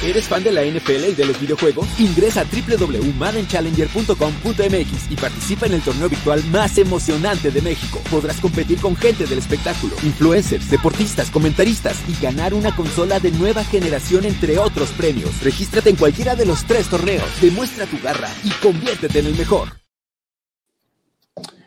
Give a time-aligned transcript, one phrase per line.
[0.00, 1.88] ¿Eres fan de la NFL y de los videojuegos?
[1.98, 8.00] Ingresa a www.maddenchallenger.com.mx y participa en el torneo virtual más emocionante de México.
[8.08, 13.64] Podrás competir con gente del espectáculo, influencers, deportistas, comentaristas y ganar una consola de nueva
[13.64, 15.42] generación entre otros premios.
[15.42, 19.80] Regístrate en cualquiera de los tres torneos, demuestra tu garra y conviértete en el mejor.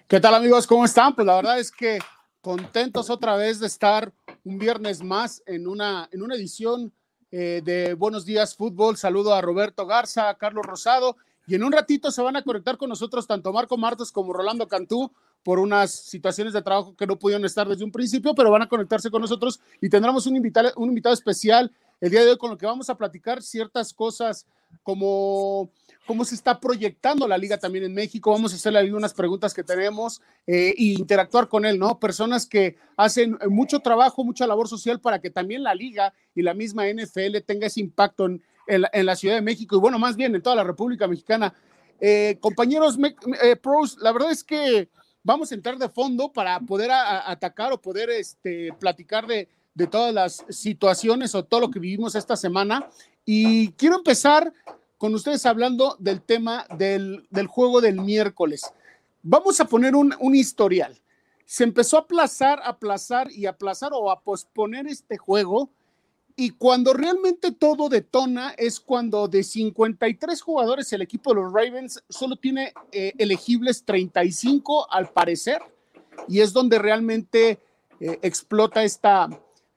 [0.07, 0.67] ¿Qué tal amigos?
[0.67, 1.15] ¿Cómo están?
[1.15, 1.99] Pues la verdad es que
[2.39, 4.13] contentos otra vez de estar
[4.45, 6.93] un viernes más en una, en una edición
[7.31, 8.97] eh, de Buenos Días Fútbol.
[8.97, 11.15] Saludo a Roberto Garza, a Carlos Rosado
[11.47, 14.67] y en un ratito se van a conectar con nosotros tanto Marco Martos como Rolando
[14.67, 15.11] Cantú
[15.43, 18.69] por unas situaciones de trabajo que no pudieron estar desde un principio, pero van a
[18.69, 22.51] conectarse con nosotros y tendremos un invitado, un invitado especial el día de hoy con
[22.51, 24.45] lo que vamos a platicar ciertas cosas
[24.83, 25.69] como
[26.05, 28.31] cómo se está proyectando la liga también en México.
[28.31, 31.99] Vamos a hacerle ahí unas preguntas que tenemos e interactuar con él, ¿no?
[31.99, 36.53] Personas que hacen mucho trabajo, mucha labor social para que también la liga y la
[36.53, 40.41] misma NFL tenga ese impacto en, la Ciudad de México y bueno, más bien en
[40.41, 41.53] toda la República Mexicana.
[41.99, 42.97] Eh, compañeros
[43.43, 44.89] eh, pros, la verdad es que
[45.23, 49.47] vamos a entrar de fondo para poder atacar o poder este, platicar de
[49.87, 52.87] todas las situaciones o todo lo que vivimos esta semana.
[53.25, 54.51] Y quiero empezar
[55.01, 58.71] con ustedes hablando del tema del, juego del miércoles.
[59.23, 60.95] Vamos a poner un, historial.
[61.43, 65.71] Se empezó a aplazar, aplazar y aplazar o a posponer este juego.
[66.35, 72.03] Y cuando realmente todo detona es cuando de 53 jugadores el equipo de los Ravens
[72.07, 75.63] solo tiene eh, elegibles 35 al parecer.
[76.27, 77.59] Y es donde realmente
[77.99, 79.27] eh, explota esta,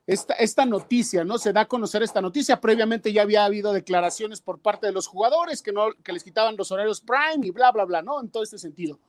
[0.07, 1.37] esta, noticia, ¿no?
[1.37, 2.61] Se da a conocer esta noticia.
[2.61, 6.57] Previamente ya había habido declaraciones por parte de los jugadores que, no, que les quitaban
[6.57, 8.21] los horarios prime y bla, bla, bla, ¿no?
[8.21, 8.99] En todo este sentido.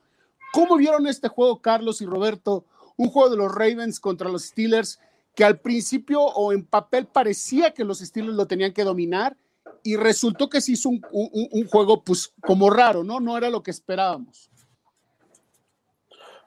[0.53, 2.65] ¿Cómo vieron este juego, Carlos y Roberto?
[2.95, 4.99] Un juego de los Ravens contra los Steelers
[5.35, 9.37] que al principio o en papel parecía que los Steelers lo tenían que dominar
[9.83, 13.19] y resultó que se hizo un, un, juego pues como raro, ¿no?
[13.19, 14.49] No era lo que esperábamos.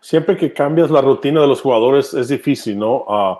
[0.00, 3.05] Siempre que cambias la rutina de los jugadores es difícil, ¿no?
[3.05, 3.39] Uh,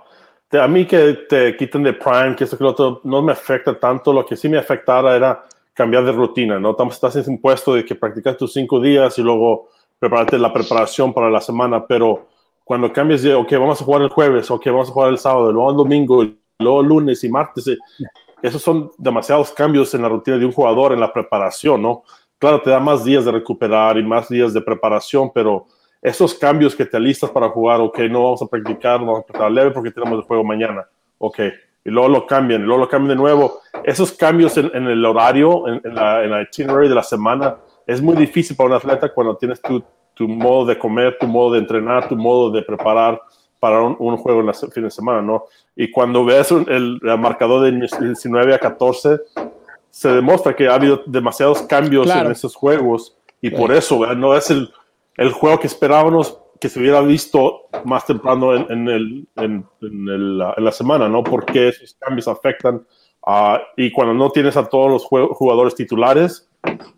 [0.53, 3.79] a mí que te quiten de Prime, que esto que lo otro, no me afecta
[3.79, 4.13] tanto.
[4.13, 6.77] Lo que sí me afectara era cambiar de rutina, ¿no?
[6.91, 9.69] Estás en impuesto de que practicas tus cinco días y luego
[9.99, 12.27] prepararte la preparación para la semana, pero
[12.65, 15.53] cuando cambias de, ok, vamos a jugar el jueves, ok, vamos a jugar el sábado,
[15.53, 16.27] luego el domingo,
[16.59, 17.77] luego lunes y martes, eh,
[18.43, 22.05] esos son demasiados cambios en la rutina de un jugador en la preparación, ¿no?
[22.39, 25.67] Claro, te da más días de recuperar y más días de preparación, pero
[26.03, 29.27] esos cambios que te alistas para jugar, ok, no vamos a practicar, no vamos a
[29.27, 30.87] practicar leve porque tenemos el juego mañana,
[31.19, 31.39] ok,
[31.85, 33.61] y luego lo cambian, y luego lo cambian de nuevo.
[33.85, 37.57] Esos cambios en, el horario, en, la, en itinerary de la semana,
[37.87, 39.83] es muy difícil para un atleta cuando tienes tu,
[40.15, 43.21] tu modo de comer, tu modo de entrenar, tu modo de preparar
[43.59, 45.45] para un, juego en el fin de semana, ¿no?
[45.77, 49.21] Y cuando ves el, marcador de 19 a 14,
[49.91, 54.51] se demuestra que ha habido demasiados cambios en esos juegos y por eso no es
[54.51, 54.71] el
[55.21, 61.11] el juego que esperábamos que se hubiera visto más temprano en, el, en, la semana,
[61.11, 61.23] ¿no?
[61.23, 62.87] Porque esos cambios afectan
[63.77, 66.51] y cuando no tienes a todos los jugadores titulares,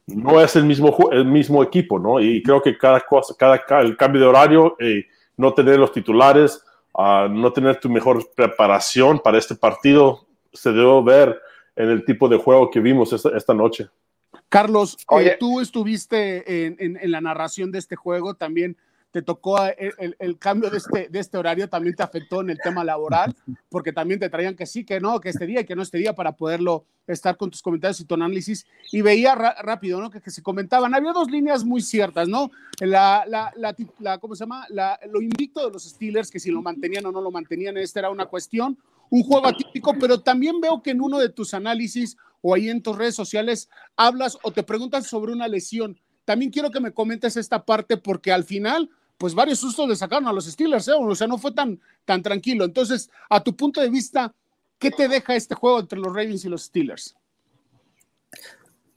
[0.06, 2.20] no es el mismo, el mismo equipo, ¿no?
[2.20, 5.04] Y creo que cada cosa, cada, el cambio de horario, eh,
[5.36, 6.64] no tener los titulares,
[6.96, 11.40] no tener tu mejor preparación para este partido, se debe ver
[11.74, 13.88] en el tipo de juego que vimos esta noche.
[14.52, 18.76] Carlos, eh, tú estuviste en, la narración de este juego, también
[19.10, 22.58] te tocó eh, el, cambio de este, de este horario, también te afectó en el
[22.62, 23.34] tema laboral,
[23.70, 25.96] porque también te traían que sí, que no, que este día y que no este
[25.96, 28.66] día para poderlo estar con tus comentarios y tu análisis.
[28.92, 30.10] Y veía rápido, ¿no?
[30.10, 30.94] Que, se comentaban.
[30.94, 32.50] Había dos líneas muy ciertas, ¿no?
[32.78, 33.54] La, la,
[34.00, 34.66] la, ¿cómo se llama?
[35.10, 38.10] lo invicto de los Steelers, que si lo mantenían o no lo mantenían, esta era
[38.10, 38.76] una cuestión.
[39.08, 42.82] Un juego atípico, pero también veo que en uno de tus análisis o ahí en
[42.82, 45.98] tus redes sociales hablas o te preguntas sobre una lesión.
[46.24, 50.28] También quiero que me comentes esta parte porque al final, pues varios sustos le sacaron
[50.28, 50.92] a los Steelers, ¿eh?
[50.98, 52.64] o sea, no fue tan, tan tranquilo.
[52.64, 54.34] Entonces, a tu punto de vista,
[54.78, 57.16] ¿qué te deja este juego entre los Ravens y los Steelers?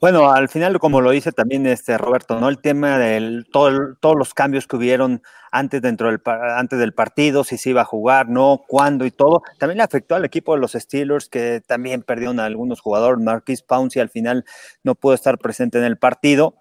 [0.02, 2.50] Bueno, al final, como lo dice también este Roberto, ¿no?
[2.50, 5.22] El tema de todos los cambios que hubieron
[5.52, 9.42] antes dentro del antes del partido, si se iba a jugar, no, cuándo y todo,
[9.58, 13.24] también le afectó al equipo de los Steelers, que también perdieron a algunos jugadores.
[13.24, 14.44] Marquis Pouncey al final
[14.84, 16.56] no pudo estar presente en el partido.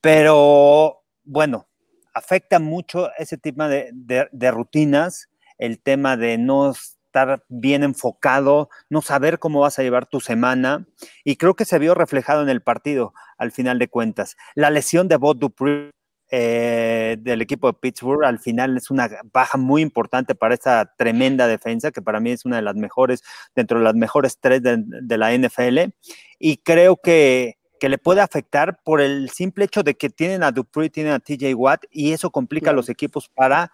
[0.00, 1.68] Pero bueno,
[2.14, 5.28] afecta mucho ese tema de, de rutinas,
[5.58, 6.72] el tema de no
[7.18, 10.86] estar bien enfocado, no saber cómo vas a llevar tu semana.
[11.24, 14.36] Y creo que se vio reflejado en el partido, al final de cuentas.
[14.54, 15.90] La lesión de Bob Dupree
[16.30, 18.24] eh, del equipo de Pittsburgh.
[18.24, 22.44] Al final es una baja muy importante para esta tremenda defensa, que para mí es
[22.44, 23.22] una de las mejores,
[23.54, 25.90] dentro de las mejores tres de, la NFL.
[26.38, 30.52] Y creo que, que, le puede afectar por el simple hecho de que tienen a
[30.52, 33.72] Dupree, tienen a TJ Watt, y eso complica a los equipos para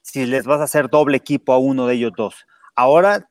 [0.00, 2.46] si les vas a hacer doble equipo a uno de ellos dos.
[2.74, 3.28] Ahora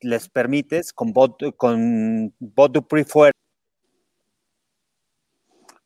[0.00, 3.32] les permites con Bot, con Bot Dupree fuera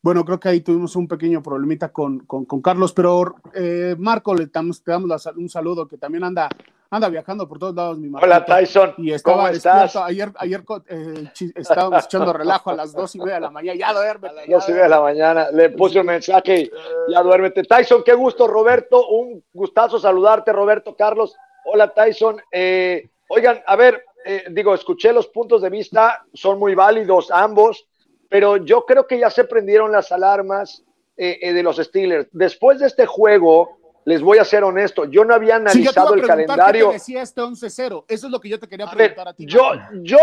[0.07, 2.25] bueno, creo que ahí tuvimos un pequeño problemita con,
[2.63, 6.47] Carlos, pero eh, Marco, le damos, te damos un saludo que también anda,
[6.89, 9.97] anda viajando por todos lados, mi Hola Tyson, y estaba ¿cómo estás?
[9.97, 13.91] Ayer, ayer eh, estábamos echando relajo a las dos y media de la mañana, ya
[13.91, 14.29] duerme.
[14.29, 16.71] A las dos y media de la mañana, le puse un mensaje,
[17.09, 17.63] ya duérmete.
[17.63, 21.35] Tyson, qué gusto, Roberto, un gustazo saludarte, Roberto, Carlos.
[21.69, 24.03] Hola Tyson, eh, oigan, a ver,
[24.51, 27.87] digo, escuché los puntos de vista, son muy válidos ambos
[28.29, 30.83] pero yo creo que ya se prendieron las alarmas
[31.15, 32.27] eh, eh, de los Steelers.
[32.31, 36.89] Después de este juego, les voy a ser honesto, yo no había analizado el calendario.
[36.89, 38.05] ¿qué decía este 11-0?
[38.07, 39.45] Eso es lo que yo te quería preguntar a, ti.
[39.45, 39.71] Yo,
[40.01, 40.17] yo,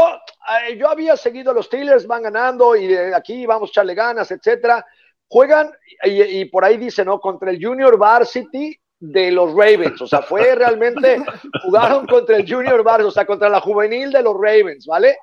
[0.69, 3.95] eh, yo había seguido a los Steelers, van ganando y de aquí vamos a echarle
[3.95, 4.85] ganas, etcétera.
[5.29, 5.73] Juegan
[6.05, 7.21] y, y por ahí dice, ¿no?
[7.21, 8.79] Contra el Junior Varsity
[9.13, 11.23] de los Ravens, o sea, fue realmente,
[11.63, 15.19] jugaron contra el Junior Varsity, o sea, contra la juvenil de los Ravens, ¿vale?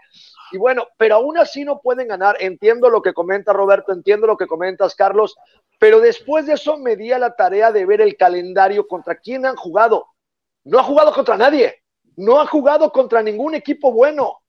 [0.51, 2.35] Y bueno, pero aún así no pueden ganar.
[2.39, 5.35] Entiendo lo que comenta Roberto, entiendo lo que comentas, Carlos,
[5.79, 9.45] pero después de eso me di a la tarea de ver el calendario contra quién
[9.45, 10.07] han jugado.
[10.63, 11.81] No ha jugado contra nadie,
[12.17, 14.41] no ha jugado contra ningún equipo bueno.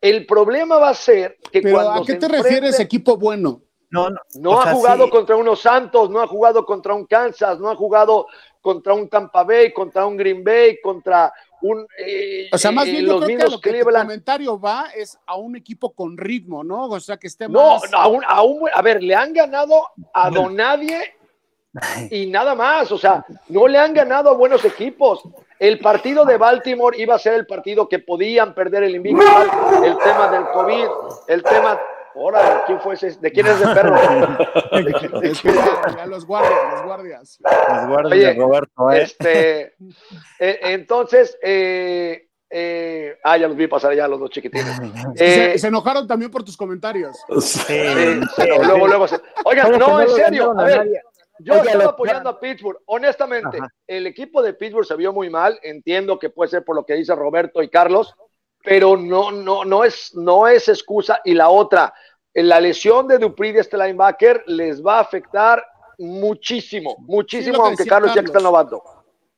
[0.00, 2.02] El problema va a ser que cuando.
[2.02, 3.62] ¿A qué te refieres, equipo bueno?
[3.90, 7.70] No, no, no ha jugado contra unos Santos, no ha jugado contra un Kansas, no
[7.70, 8.26] ha jugado
[8.64, 11.30] contra un Tampa Bay, contra un Green Bay, contra
[11.98, 15.36] eh, o sea, más bien yo creo que lo que el comentario va es a
[15.36, 16.86] un equipo con ritmo, ¿no?
[16.86, 17.90] O sea, que esté más...
[17.90, 21.14] No, a, un, a, un, a ver, le han ganado a Donadie
[22.10, 25.22] y nada más, o sea, no le han ganado a buenos equipos.
[25.58, 29.22] El partido de Baltimore iba a ser el partido que podían perder el invicto,
[29.84, 30.86] el tema del COVID,
[31.28, 31.78] el tema
[32.14, 33.10] Ahora, ¿quién fue ese?
[33.20, 33.96] ¿De quién es el perro?
[36.06, 37.38] los guardias, los guardias.
[37.40, 39.02] Los guardias Roberto, ¿eh?
[39.02, 39.74] Este,
[40.38, 44.80] eh, entonces, eh, eh, ah, ya los vi pasar ya los dos chiquitines.
[45.16, 47.16] se, enojaron también por tus comentarios.
[47.40, 47.78] Sí,
[48.64, 49.06] luego, luego.
[49.44, 51.02] Oigan, no, en serio, a ver.
[51.40, 52.78] Yo estaba apoyando a Pittsburgh.
[52.86, 53.58] Honestamente,
[53.88, 55.58] el equipo de Pittsburgh se vio muy mal.
[55.62, 58.14] Entiendo que puede ser por lo que dice Roberto y Carlos,
[58.64, 61.20] pero no, no, no, es, no es excusa.
[61.24, 61.92] Y la otra,
[62.32, 65.64] la lesión de Dupri de este linebacker les va a afectar
[65.98, 68.82] muchísimo, muchísimo, aunque Carlos, ya está novato.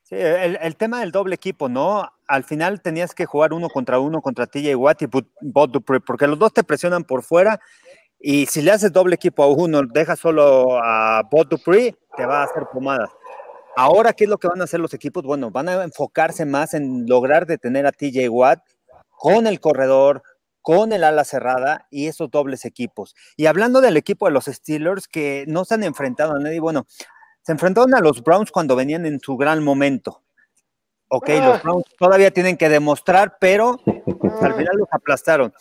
[0.02, 2.08] Sí, el, tema del doble equipo, ¿no?
[2.28, 6.28] Al final tenías que jugar uno contra uno contra TJ Watt y Bot Dupree, porque
[6.28, 7.61] los dos te presionan por fuera
[8.20, 12.43] y si le haces doble equipo a uno, dejas solo a Bot Dupree, te va
[12.43, 13.11] a hacer pomadas.
[13.76, 15.25] Ahora, ¿qué es lo que van a hacer los equipos?
[15.25, 18.61] Bueno, van a enfocarse más en lograr detener a TJ Watt
[19.16, 20.22] con el corredor,
[20.62, 23.14] con el ala cerrada y esos dobles equipos.
[23.36, 26.86] Y hablando del equipo de los Steelers que no se han enfrentado a nadie, bueno,
[27.42, 30.22] se enfrentaron a los Browns cuando venían en su gran momento.
[31.08, 31.60] Ok, los ah.
[31.62, 35.54] Browns todavía tienen que demostrar, pero al final los aplastaron.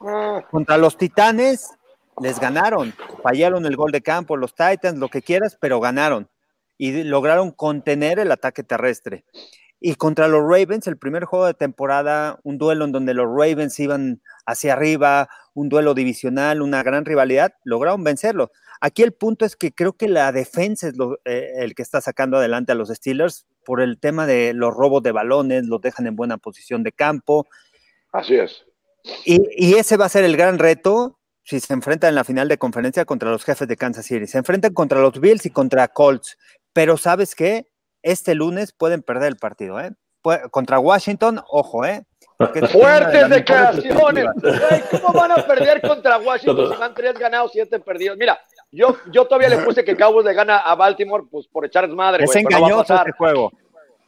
[0.00, 0.42] Ah.
[0.50, 1.70] Contra los Titanes
[2.20, 6.28] les ganaron, fallaron el gol de campo, los Titans, lo que quieras, pero ganaron
[6.78, 9.24] y lograron contener el ataque terrestre.
[9.80, 13.78] Y contra los Ravens, el primer juego de temporada, un duelo en donde los Ravens
[13.78, 18.50] iban hacia arriba, un duelo divisional, una gran rivalidad, lograron vencerlo.
[18.80, 22.36] Aquí el punto es que creo que la defensa es eh, el que está sacando
[22.36, 26.16] adelante a los Steelers por el tema de los robos de balones, los dejan en
[26.16, 27.46] buena posición de campo.
[28.12, 28.64] Así es.
[29.24, 32.46] Y, y ese va a ser el gran reto si se enfrentan en la final
[32.46, 34.26] de conferencia contra los jefes de Kansas City.
[34.26, 36.36] Se enfrentan contra los Bills y contra Colts.
[36.74, 37.67] Pero ¿sabes qué?
[38.02, 39.92] Este lunes pueden perder el partido, ¿eh?
[40.50, 42.04] Contra Washington, ojo, ¿eh?
[42.70, 44.26] Fuertes declaraciones.
[44.90, 48.16] ¿Cómo van a perder contra Washington si van tres ganados, siete perdidos?
[48.16, 48.38] Mira,
[48.70, 52.24] yo, yo todavía le puse que Cowboys le gana a Baltimore pues, por echar madre.
[52.24, 53.50] Es engañoso este juego.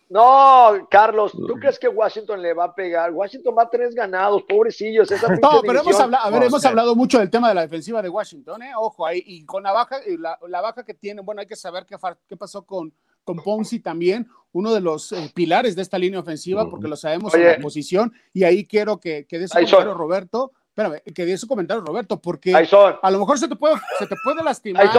[0.09, 3.12] No, Carlos, ¿tú crees que Washington le va a pegar?
[3.12, 5.09] Washington va a tres ganados, pobrecillos.
[5.40, 8.09] no, pero hemos hablado, a ver, hemos hablado mucho del tema de la defensiva de
[8.09, 8.73] Washington, ¿eh?
[8.76, 11.87] Ojo, ahí, y con la baja, la, la baja que tiene, bueno, hay que saber
[11.87, 11.97] qué,
[12.28, 12.92] qué pasó con,
[13.25, 17.35] con Ponzi también, uno de los eh, pilares de esta línea ofensiva, porque lo sabemos
[17.35, 21.39] en la posición, y ahí quiero que, que dé su comentario Roberto, espérame, que dé
[21.39, 24.91] su comentario Roberto, porque a lo mejor se te puede, se te puede lastimar.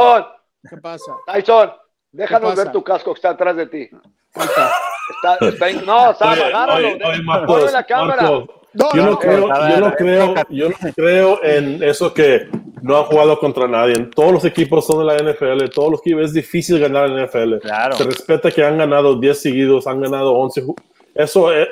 [0.69, 1.13] ¿Qué pasa?
[1.25, 1.71] Tyson,
[2.11, 3.89] déjanos ver tu casco que está atrás de ti.
[4.33, 7.71] Está, está, no, Sam, agárralo.
[7.71, 8.29] la cámara.
[8.73, 12.47] Yo, no creo, yo, no creo, yo no creo en eso que
[12.81, 13.95] no han jugado contra nadie.
[14.15, 17.25] Todos los equipos son de la NFL, todos los equipos es difícil ganar en la
[17.25, 17.57] NFL.
[17.61, 17.95] Claro.
[17.95, 20.63] Se respeta que han ganado 10 seguidos, han ganado 11.
[21.15, 21.67] Eso, eh,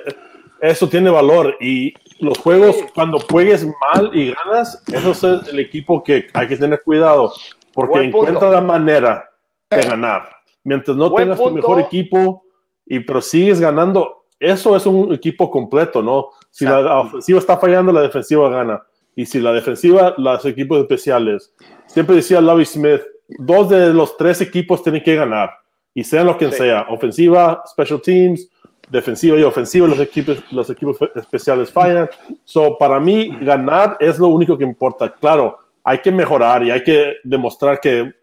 [0.61, 6.03] eso tiene valor y los juegos, cuando juegues mal y ganas, eso es el equipo
[6.03, 7.33] que hay que tener cuidado
[7.73, 9.29] porque encuentra la manera
[9.69, 10.29] de ganar.
[10.63, 12.43] Mientras no tengas tu mejor equipo
[12.85, 16.29] y pero sigues ganando, eso es un equipo completo, ¿no?
[16.49, 18.81] Si la ofensiva está fallando, la defensiva gana.
[19.15, 21.53] Y si la defensiva, los equipos especiales.
[21.87, 23.01] Siempre decía Lavi Smith,
[23.37, 25.51] dos de los tres equipos tienen que ganar.
[25.93, 28.49] Y sean lo que sea, ofensiva, special teams,
[28.89, 32.09] defensiva y ofensiva, los equipos, los equipos especiales fallan.
[32.45, 35.13] So, para mí, ganar es lo único que importa.
[35.13, 38.13] Claro, hay que mejorar y hay que demostrar que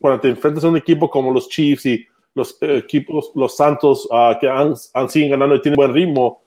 [0.00, 2.06] cuando te enfrentas a un equipo como los Chiefs y
[2.38, 6.40] los equipos, los Santos, uh, que han, han siguen ganando y tienen buen ritmo,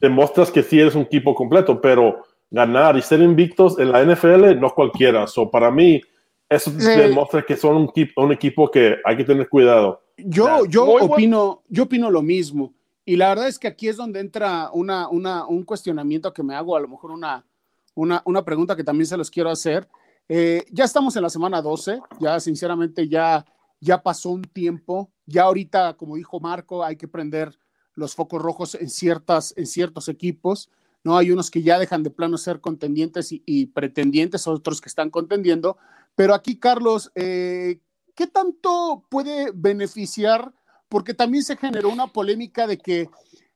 [0.00, 4.58] demuestras que sí eres un equipo completo, pero ganar y ser invictos en la NFL
[4.58, 5.26] no cualquiera.
[5.26, 6.00] So, para mí,
[6.48, 10.02] eso demuestra que son un, un, equipo que hay que tener cuidado.
[10.16, 12.74] Yo, yo, opino, yo opino lo mismo.
[13.04, 16.54] Y la verdad es que aquí es donde entra una, una, un cuestionamiento que me
[16.54, 17.44] hago, a lo mejor una,
[17.94, 19.88] una, una pregunta que también se los quiero hacer.
[20.28, 23.46] Eh, ya estamos en la semana 12, ya sinceramente ya,
[23.80, 27.58] ya pasó un tiempo, ya ahorita, como dijo Marco, hay que prender
[27.94, 30.70] los focos rojos en, ciertas, en ciertos equipos,
[31.04, 31.18] ¿no?
[31.18, 35.76] Hay unos que ya dejan de plano ser contendientes y, pretendientes, otros que están contendiendo,
[36.14, 37.78] pero aquí, Carlos, eh,
[38.14, 40.52] ¿qué tanto puede beneficiar?
[40.88, 43.10] Porque también se generó una polémica de que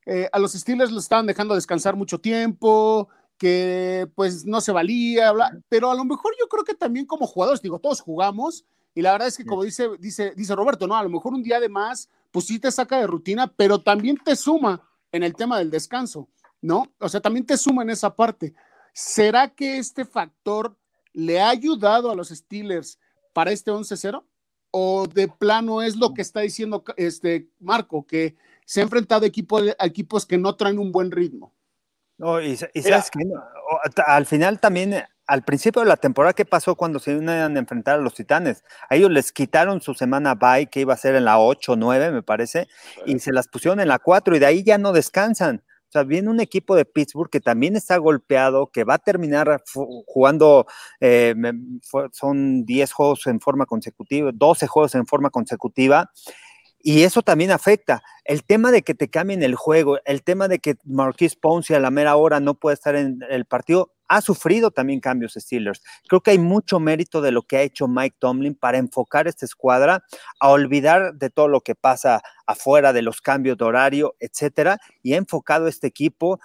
[0.05, 5.33] eh, a los Steelers lo estaban dejando descansar mucho tiempo, que pues no se valía,
[5.69, 8.65] pero a lo mejor yo creo que también como jugadores, digo, todos jugamos
[8.95, 11.43] y la verdad es que como dice, dice, dice Roberto, no, a lo mejor un
[11.43, 14.83] día de más, pues sí te saca de rutina, pero también te suma
[15.13, 16.29] en el tema del descanso,
[16.61, 16.93] ¿no?
[16.99, 18.55] O sea, también te suma en esa parte.
[18.93, 20.77] ¿Será que este factor
[21.13, 22.99] le ha ayudado a los Steelers
[23.33, 24.23] para este 11-0?
[24.71, 29.87] ¿O de plano es lo que está diciendo este Marco, que se ha enfrentado a
[29.87, 31.53] equipos que no traen un buen ritmo?
[32.17, 33.21] No, y, sabes que
[34.07, 37.99] al final también, al principio de la temporada, ¿qué pasó cuando se iban a enfrentar
[37.99, 38.65] a los Titanes?
[38.89, 41.77] A ellos les quitaron su semana bye, que iba a ser en la 8 o
[41.77, 42.69] 9, me parece,
[43.07, 45.63] y se las pusieron en la 4 y de ahí ya no descansan.
[45.89, 49.63] O sea, viene un equipo de Pittsburgh que también está golpeado, que va a terminar
[50.07, 50.67] jugando,
[51.01, 51.35] eh,
[52.13, 56.11] son 10 juegos en forma consecutiva, 12 juegos en forma consecutiva,
[56.83, 58.03] y eso también afecta.
[58.25, 61.81] El tema de que te cambien el juego, el tema de que Marquis Ponce a
[61.81, 65.83] la mera hora no puede estar en el partido, ha sufrido también cambios Steelers.
[66.07, 69.47] Creo que hay mucho mérito de lo que ha hecho Mike Tomlin para enfocar esta
[69.47, 70.05] escuadra
[70.39, 75.15] a olvidar de todo lo que pasa afuera de los cambios de horario, etcétera, y
[75.15, 76.41] ha enfocado este equipo.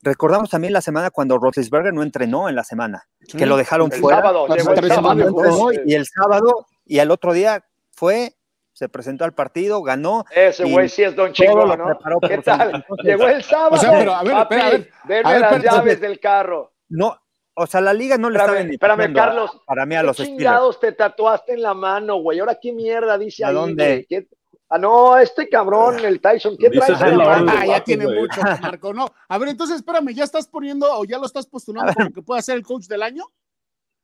[0.00, 4.18] Recordamos también la semana cuando Roethlisberger no entrenó en la semana, que lo dejaron fuera.
[4.18, 8.36] Sábado, el sábado, y el sábado y el otro día fue
[8.72, 10.24] se presentó al partido, ganó.
[10.34, 12.20] Ese güey sí es Don Chico, ¿no?
[12.20, 12.84] ¿Qué tal?
[13.02, 13.74] Llegó el sábado.
[13.74, 16.72] O sea, pero a ver, papi, a ver, denme las llaves del carro.
[16.92, 17.18] No,
[17.54, 19.50] o sea, la liga no le está Espérame, Carlos.
[19.66, 22.38] Para mí a los chingados te tatuaste en la mano, güey?
[22.38, 24.06] Ahora qué mierda dice ¿A ahí, dónde?
[24.08, 24.26] ¿Qué?
[24.68, 26.96] Ah, no, este cabrón, el Tyson, ¿qué traes?
[26.98, 29.06] Ah, ya tiene mucho, Marco, no.
[29.28, 32.40] A ver, entonces, espérame, ¿ya estás poniendo o ya lo estás postulando como que pueda
[32.40, 33.24] ser el coach del año?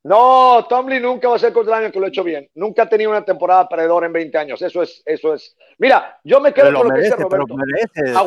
[0.05, 2.49] No, Tomlin nunca va a ser contra el año que lo ha hecho bien.
[2.55, 4.63] Nunca ha tenido una temporada perdedora en 20 años.
[4.63, 5.57] Eso es, eso es.
[5.79, 7.57] Mira, yo me quedo con lo que dice Roberto.
[8.15, 8.23] a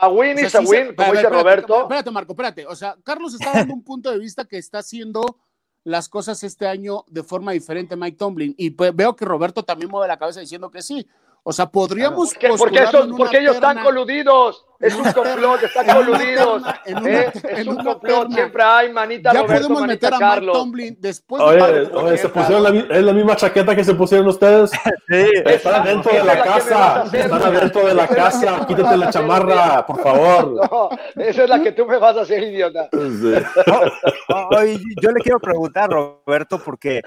[0.00, 1.82] a win is a win, como dice Roberto.
[1.82, 2.66] Espérate, Marco, espérate.
[2.66, 5.38] O sea, Carlos está dando un punto de vista que está haciendo
[5.84, 8.54] las cosas este año de forma diferente Mike Tomlin.
[8.56, 11.06] Y pues veo que Roberto también mueve la cabeza diciendo que sí.
[11.48, 12.34] O sea, podríamos.
[12.34, 12.86] Porque, porque,
[13.16, 14.66] porque ellos están coludidos.
[14.78, 16.62] Es un complot, están coludidos.
[16.84, 17.32] ¿eh?
[17.56, 20.54] Es un complot, siempre hay manita Ya Roberto, podemos manita meter a Carlos.
[20.54, 21.96] Mike Tomlin después Oye, de.
[21.96, 24.70] oye se pusieron la, es la misma chaqueta que se pusieron ustedes.
[25.08, 27.00] Sí, Están adentro de la casa.
[27.00, 27.20] hacer.
[27.22, 28.66] Están adentro de la casa.
[28.66, 30.68] Quítate la chamarra, por favor.
[30.70, 32.90] No, esa es la que tú me vas a hacer, idiota.
[32.92, 33.34] Sí.
[34.58, 37.00] Oye, yo le quiero preguntar, Roberto, porque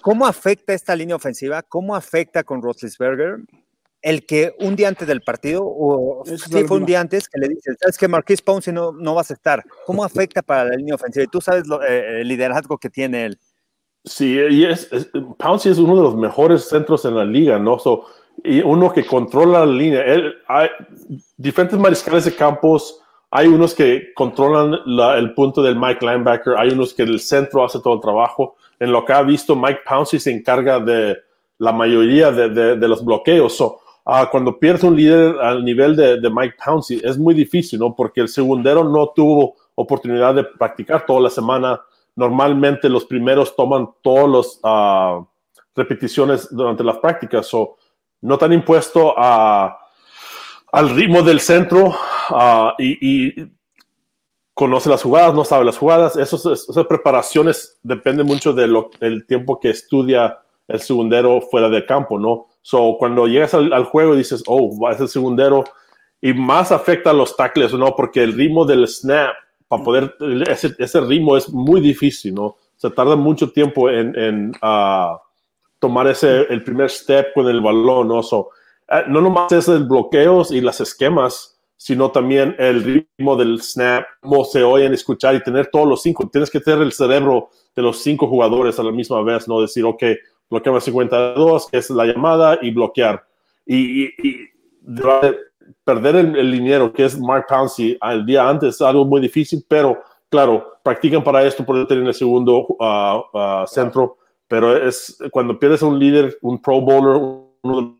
[0.00, 1.62] ¿cómo afecta esta línea ofensiva?
[1.62, 3.38] ¿Cómo afecta con Roethlisberger?
[4.02, 7.38] El que un día antes del partido, o es sí fue un día antes, que
[7.38, 9.62] le dicen, ¿sabes que Marquis Ponce no, no vas a estar?
[9.84, 11.24] ¿Cómo afecta para la línea ofensiva?
[11.24, 13.38] Y tú sabes lo- eh, el liderazgo que tiene él.
[14.04, 17.78] Sí, y es, es, Pouncey es uno de los mejores centros en la liga, ¿no?
[17.78, 18.06] So,
[18.42, 20.00] y uno que controla la línea.
[20.02, 20.70] Él, hay
[21.36, 23.02] diferentes mariscales de campos.
[23.30, 26.54] Hay unos que controlan la- el punto del Mike linebacker.
[26.56, 28.56] Hay unos que el centro hace todo el trabajo.
[28.80, 31.16] En lo que ha visto, Mike Pouncey se encarga de
[31.58, 33.56] la mayoría de, los bloqueos.
[33.56, 37.94] So, ah, cuando pierdes un líder al nivel de, Mike Pouncey, es muy difícil, ¿no?
[37.94, 41.80] Porque el segundero no tuvo oportunidad de practicar toda la semana
[42.16, 45.26] normalmente los primeros toman todas las
[45.74, 47.76] repeticiones durante las prácticas, o
[48.20, 49.78] no están impuestos a,
[50.72, 51.94] al ritmo del centro
[52.78, 53.59] y,
[54.60, 56.16] conoce las jugadas, no sabe las jugadas.
[56.16, 58.68] esas preparaciones dependen mucho de
[59.00, 60.38] del tiempo que estudia
[60.68, 62.48] el segundero fuera de campo, ¿no?
[62.60, 65.64] So, cuando llegas al, juego y dices, oh, es el segundero,
[66.20, 67.96] y más afecta a los tackles, ¿no?
[67.96, 69.32] Porque el ritmo del snap,
[69.66, 70.14] para poder,
[70.46, 72.56] ese, ese ritmo es muy difícil, ¿no?
[72.76, 75.16] Se tarda mucho tiempo en, en uh,
[75.78, 78.22] tomar ese, el primer step con el balón, ¿no?
[78.22, 78.50] So,
[78.90, 84.04] uh, no nomás es el bloqueos y las esquemas, sino también el ritmo del snap,
[84.20, 86.28] cómo se oyen, escuchar y tener todos los cinco.
[86.28, 89.62] Tienes que tener el cerebro de los cinco jugadores a la misma vez, ¿no?
[89.62, 90.02] Decir, ok,
[90.50, 93.24] bloqueamos 52, que es la llamada, y bloquear.
[93.64, 94.50] Y, y,
[95.82, 99.64] perder el, el, dinero, que es Mark Pouncey, al día antes es algo muy difícil,
[99.66, 105.58] pero claro, practican para esto, por tener el segundo uh, uh, centro, pero es cuando
[105.58, 107.16] pierdes a un líder, un pro bowler,
[107.62, 107.94] uno de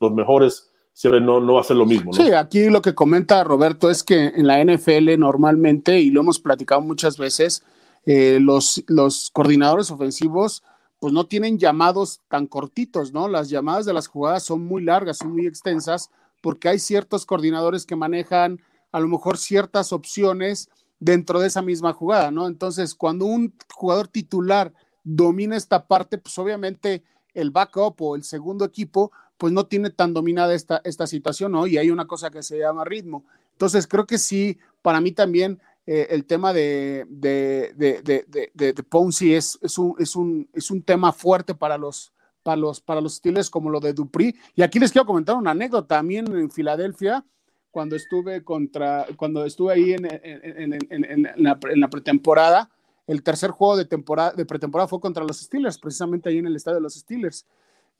[0.00, 2.12] los mejores, siempre no, no va a ser lo mismo.
[2.12, 2.22] ¿no?
[2.22, 6.38] Sí, aquí lo que comenta Roberto es que en la NFL normalmente, y lo hemos
[6.38, 7.64] platicado muchas veces,
[8.04, 10.62] eh, los, los coordinadores ofensivos
[10.98, 13.26] pues no tienen llamados tan cortitos, ¿no?
[13.26, 17.86] Las llamadas de las jugadas son muy largas, son muy extensas, porque hay ciertos coordinadores
[17.86, 18.60] que manejan
[18.92, 20.68] a lo mejor ciertas opciones
[21.00, 22.46] dentro de esa misma jugada, ¿no?
[22.46, 24.72] Entonces, cuando un jugador titular
[25.02, 27.02] domina esta parte, pues obviamente
[27.34, 29.10] el backup o el segundo equipo,
[29.42, 31.66] pues no tiene tan dominada esta, esta situación, ¿no?
[31.66, 33.24] Y hay una cosa que se llama ritmo.
[33.50, 39.34] Entonces, creo que sí, para mí también eh, el tema de, de, de, de Ponzi
[39.34, 42.12] es, es, un, es, un, es un tema fuerte para los,
[42.44, 43.20] para los, para los
[43.50, 44.32] como lo de Dupri.
[44.54, 45.96] Y aquí les quiero comentar una anécdota.
[45.96, 47.24] También en Filadelfia,
[47.72, 52.70] cuando estuve contra, cuando estuve ahí en, en, en, la, en, la, pretemporada,
[53.08, 56.54] el tercer juego de temporada, de pretemporada fue contra los Steelers, precisamente ahí en el
[56.54, 57.44] estadio de los Steelers.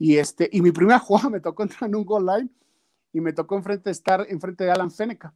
[0.03, 2.51] Y este, y mi primera jugada me tocó entrar en un goal line
[3.13, 5.33] y me tocó enfrente estar enfrente de Alan Feneca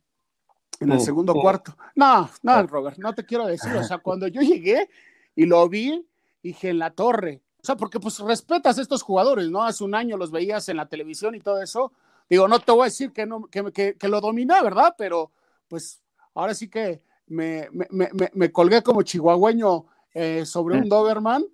[0.81, 1.77] en el segundo cuarto.
[1.95, 3.73] No, no, Robert, no te quiero decir.
[3.77, 4.91] O sea, cuando yo llegué
[5.37, 6.05] y lo vi,
[6.43, 7.43] dije en la torre.
[7.63, 9.63] O sea, porque pues respetas a estos jugadores, ¿no?
[9.63, 11.93] Hace un año los veías en la televisión y todo eso.
[12.29, 14.97] Digo, no te voy a decir que, no, que, que, que lo dominé, ¿verdad?
[14.99, 15.31] Pero
[15.69, 16.03] pues
[16.35, 21.45] ahora sí que me, me, me, me colgué como chihuahueño eh, sobre un Doberman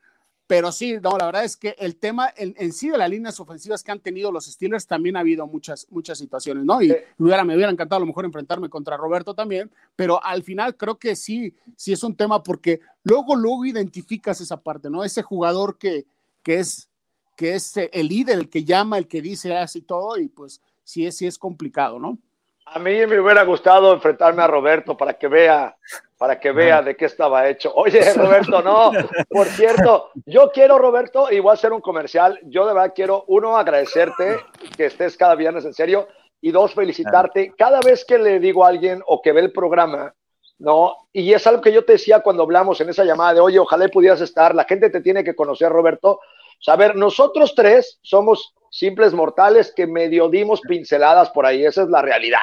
[0.52, 3.82] pero sí, no, la verdad es que el tema en, sí de las líneas ofensivas
[3.82, 6.82] que han tenido los Steelers también ha habido muchas, muchas situaciones, ¿no?
[6.82, 10.42] Y me, hubiera, me hubiera encantado a lo mejor enfrentarme contra Roberto también, pero al
[10.42, 15.02] final creo que sí, sí es un tema porque luego, luego identificas esa parte, ¿no?
[15.04, 16.04] Ese jugador que,
[16.42, 16.90] que es
[17.34, 21.10] que es el líder, el que llama, el que dice así todo, y pues sí
[21.12, 22.18] sí es complicado, ¿no?
[22.66, 25.76] A mí me hubiera gustado enfrentarme a Roberto para que vea,
[26.16, 27.72] para que vea de qué estaba hecho.
[27.74, 28.92] Oye, Roberto, no.
[29.28, 32.38] Por cierto, yo quiero, Roberto, y voy a hacer un comercial.
[32.44, 34.40] Yo de verdad quiero, uno, agradecerte
[34.76, 36.08] que estés cada viernes en serio,
[36.40, 37.52] y dos, felicitarte.
[37.56, 40.14] Cada vez que le digo a alguien o que ve el programa,
[40.58, 40.96] ¿no?
[41.12, 43.88] Y es algo que yo te decía cuando hablamos en esa llamada de, oye, ojalá
[43.88, 46.20] pudieras estar, la gente te tiene que conocer, Roberto.
[46.66, 51.88] O ver, nosotros tres somos simples mortales que medio dimos pinceladas por ahí, esa es
[51.88, 52.40] la realidad.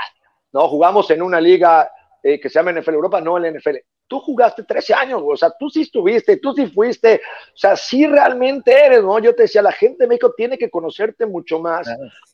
[0.51, 0.67] ¿no?
[0.67, 3.77] Jugamos en una liga eh, que se llama NFL Europa, no en NFL.
[4.08, 7.21] Tú jugaste 13 años, o sea, tú sí estuviste, tú sí fuiste,
[7.53, 9.19] o sea, sí realmente eres, ¿no?
[9.19, 11.88] Yo te decía, la gente de México tiene que conocerte mucho más,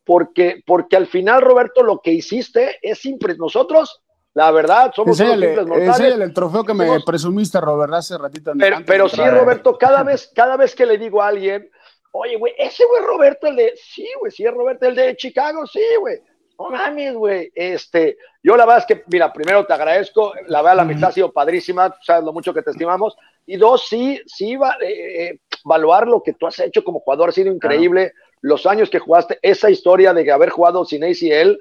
[0.05, 3.35] porque, porque al final, Roberto, lo que hiciste es simple.
[3.37, 4.01] Nosotros,
[4.33, 6.17] la verdad, somos simples mortales.
[6.17, 8.53] el trofeo que me presumiste, Robert, hace ratito.
[8.57, 11.69] Pero, pero sí, Roberto, cada vez, cada vez que le digo a alguien,
[12.19, 15.65] oye, güey, ese güey Roberto, el de, sí, güey, sí es Roberto, el de Chicago,
[15.67, 16.21] sí, güey
[16.57, 17.51] no mames, güey.
[17.53, 21.13] Este, yo la verdad es que, mira, primero te agradezco, la verdad la amistad ha
[21.13, 23.15] sido padrísima, tú sabes lo mucho que te estimamos.
[23.45, 27.29] Y dos, sí, sí, va, eh, eh, evaluar lo que tú has hecho como jugador
[27.29, 28.13] ha sido increíble.
[28.41, 31.59] Los años que jugaste, esa historia de haber jugado sin ACL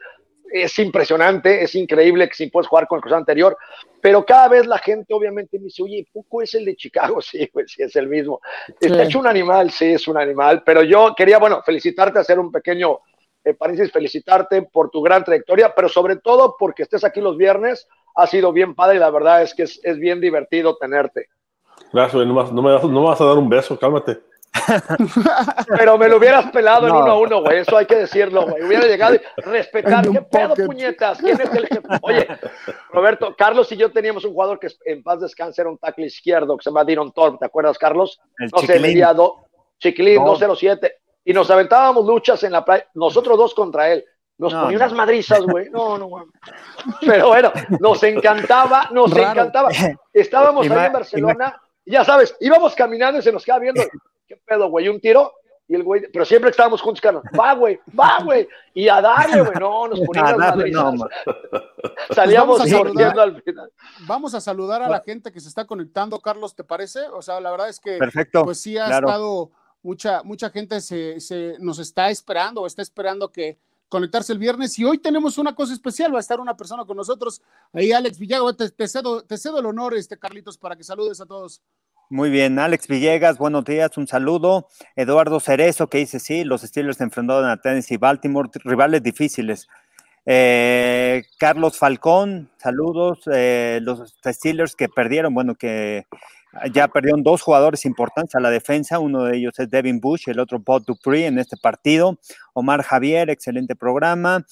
[0.55, 3.57] es impresionante, es increíble que si puedes jugar con el cruzado anterior.
[4.01, 7.21] Pero cada vez la gente obviamente me dice, oye, ¿Puco es el de Chicago?
[7.23, 8.41] Sí, pues sí, es el mismo.
[8.81, 10.63] Está hecho un animal, sí, es un animal.
[10.65, 13.01] Pero yo quería, bueno, felicitarte, hacer un pequeño
[13.45, 17.89] eh, Paréntesis, felicitarte por tu gran trayectoria, pero sobre todo porque estés aquí los viernes.
[18.15, 21.31] Ha sido bien padre y la verdad es que es, es bien divertido tenerte.
[21.93, 24.21] Gracias, no, no, me vas, no vas a dar un beso, cálmate.
[25.79, 27.59] Pero me lo hubieras pelado en uno a uno, güey.
[27.59, 28.63] Eso hay que decirlo, güey.
[28.63, 30.09] Hubiera llegado y respetar.
[30.09, 31.19] ¿Qué pedo, puñetas?
[31.19, 31.89] ¿Quién es el jefe?
[32.03, 32.29] Oye,
[32.91, 36.57] Roberto, Carlos y yo teníamos un jugador que en paz descanse era un tackle izquierdo
[36.57, 37.39] que se llama Diron Thorpe.
[37.39, 38.21] ¿Te acuerdas, Carlos?
[38.39, 39.47] El no sé, medía do,
[39.79, 44.05] Chiquilín, 207 y nos aventábamos luchas en la playa, nosotros dos contra él.
[44.37, 45.71] Nos ponía unas madrizas, güey.
[45.71, 46.25] No, no, güey.
[47.01, 49.69] Pero bueno, nos encantaba, nos encantaba.
[50.13, 53.83] Estábamos ahí en Barcelona ya sabes, íbamos caminando y se nos queda viendo,
[54.27, 54.89] ¿qué pedo, güey?
[54.89, 55.33] ¿Un tiro?
[55.67, 59.41] Y el güey, pero siempre estábamos juntos, Carlos, va, güey, va, güey, y a darle,
[59.41, 61.09] güey, no, nos poníamos no,
[62.15, 63.73] Salíamos pues saludando al final.
[64.07, 67.09] Vamos a saludar a la gente que se está conectando, Carlos, ¿te parece?
[67.09, 71.19] O sea, la verdad es que, Perfecto, pues sí ha estado, mucha, mucha gente se,
[71.21, 73.59] se, nos está esperando, o está esperando que
[73.89, 74.79] conectarse el viernes.
[74.79, 77.41] Y hoy tenemos una cosa especial, va a estar una persona con nosotros,
[77.73, 81.27] ahí Alex Villegas, te, cedo, te cedo el honor, este Carlitos, para que saludes a
[81.27, 81.63] todos.
[82.11, 84.69] Muy bien, Alex Villegas, buenos días, un saludo.
[84.95, 89.69] Eduardo Cerezo, que dice, sí, los Steelers enfrentaron a Tennessee y Baltimore, rivales difíciles.
[90.27, 93.21] Eh, Carlos Falcón, saludos.
[93.33, 96.05] Eh, los Steelers que perdieron, bueno, que
[96.73, 100.39] ya perdieron dos jugadores importantes a la defensa, uno de ellos es Devin Bush, el
[100.39, 102.19] otro Bob Dupree en este partido.
[102.53, 104.45] Omar Javier, excelente programa.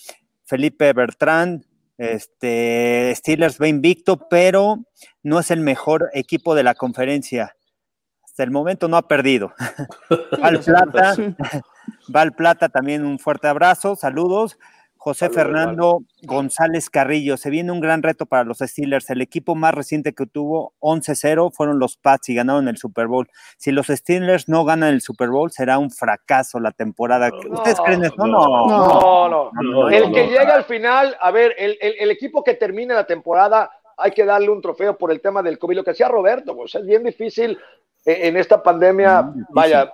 [0.45, 1.65] Felipe Bertrand,
[2.03, 4.85] este, Steelers va invicto, pero
[5.23, 7.57] no es el mejor equipo de la conferencia.
[8.25, 9.53] Hasta el momento no ha perdido.
[10.41, 11.15] Val Plata,
[12.09, 14.59] Val Plata también un fuerte abrazo, saludos.
[15.03, 19.11] José Fernando González Carrillo, se viene un gran reto para los Steelers.
[19.11, 23.29] El equipo más reciente que tuvo 11-0 fueron los Pats y ganaron el Super Bowl.
[23.57, 27.33] Si los Steelers no ganan el Super Bowl, será un fracaso la temporada.
[27.51, 28.15] ¿Ustedes creen eso?
[28.17, 29.89] No, no, no.
[29.91, 34.25] El que llega al final, a ver, el, equipo que termine la temporada, hay que
[34.25, 35.79] darle un trofeo por el tema del COVID.
[35.79, 37.59] Lo que decía Roberto, pues es bien difícil
[38.05, 39.93] eh, en esta pandemia, vaya.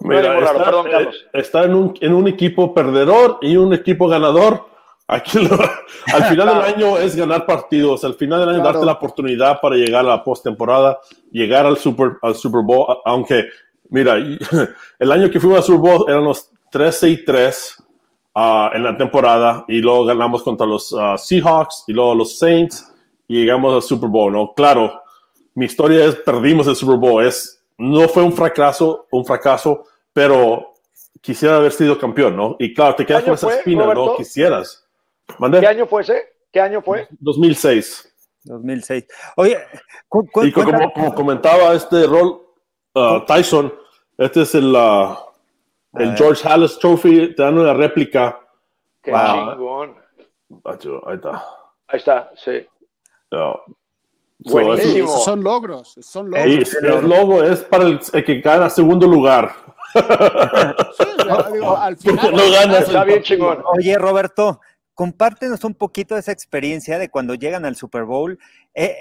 [0.00, 4.66] Mira, está, está en, un, en, un, equipo perdedor y un equipo ganador.
[5.08, 5.38] Aquí
[6.12, 9.76] al final del año es ganar partidos, al final del año darte la oportunidad para
[9.76, 10.98] llegar a la postemporada,
[11.30, 13.46] llegar al Super, al Super Bowl, aunque,
[13.88, 14.16] mira,
[14.98, 17.84] el año que fuimos al Super Bowl eran los 13 y 3
[18.34, 22.92] ah, en la temporada y luego ganamos contra los ah, Seahawks y luego los Saints
[23.28, 24.52] y llegamos al Super Bowl, ¿no?
[24.54, 25.02] Claro,
[25.54, 30.74] mi historia es perdimos el Super Bowl, es no fue un fracaso, un fracaso, pero
[31.20, 32.56] quisiera haber sido campeón, ¿no?
[32.58, 34.16] Y claro, te quedas con esa espina, ¿no?
[34.16, 34.86] Quisieras.
[35.60, 36.36] ¿Qué año fue ese?
[36.52, 37.08] ¿Qué año fue?
[37.18, 38.14] 2006.
[38.44, 39.06] 2006.
[39.36, 39.58] Oye,
[40.42, 42.42] y como, comentaba este rol,
[42.94, 43.74] uh, Tyson,
[44.16, 45.16] este es el, uh,
[45.94, 48.40] el George Hallis Trophy, te dan una réplica.
[49.02, 49.96] Qué chingón.
[50.64, 51.44] Ahí está.
[51.88, 52.66] Ahí está, sí.
[54.38, 55.16] Buenísimo.
[55.18, 56.74] son logros, son logros.
[56.74, 59.52] el logo es para el, que gana segundo lugar.
[59.94, 62.82] al final, no ganas.
[62.82, 63.62] Está bien chingón.
[63.76, 64.60] Oye, Roberto,
[64.94, 68.38] compártenos un poquito de esa experiencia de cuando llegan al Super Bowl.
[68.74, 68.94] Eh,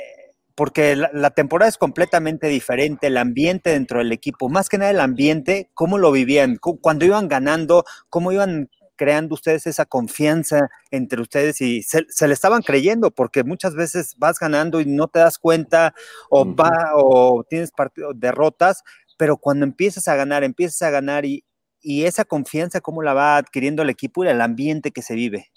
[0.55, 4.91] porque la, la, temporada es completamente diferente, el ambiente dentro del equipo, más que nada
[4.91, 11.21] el ambiente, cómo lo vivían, cuando iban ganando, cómo iban creando ustedes esa confianza entre
[11.21, 15.37] ustedes y se, le estaban creyendo, porque muchas veces vas ganando y no te das
[15.37, 15.93] cuenta
[16.29, 17.71] o, va, o tienes
[18.15, 18.83] derrotas,
[19.17, 21.45] pero cuando empiezas a ganar, empiezas a ganar y,
[21.81, 25.51] y esa confianza, ¿cómo la va adquiriendo el equipo y el ambiente que se vive?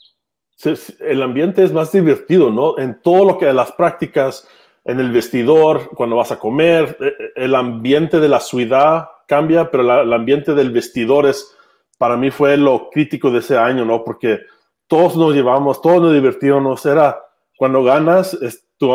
[1.01, 2.79] el ambiente es más divertido, ¿no?
[2.79, 4.46] En todo lo que las prácticas,
[4.85, 9.70] en el vestidor, cuando vas a comer, e, e, el ambiente de la ciudad cambia,
[9.70, 11.55] pero el ambiente del vestidor es
[11.99, 14.05] para mí fue lo crítico de ese año, ¿no?
[14.05, 14.41] Porque
[14.87, 17.21] todos nos llevamos, todos nos divertimos, era
[17.57, 18.89] cuando ganas, es tu,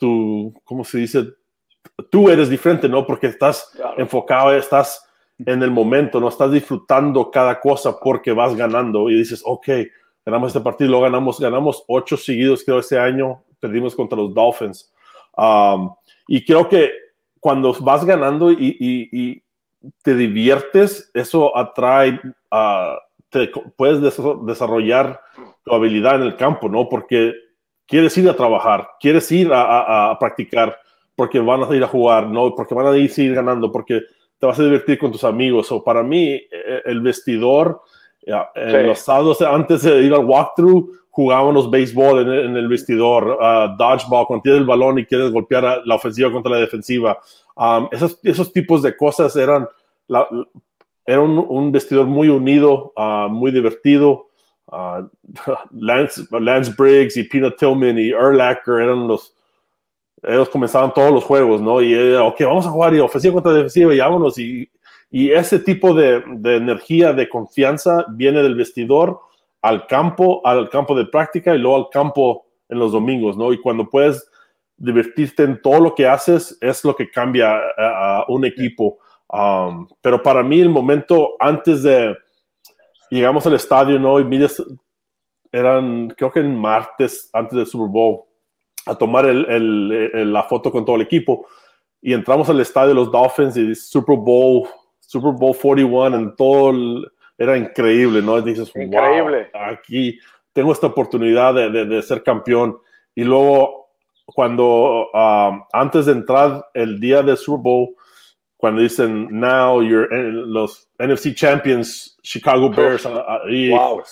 [0.00, 1.24] tu, ¿cómo se dice?
[2.10, 3.06] Tú eres diferente, ¿no?
[3.06, 5.04] Porque estás enfocado, estás
[5.44, 9.68] en el momento, no estás disfrutando cada cosa porque vas ganando y dices, ok,
[10.24, 14.92] ganamos este partido, lo ganamos, ganamos ocho seguidos, creo, ese año, perdimos contra los Dolphins.
[15.36, 15.92] Um,
[16.28, 16.92] y creo que
[17.40, 19.43] cuando vas ganando y,
[20.02, 22.20] te diviertes, eso atrae,
[22.50, 24.00] a te, puedes
[24.46, 25.20] desarrollar
[25.64, 26.88] tu habilidad en el campo, ¿no?
[26.88, 27.34] Porque
[27.86, 30.78] quieres ir a trabajar, quieres ir a, practicar,
[31.16, 32.54] porque van a ir a jugar, ¿no?
[32.54, 34.02] Porque van a ir a seguir ganando, porque
[34.38, 35.70] te vas a divertir con tus amigos.
[35.72, 37.82] O para mí, e, el vestidor,
[38.54, 43.38] en los sábados antes de ir al walkthrough, jugábamos béisbol en, el vestidor,
[43.78, 47.18] dodgeball, cuando tienes el balón y quieres golpear la ofensiva contra la defensiva.
[47.92, 49.68] Esos, esos tipos de cosas eran,
[51.06, 54.28] era un, vestidor muy unido, uh, muy divertido.
[54.66, 55.08] Uh,
[55.72, 59.34] Lance, Lance, Briggs y Peanut Tillman y Erlacher eran los,
[60.22, 61.82] ellos comenzaban todos los juegos, ¿no?
[61.82, 64.38] Y era, ok, vamos a jugar y ofensiva contra defensiva y vámonos.
[64.38, 64.68] Y,
[65.10, 69.20] y ese tipo de, de, energía, de confianza viene del vestidor
[69.62, 73.52] al campo, al campo de práctica y luego al campo en los domingos, ¿no?
[73.52, 74.28] Y cuando puedes
[74.76, 78.98] divertirte en todo lo que haces, es lo que cambia a, un equipo.
[79.28, 82.16] Um, pero para mí el momento antes de
[83.10, 84.18] llegamos al estadio, ¿no?
[84.20, 84.62] Y mides,
[85.52, 88.24] eran, creo que en martes, antes del Super Bowl,
[88.86, 91.46] a tomar el, el, la foto con todo el equipo.
[92.02, 94.68] y entramos al estadio de los Dolphins y Super Bowl,
[95.00, 96.72] Super Bowl 41 en todo,
[97.38, 98.40] era increíble, ¿no?
[98.40, 99.50] dices, increíble.
[99.54, 100.18] aquí
[100.52, 102.78] tengo esta oportunidad de, de, ser campeón.
[103.14, 103.83] Y luego,
[104.26, 107.94] cuando um, antes de entrar el día del Super Bowl,
[108.56, 113.06] cuando dicen, now you're los NFC Champions, Chicago Bears,
[113.50, 114.02] y, wow.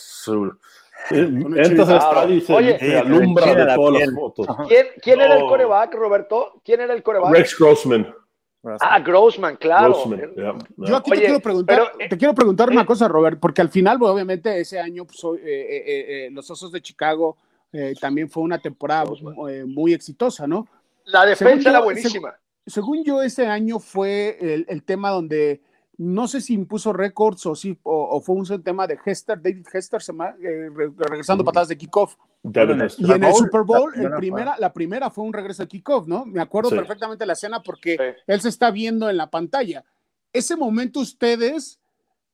[1.10, 4.46] Entras al estadio y se, alumbra de todas las fotos.
[4.68, 6.60] ¿Quién, quién era el coreback, Roberto?
[6.64, 7.32] ¿Quién era el coreback?
[7.32, 8.14] Rex Grossman.
[8.80, 10.04] Ah, Grossman, claro.
[10.76, 13.70] Yo aquí te, quiero preguntar, eh, te quiero preguntar una eh, cosa, Robert, porque al
[13.70, 17.36] final, obviamente, ese año pues, eh, los Osos de Chicago
[18.00, 19.10] también fue una temporada
[19.66, 20.66] muy exitosa, ¿no?
[21.04, 22.34] La defensa era buenísima.
[22.66, 25.60] Según, yo, ese año fue el, el tema donde
[25.98, 30.02] no sé si impuso récords o, si, o, fue un tema de Hester, David Hester,
[30.02, 32.16] se eh, regresando patadas de kickoff.
[32.42, 36.24] Y en el Super Bowl, el primera, la primera fue un regreso de kickoff, ¿no?
[36.24, 39.84] Me acuerdo perfectamente la escena porque él se está viendo en la pantalla.
[40.32, 41.78] Ese momento ustedes,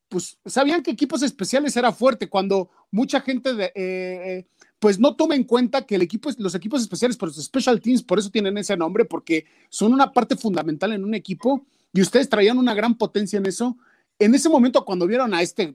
[0.09, 4.47] pues, sabían que equipos especiales era fuerte cuando mucha gente de, eh, eh,
[4.79, 8.03] pues no toma en cuenta que el equipo, los equipos especiales, por los special teams,
[8.03, 12.29] por eso tienen ese nombre, porque son una parte fundamental en un equipo y ustedes
[12.29, 13.77] traían una gran potencia en eso.
[14.19, 15.75] En ese momento, cuando vieron a este,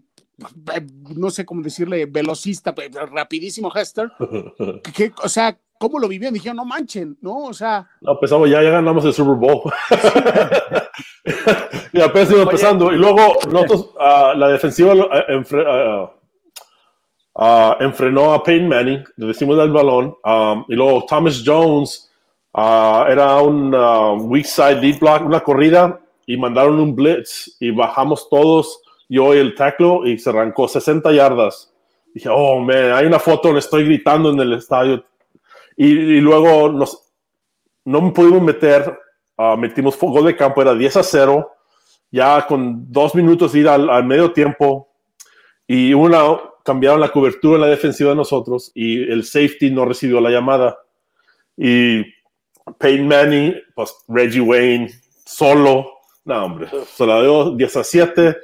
[1.15, 4.11] no sé cómo decirle, velocista, pues, rapidísimo Hester,
[4.95, 6.33] que, o sea, ¿cómo lo vivían?
[6.33, 7.43] Dijeron, no manchen, ¿no?
[7.43, 7.87] O sea.
[8.01, 9.71] No, pensamos, ya, ya ganamos el Super Bowl.
[11.93, 12.91] y apenas iba empezando.
[12.91, 16.09] Y luego, nosotros, uh, la defensiva uh,
[17.33, 20.15] uh, enfrenó a Peyton Manning, le decimos del balón.
[20.23, 22.09] Um, y luego Thomas Jones.
[22.55, 23.73] era un
[24.29, 29.39] weak side lead block, una corrida y mandaron un blitz y bajamos todos, yo y
[29.39, 31.73] el tackle, y se arrancó 60 yardas.
[32.13, 35.03] Dije, oh, man, hay una foto donde estoy gritando en el estadio.
[35.75, 37.11] Y, luego nos,
[37.85, 38.97] no pudimos meter,
[39.37, 41.51] uh, metimos fuego de campo, era 10 a 0,
[42.11, 44.89] ya con dos minutos ir al, medio tiempo,
[45.67, 50.21] y una, cambiaron la cobertura en la defensiva de nosotros, y el safety no recibió
[50.21, 50.77] la llamada.
[51.57, 52.03] Y
[52.77, 54.89] Peyton Manning, pues Reggie Wayne,
[55.25, 55.91] solo,
[56.25, 58.37] no, hombre, se la dio 10 a 7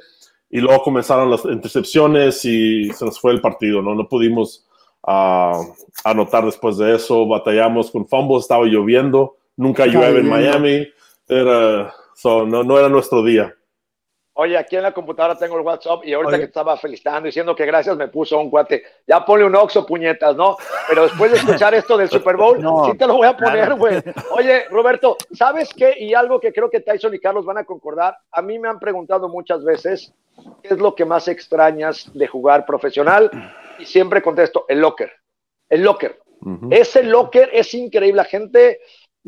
[0.50, 3.94] y luego comenzaron las intercepciones y se nos fue el partido, ¿no?
[3.94, 4.66] No pudimos
[5.06, 5.74] uh,
[6.04, 10.88] anotar después de eso, batallamos con fumbles, estaba lloviendo, nunca llueve en Miami,
[11.28, 11.94] era,
[12.24, 13.54] no, no era nuestro día.
[14.32, 17.66] Oye, aquí en la computadora tengo el WhatsApp y ahorita que estaba felicitando, diciendo que
[17.66, 18.82] gracias, me puso un cuate.
[19.06, 20.56] Ya ponle un oxo, puñetas, ¿no?
[20.88, 22.58] Pero después de escuchar esto del Super Bowl,
[22.90, 24.02] sí te lo voy a poner, güey.
[24.32, 25.94] Oye, Roberto, ¿sabes qué?
[25.98, 28.16] Y algo que creo que Tyson y Carlos van a concordar.
[28.32, 30.14] A mí me han preguntado muchas veces
[30.62, 33.30] qué es lo que más extrañas de jugar profesional
[33.78, 35.12] y siempre contesto, el locker.
[35.68, 36.18] El locker.
[36.70, 38.16] Ese locker es increíble.
[38.16, 38.80] La gente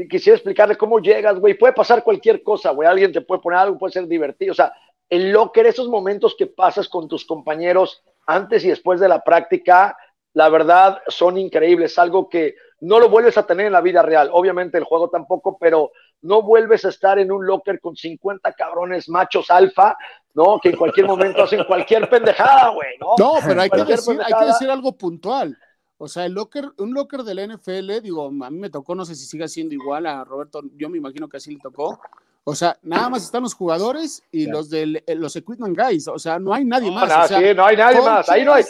[0.08, 1.54] quisiera explicarle cómo llegas, güey.
[1.54, 2.88] Puede pasar cualquier cosa, güey.
[2.88, 4.52] Alguien te puede poner algo, puede ser divertido.
[4.52, 4.72] O sea,
[5.08, 9.96] el locker, esos momentos que pasas con tus compañeros antes y después de la práctica,
[10.34, 14.30] la verdad son increíbles, algo que no lo vuelves a tener en la vida real,
[14.32, 19.08] obviamente el juego tampoco, pero no vuelves a estar en un locker con 50 cabrones
[19.08, 19.96] machos alfa,
[20.34, 20.58] ¿no?
[20.58, 23.14] Que en cualquier momento hacen cualquier pendejada, güey, ¿no?
[23.18, 25.56] No, pero hay que, decir, hay que decir algo puntual.
[26.04, 29.14] O sea, el locker, un locker del NFL, digo, a mí me tocó, no sé
[29.14, 32.00] si sigue siendo igual a Roberto, yo me imagino que así le tocó,
[32.42, 36.08] o sea, nada más están los jugadores y los de eh, los equipment guys.
[36.08, 37.30] O sea, no hay nadie más.
[37.30, 38.28] No, sí, no hay nadie más.
[38.28, 38.64] Ahí no hay.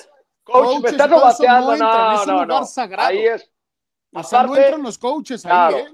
[0.44, 1.76] Coach, me estás bateando.
[1.78, 2.60] No, no, no.
[2.98, 3.50] Ahí es.
[4.12, 5.88] O sea, no entran los coaches ahí, ¿eh?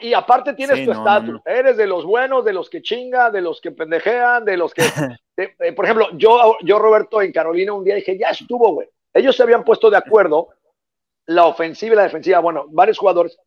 [0.00, 1.40] Y aparte tienes tu estatus.
[1.44, 4.82] Eres de los buenos, de los que chingan, de los que pendejean, de los que.
[5.34, 8.86] Eh, por ejemplo, yo, yo, Roberto, en Carolina un día dije, ya estuvo, güey.
[9.14, 10.48] Ellos se habían puesto de acuerdo,
[11.26, 13.38] la ofensiva y la defensiva, bueno, varios jugadores,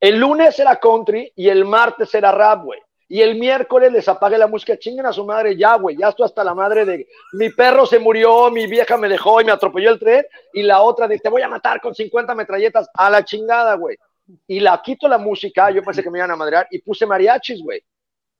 [0.00, 2.80] el lunes era country y el martes era rap, güey.
[3.08, 6.24] Y el miércoles les apague la música, chinguen a su madre ya, güey, ya estoy
[6.24, 9.90] hasta la madre de mi perro se murió, mi vieja me dejó y me atropelló
[9.90, 13.24] el tren, y la otra de te voy a matar con 50 metralletas a la
[13.24, 13.96] chingada, güey.
[14.46, 17.62] Y la quito la música, yo pensé que me iban a madrear y puse mariachis,
[17.62, 17.82] güey.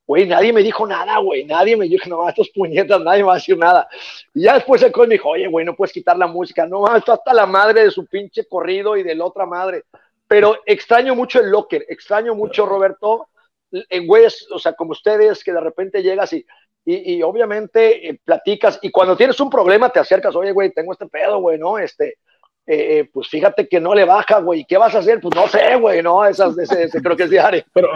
[0.07, 3.33] Güey, nadie me dijo nada, güey, nadie me dijo, no, estos puñetas, nadie me va
[3.33, 3.87] a decir nada.
[4.33, 6.95] Y ya después el coach me dijo, oye, güey, no puedes quitar la música, no,
[6.95, 9.83] esto hasta la madre de su pinche corrido y de la otra madre
[10.27, 13.29] pero extraño mucho el locker, extraño mucho, Roberto,
[13.71, 16.45] en güeyes, o sea, como ustedes, que de repente llegas y,
[16.85, 21.07] y, obviamente eh, platicas, y cuando tienes un problema te acercas, oye, güey, tengo este
[21.07, 21.77] pedo, güey, ¿no?
[21.77, 22.17] Este,
[22.67, 25.19] eh, eh, pues fíjate que no le baja, güey, ¿qué vas a hacer?
[25.21, 26.25] Pues no sé, güey, ¿no?
[26.25, 27.63] Esas, ese, creo que es diario.
[27.73, 27.89] Pero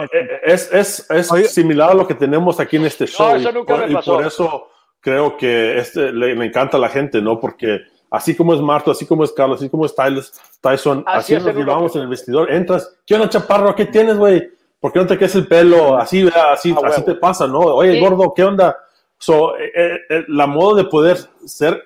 [0.44, 3.30] es, es, es similar a lo que tenemos aquí en este show.
[3.30, 4.12] No, eso nunca me pasó.
[4.12, 4.68] Y por eso
[5.00, 7.40] creo que este, le, le encanta a la gente, ¿no?
[7.40, 7.80] Porque
[8.10, 11.96] así como es Marto, así como es Carlos, así como es Tyson, así, nos llevamos
[11.96, 12.50] en el vestidor.
[12.50, 13.74] Entras, ¿qué onda, chaparro?
[13.74, 14.50] ¿Qué tienes, güey?
[14.80, 15.96] ¿por qué no te quedes el pelo?
[15.96, 17.60] Así, así, ah, así te pasa, ¿no?
[17.60, 18.76] Oye, gordo, ¿qué onda?
[19.18, 21.84] So, eh, eh, eh, la modo de poder ser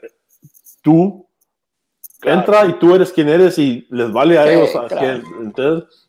[0.81, 1.27] tú,
[2.25, 4.71] entra y tú eres quien eres y les vale a ellos.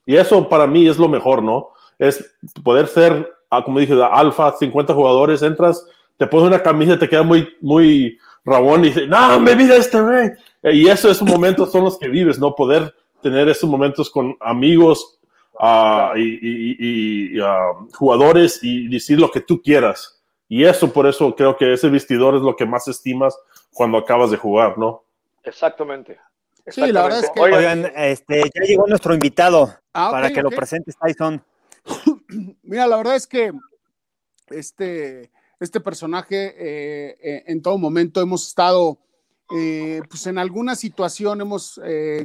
[0.05, 1.69] y eso para mí es lo mejor, ¿no?
[1.97, 5.85] Es poder ser, ah, como dije, alfa, 50 jugadores, entras,
[6.17, 9.99] te pones una camisa, te queda muy, muy rabón y dices, no, me vida este
[10.01, 10.31] güey.
[10.63, 12.55] Y eso, esos momentos son los que vives, ¿no?
[12.55, 15.19] Poder tener esos momentos con amigos
[15.59, 17.37] uh, y,
[17.93, 20.21] jugadores y decir lo que tú quieras.
[20.47, 23.35] Y eso, por eso creo que ese vestidor es lo que más estimas
[23.73, 25.04] cuando acabas de jugar, ¿no?
[25.45, 26.19] Exactamente.
[26.67, 27.39] Sí, la verdad es que.
[27.39, 31.43] Oigan, este, ya llegó nuestro invitado ah, para que lo presentes, Tyson.
[32.63, 33.51] Mira, la verdad es que
[34.49, 38.99] este, este personaje eh, eh, en todo momento hemos estado,
[39.55, 41.79] eh, pues en alguna situación hemos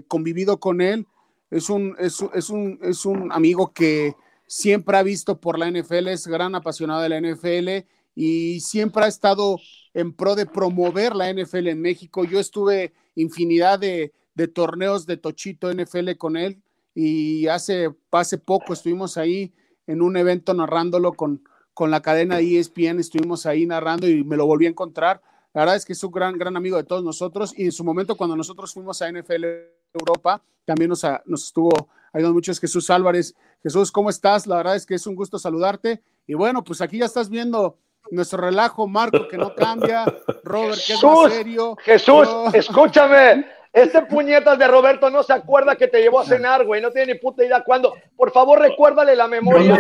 [0.09, 1.07] convivido con él.
[1.51, 4.15] Es un, es, un, es un amigo que
[4.47, 9.09] siempre ha visto por la NFL, es gran apasionado de la NFL y siempre ha
[9.09, 9.59] estado
[9.95, 12.25] en pro de promover la NFL en México.
[12.25, 14.13] Yo estuve infinidad de,
[14.55, 16.63] torneos de Tochito NFL con él
[16.95, 19.53] y hace, hace poco estuvimos ahí
[19.87, 21.43] en un evento narrándolo con,
[21.75, 25.21] con la cadena ESPN, estuvimos ahí narrando y me lo volví a encontrar.
[25.53, 27.85] La verdad es que es un gran, gran amigo de todos nosotros y en su
[27.85, 29.45] momento cuando nosotros fuimos a NFL
[29.93, 31.71] Europa, también nos, nos estuvo
[32.13, 33.35] ayudando mucho es Jesús Álvarez.
[33.63, 34.47] Jesús, ¿cómo estás?
[34.47, 36.03] La verdad es que es un gusto saludarte.
[36.27, 37.77] Y bueno, pues aquí ya estás viendo
[38.11, 40.05] nuestro relajo, Marco, que no cambia,
[40.45, 41.77] Robert, que es más serio.
[41.83, 46.83] Jesús, escúchame, este puñetas de Roberto no se acuerda que te llevó a cenar, güey.
[46.83, 47.95] No tiene ni puta idea cuándo.
[48.17, 49.77] Por favor, recuérdale la memoria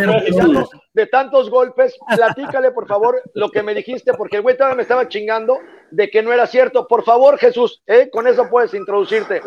[0.94, 1.96] de tantos golpes.
[2.14, 5.58] Platícale, por favor, lo que me dijiste, porque el güey todavía me estaba chingando
[5.90, 6.86] de que no era cierto.
[6.86, 8.08] Por favor, Jesús, ¿eh?
[8.12, 9.42] con eso puedes introducirte.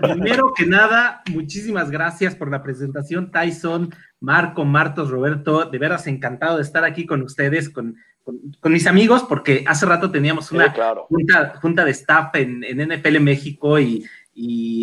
[0.00, 5.66] Primero que nada, muchísimas gracias por la presentación, Tyson, Marco, Martos, Roberto.
[5.66, 10.10] De veras encantado de estar aquí con ustedes, con con, mis amigos, porque hace rato
[10.10, 10.72] teníamos una
[11.60, 14.06] junta, de staff en, en NFL México y,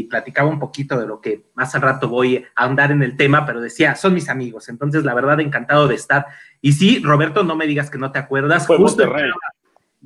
[0.10, 3.45] platicaba un poquito de lo que más al rato voy a andar en el tema,
[3.45, 6.28] pero decía, son mis amigos, entonces la verdad encantado de estar.
[6.62, 8.67] Y sí, Roberto, no me digas que no te acuerdas.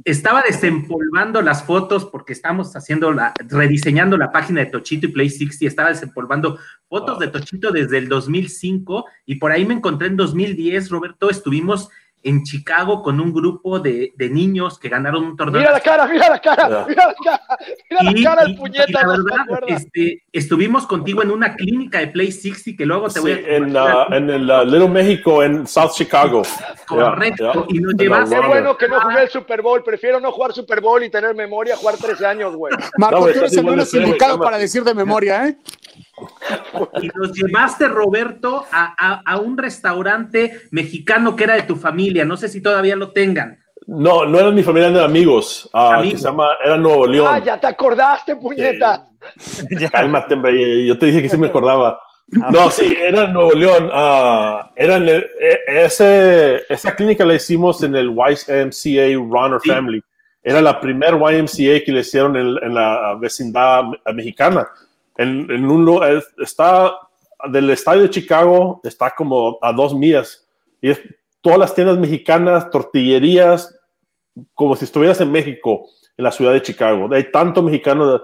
[0.06, 5.30] estaba, desempolvando las fotos porque estamos haciendo la, rediseñando la página de Tochito y Play
[5.30, 10.16] 60, estaba desempolvando fotos de Tochito desde el 2005 y por ahí me encontré en
[10.16, 11.90] 2010, Roberto, estuvimos
[12.24, 15.60] en Chicago con un grupo de, de, niños que ganaron un torneo.
[15.60, 17.42] Mira la cara, mira la cara, mira la cara,
[17.90, 19.02] mira la cara del puñeta.
[19.02, 23.32] la verdad, este, estuvimos contigo en una clínica de Play 60 que luego te voy
[23.32, 23.36] a...
[23.36, 26.44] En, uh, en el uh, Little México, en South Chicago.
[26.88, 28.36] Correcto, y nos llevaste...
[28.40, 31.36] Qué bueno que no jugué el Super Bowl, prefiero no jugar Super Bowl y tener
[31.36, 32.74] memoria, jugar 13 años, güey.
[32.98, 35.58] Marco, tú eres el menos indicado para decir de memoria, ¿eh?
[37.02, 42.26] Y nos llevaste, Roberto, a, un restaurante mexicano que era de tu familia.
[42.26, 43.60] No sé si todavía lo tengan.
[43.86, 45.70] No, no eran mi familia, eran amigos.
[45.74, 47.28] Uh, se llama, era Nuevo León.
[47.30, 49.08] Ah, ya te acordaste, puñeta.
[49.92, 50.38] cálmate,
[50.86, 52.00] yo te dije que sí me acordaba.
[52.28, 53.86] No, sí, era Nuevo León.
[53.88, 55.26] Uh, era e,
[55.68, 60.02] ese, esa clínica la hicimos en el YMCA Runner Family.
[60.42, 63.84] Era la primer YMCA que le hicieron en la vecindad
[64.14, 64.68] mexicana
[65.18, 66.02] en, en un
[66.40, 66.94] está
[67.50, 70.48] del estadio de Chicago, está como a dos millas.
[70.82, 71.02] Y es
[71.42, 73.78] todas las tiendas mexicanas, tortillerías,
[74.54, 77.10] como si estuvieras en México, en la ciudad de Chicago.
[77.14, 78.24] Hay tanto mexicano uh,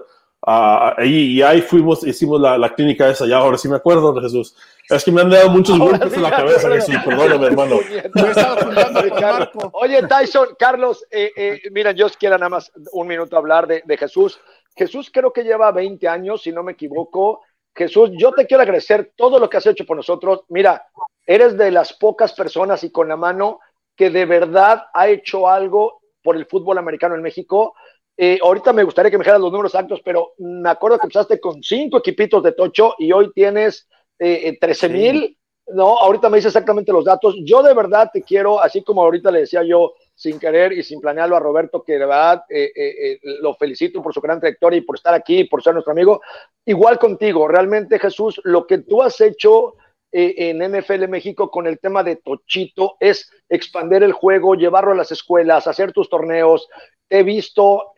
[0.96, 4.22] ahí, y ahí fuimos, hicimos la, la, clínica esa, ya ahora sí me acuerdo de
[4.22, 4.56] Jesús.
[4.88, 7.76] Es que me han dado muchos golpes en la cabeza, Jesús, perdóname, hermano.
[9.72, 13.96] Oye, Tyson, Carlos, eh, eh, mira, yo quiero nada más un minuto hablar de, de
[13.96, 14.40] Jesús.
[14.76, 17.42] Jesús creo que lleva 20 años, si no me equivoco.
[17.74, 20.42] Jesús, yo te quiero agradecer todo lo que has hecho por nosotros.
[20.48, 20.86] Mira,
[21.26, 23.60] eres de las pocas personas y con la mano
[23.96, 27.74] que de verdad ha hecho algo por el fútbol americano en México.
[28.16, 31.40] Eh, ahorita me gustaría que me dijeras los números exactos, pero me acuerdo que empezaste
[31.40, 35.38] con cinco equipitos de Tocho y hoy tienes eh, 13 eh, mil.
[35.68, 37.36] No, ahorita me dice exactamente los datos.
[37.44, 41.00] Yo de verdad te quiero, así como ahorita le decía yo, sin querer y sin
[41.00, 44.76] planearlo a Roberto, que de verdad eh, eh, eh, lo felicito por su gran trayectoria
[44.76, 46.20] y por estar aquí, por ser nuestro amigo.
[46.66, 49.76] Igual contigo, realmente Jesús, lo que tú has hecho
[50.12, 55.10] en NFL México con el tema de Tochito es expandir el juego, llevarlo a las
[55.10, 56.68] escuelas, hacer tus torneos.
[57.08, 57.92] He visto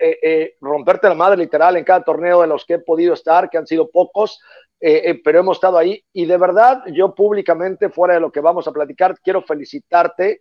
[0.61, 3.67] romperte la madre literal en cada torneo de los que he podido estar, que han
[3.67, 4.41] sido pocos,
[4.79, 6.05] pero hemos estado ahí.
[6.13, 10.41] Y de verdad, yo públicamente, fuera de lo que vamos a platicar, quiero felicitarte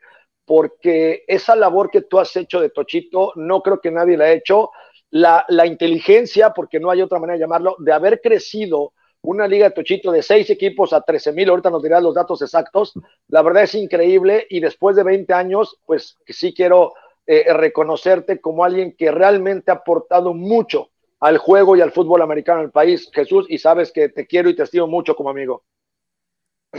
[0.52, 4.32] porque esa labor que tú has hecho de Tochito, no creo que nadie la ha
[4.34, 4.72] hecho.
[5.10, 8.92] La, inteligencia, porque no hay otra manera de llamarlo, de haber crecido
[9.22, 12.42] una liga de Tochito de seis equipos a 13 mil, ahorita nos dirás los datos
[12.42, 12.92] exactos,
[13.30, 16.96] la verdad es increíble y después de 20 años, pues sí quiero
[17.26, 20.90] eh, reconocerte como alguien que realmente ha aportado mucho
[21.22, 24.50] al juego y al fútbol americano en el país, Jesús, y sabes que te quiero
[24.50, 25.64] y te estimo mucho como amigo.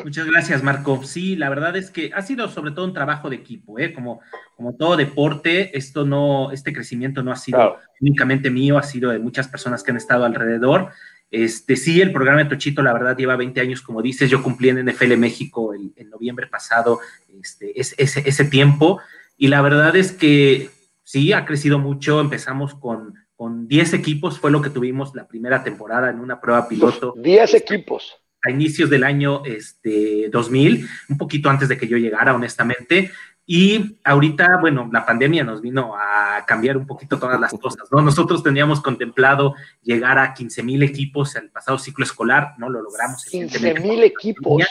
[0.04, 1.02] Muchas gracias, Marco.
[1.04, 3.92] Sí, la verdad es que ha sido sobre todo un trabajo de equipo, ¿eh?
[3.92, 4.20] como,
[4.56, 9.18] como todo deporte, esto no, este crecimiento no ha sido únicamente mío, ha sido de
[9.18, 10.90] muchas personas que han estado alrededor.
[11.30, 14.70] Este, sí, el programa de Tochito, la verdad, lleva 20 años, como dices, yo cumplí
[14.70, 17.00] en NFL México el, en noviembre pasado
[17.40, 19.00] este, ese, ese tiempo,
[19.36, 20.70] y la verdad es que
[21.02, 25.62] sí, ha crecido mucho, empezamos con, con 10 equipos, fue lo que tuvimos la primera
[25.62, 27.14] temporada en una prueba piloto.
[27.16, 32.34] 10 equipos a inicios del año este, 2000, un poquito antes de que yo llegara,
[32.34, 33.10] honestamente.
[33.44, 38.00] Y ahorita, bueno, la pandemia nos vino a cambiar un poquito todas las cosas, ¿no?
[38.00, 43.24] Nosotros teníamos contemplado llegar a 15 mil equipos el pasado ciclo escolar, no lo logramos.
[43.24, 44.62] 15 mil equipos.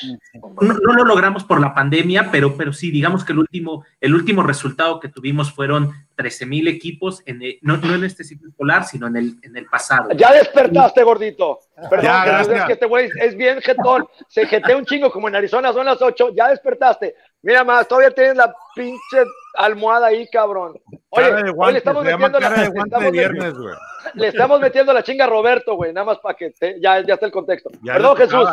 [0.62, 4.16] No, no, lo logramos por la pandemia, pero, pero sí, digamos que el último, el
[4.16, 8.86] último resultado que tuvimos fueron 13 mil equipos, en no, no, en este ciclo escolar,
[8.86, 10.12] sino en el, en el pasado.
[10.16, 11.60] Ya despertaste, gordito.
[11.90, 14.08] Perdón, ya, es que este güey es bien jetón.
[14.30, 16.34] Se jetea un chingo como en Arizona, son las 8.
[16.36, 17.16] Ya despertaste.
[17.44, 19.24] Mira más, todavía tienes la pinche
[19.56, 20.80] almohada ahí, cabrón.
[21.10, 21.32] Oye,
[21.72, 23.54] le estamos metiendo la, estamos, viernes,
[24.14, 27.26] le estamos metiendo la chinga a Roberto, güey, nada más para que ya, ya está
[27.26, 27.70] el contexto.
[27.84, 28.48] Perdón, Jesús.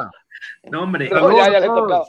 [0.70, 1.11] No, hombre.
[1.11, 2.05] ya, ya le tocaba.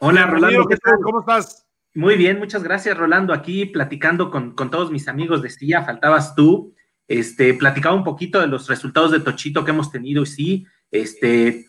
[0.00, 0.94] Hola, Rolando, ¿qué tal?
[1.02, 1.66] ¿Cómo estás?
[1.94, 3.32] Muy bien, muchas gracias, Rolando.
[3.32, 6.74] Aquí platicando con, con todos mis amigos de SIA, faltabas tú.
[7.06, 11.66] Este, platicaba un poquito de los resultados de Tochito que hemos tenido y sí, este,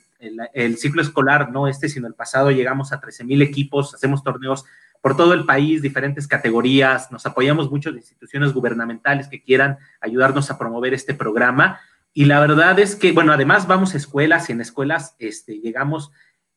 [0.53, 4.65] el, ciclo escolar, no este, sino el pasado, llegamos a 13 mil equipos, hacemos torneos
[5.01, 10.49] por todo el país, diferentes categorías, nos apoyamos mucho de instituciones gubernamentales que quieran ayudarnos
[10.49, 11.79] a promover este programa.
[12.13, 16.11] Y la verdad es que, bueno, además vamos a escuelas y en escuelas este, llegamos,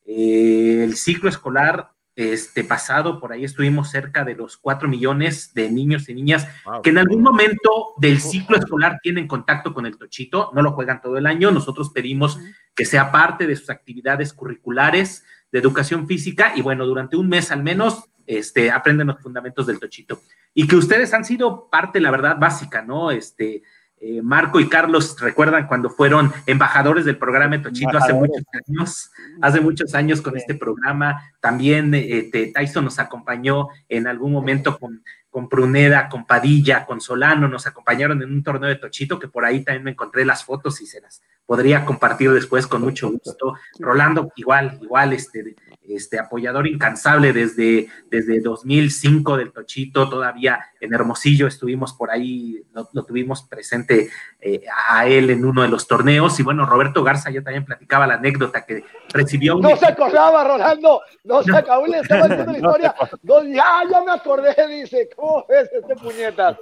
[0.05, 5.71] eh, el ciclo escolar este pasado, por ahí estuvimos cerca de los 4 millones de
[5.71, 6.47] niños y niñas
[6.83, 11.01] que en algún momento del ciclo escolar tienen contacto con el tochito, no lo juegan
[11.01, 12.39] todo el año, nosotros pedimos
[12.75, 17.51] que sea parte de sus actividades curriculares de educación física y bueno, durante un mes
[17.51, 20.21] al menos este, aprenden los fundamentos del tochito.
[20.53, 23.09] Y que ustedes han sido parte, la verdad, básica, ¿no?
[23.09, 23.63] Este,
[24.01, 29.61] eh, Marco y Carlos recuerdan cuando fueron embajadores del programa Tochito hace muchos años, hace
[29.61, 31.21] muchos años con este programa.
[31.41, 37.47] También eh, Tyson nos acompañó en algún momento con, con Pruneda, con Padilla, con Solano,
[37.47, 40.81] nos acompañaron en un torneo de Tochito que por ahí también me encontré las fotos
[40.81, 43.55] y se las podría compartir después con mucho gusto.
[43.79, 45.55] Rolando, igual, igual, este,
[45.89, 53.03] este, apoyador incansable desde, desde 2005 del Tochito, todavía en Hermosillo estuvimos por ahí, lo,
[53.03, 54.09] tuvimos presente
[54.39, 56.39] eh, a él en uno de los torneos.
[56.39, 58.83] Y bueno, Roberto Garza ya también platicaba la anécdota que
[59.13, 59.63] recibió un.
[59.63, 62.95] No se acordaba, Rolando, no se acabó, le estaba haciendo la historia.
[63.23, 66.57] ya, ya me acordé, dice, ¿cómo es este puñetas?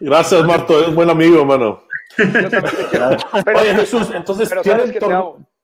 [0.00, 1.82] gracias, Marto, es buen amigo, hermano.
[2.18, 4.92] Oye, Jesús, entonces tienen,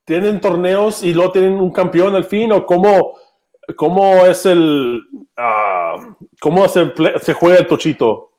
[0.05, 3.15] tienen, torneos y luego tienen un campeón al fin, o cómo,
[3.77, 5.03] cómo es el
[5.39, 6.93] uh, cómo se,
[7.23, 8.31] se juega el tochito.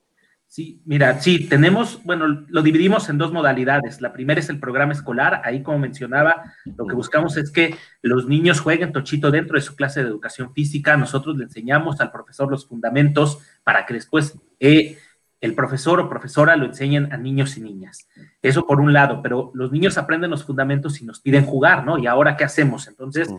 [0.48, 4.00] Sí, mira, sí, tenemos, bueno, lo dividimos en dos modalidades.
[4.00, 5.42] La primera es el programa escolar.
[5.44, 9.76] Ahí, como mencionaba, lo que buscamos es que los niños jueguen tochito dentro de su
[9.76, 10.96] clase de educación física.
[10.96, 14.98] Nosotros le enseñamos al profesor los fundamentos para que después eh,
[15.46, 18.10] el profesor o profesora lo enseñen a niños y niñas.
[18.42, 21.98] Eso por un lado, pero los niños aprenden los fundamentos y nos piden jugar, ¿no?
[21.98, 22.88] ¿Y ahora qué hacemos?
[22.88, 23.30] Entonces,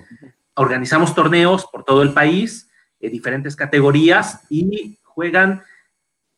[0.55, 5.63] organizamos torneos por todo el país, en diferentes categorías y juegan,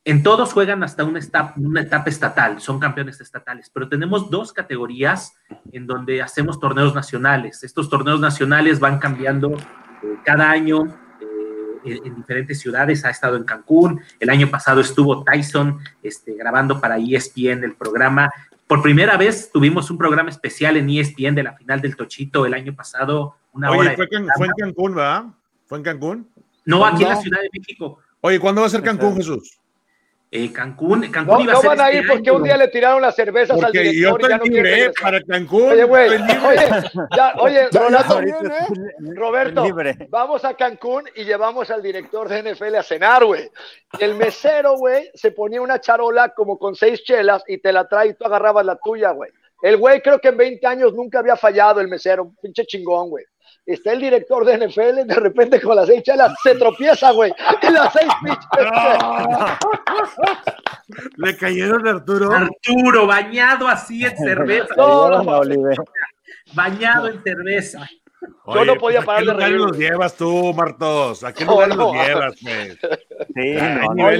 [0.04, 4.52] en todos juegan hasta una etapa, una etapa estatal, son campeones estatales, pero tenemos dos
[4.52, 5.34] categorías
[5.70, 7.62] en donde hacemos torneos nacionales.
[7.62, 10.98] Estos torneos nacionales van cambiando eh, cada año
[11.92, 16.98] en, diferentes ciudades, ha estado en Cancún, el año pasado estuvo Tyson este, grabando para
[16.98, 18.30] ESPN el programa.
[18.66, 22.54] Por primera vez tuvimos un programa especial en ESPN de la final del Tochito el
[22.54, 23.36] año pasado.
[23.52, 25.24] Una Oye, fue, fue, en Cancún, ¿verdad?
[25.66, 26.28] ¿Fue en Cancún?
[26.64, 27.98] No, aquí en la Ciudad de México.
[28.20, 29.57] Oye, ¿cuándo va a ser Cancún, Jesús?
[30.30, 32.68] Eh, Cancún, Cancún no, iba a ser van a ir este porque un día le
[32.68, 35.70] tiraron las cervezas porque al director yo y ya no quiere para Cancún.
[35.70, 36.68] Oye, güey, oye,
[37.16, 39.14] ya, oye, Rolando, ¿eh?
[39.14, 39.64] Roberto,
[40.10, 43.50] vamos a Cancún y llevamos al director de NFL a cenar, güey.
[43.98, 48.08] El mesero, güey, se ponía una charola como con seis chelas y te la trae
[48.08, 49.30] y tú agarrabas la tuya, güey.
[49.62, 53.24] El güey creo que en 20 años nunca había fallado el mesero, pinche chingón, güey.
[53.68, 57.74] Está el director de NFL, de repente con las seis chelas se tropieza, güey, en
[57.74, 58.72] las seis pitches.
[61.16, 62.32] Le cayeron a Arturo.
[62.32, 64.74] Arturo, bañado así en cerveza.
[64.76, 65.70] No, no, no.
[66.54, 67.86] Bañado en cerveza.
[68.46, 71.22] Yo no podía pues, parar de ¿A qué lugar reír, los llevas tú, Martos?
[71.22, 72.78] ¿A qué No, lugar no, los llevas, pues?
[73.34, 73.56] Sí,
[73.94, 74.10] no.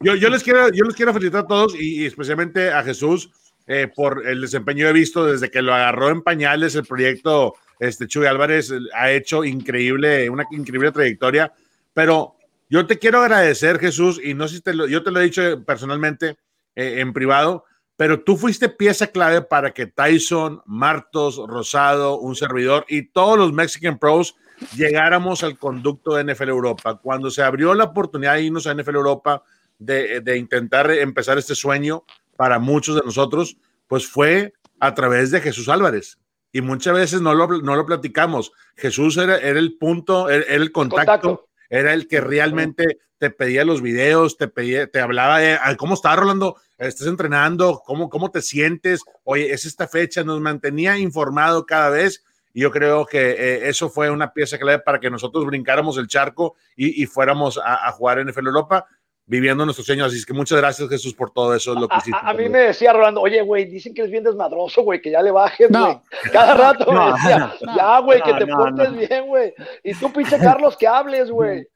[0.00, 3.30] Yo, yo, les quiero, yo les quiero felicitar a todos y, y especialmente a Jesús
[3.66, 7.54] eh, por el desempeño que he visto desde que lo agarró en pañales el proyecto.
[7.78, 11.52] Este Chuy Álvarez eh, ha hecho increíble, una increíble trayectoria.
[11.94, 12.36] Pero
[12.68, 15.24] yo te quiero agradecer, Jesús, y no sé si te lo, yo te lo he
[15.24, 16.36] dicho personalmente
[16.76, 17.64] eh, en privado,
[17.96, 23.52] pero tú fuiste pieza clave para que Tyson, Martos, Rosado, un servidor y todos los
[23.52, 24.36] Mexican Pros
[24.76, 26.96] llegáramos al conducto de NFL Europa.
[27.02, 29.42] Cuando se abrió la oportunidad de irnos a NFL Europa,
[29.78, 32.04] de, de intentar empezar este sueño
[32.36, 33.56] para muchos de nosotros,
[33.86, 36.18] pues fue a través de Jesús Álvarez.
[36.52, 38.52] Y muchas veces no lo, no lo platicamos.
[38.76, 41.48] Jesús era, era el punto, era, era el contacto, Contacto.
[41.68, 45.94] era el que realmente te pedía los videos, te pedía, te hablaba de "Ay, cómo
[45.94, 51.66] está Rolando, estás entrenando, cómo, cómo te sientes, oye, es esta fecha, nos mantenía informado
[51.66, 52.24] cada vez.
[52.54, 56.08] Y yo creo que eh, eso fue una pieza clave para que nosotros brincáramos el
[56.08, 58.86] charco y, y fuéramos a, a jugar en NFL Europa
[59.28, 60.08] viviendo nuestros sueños.
[60.08, 61.74] Así es que muchas gracias, Jesús, por todo eso.
[61.74, 64.10] Lo que A, hiciste a- a mí me decía Rolando, oye, güey, dicen que eres
[64.10, 65.84] bien desmadroso, güey, que ya le bajes, No.
[65.84, 65.98] güey.
[66.32, 68.98] Cada rato No, me decía, no, ya, güey, que te no, portes no.
[68.98, 69.54] bien, güey.
[69.84, 71.68] Y tú, pinche Carlos, que hables, güey.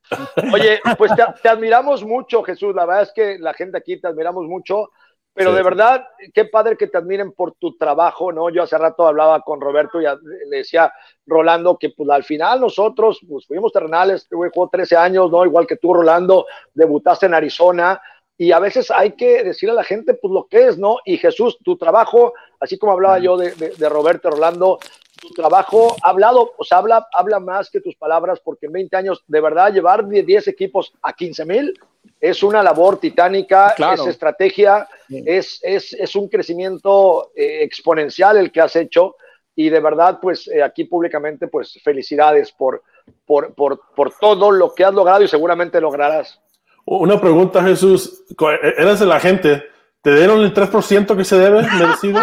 [0.53, 2.74] Oye, pues te, te admiramos mucho, Jesús.
[2.74, 4.90] La verdad es que la gente aquí te admiramos mucho.
[5.35, 8.51] Pero Sí, de verdad, qué padre que te admiren por tu trabajo, ¿no?
[8.51, 10.93] Yo hace rato hablaba con Roberto y le decía
[11.26, 15.45] Rolando que pues al final nosotros pues fuimos terrenales, este güey jugó 13 años, ¿no?
[15.45, 18.01] Igual que tú, Rolando, debutaste en Arizona
[18.37, 20.99] y a veces hay que decir a la gente pues lo que es, ¿no?
[21.07, 24.80] Y Jesús, tu trabajo, así como hablaba yo de, de, de Roberto Rolando,
[25.20, 28.97] tu trabajo ha hablado, o sea, habla, habla más que tus palabras, porque en 20
[28.97, 31.74] años, de verdad, llevar de 10 equipos a 15 mil
[32.20, 34.03] es una labor titánica, Claro.
[34.03, 39.16] es estrategia, es, es, es un crecimiento eh, exponencial el que has hecho
[39.55, 42.82] y de verdad, pues eh, aquí públicamente, pues felicidades por,
[43.26, 46.40] por, por, por todo lo que has logrado y seguramente lograrás.
[46.84, 48.24] Una pregunta, Jesús.
[48.36, 49.62] Co- Eres el agente.
[50.03, 52.20] ¿Te dieron el 3% que se debe merecido?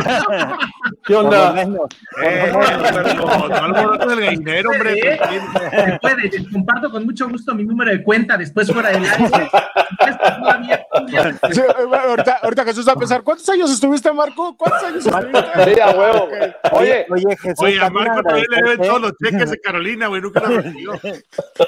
[1.05, 1.61] ¿Qué onda?
[1.61, 4.93] Eh, no, el gallinero, hombre.
[4.99, 5.19] ¿Eh?
[6.31, 9.49] Les comparto con mucho gusto mi número de cuenta después fuera del aire.
[11.51, 11.65] Sí, eh,
[12.07, 14.55] ahorita, ahorita Jesús va a pensar, ¿cuántos años estuviste, Marco?
[14.57, 15.73] ¿Cuántos años estuviste?
[15.73, 16.27] Sí, a huevo.
[16.27, 16.53] güey.
[16.73, 18.87] Oye, oye, Jesús, Oye, a Marco también le deben agradecerte.
[18.87, 20.21] todos los cheques de Carolina, güey.
[20.21, 20.93] Nunca lo recibió.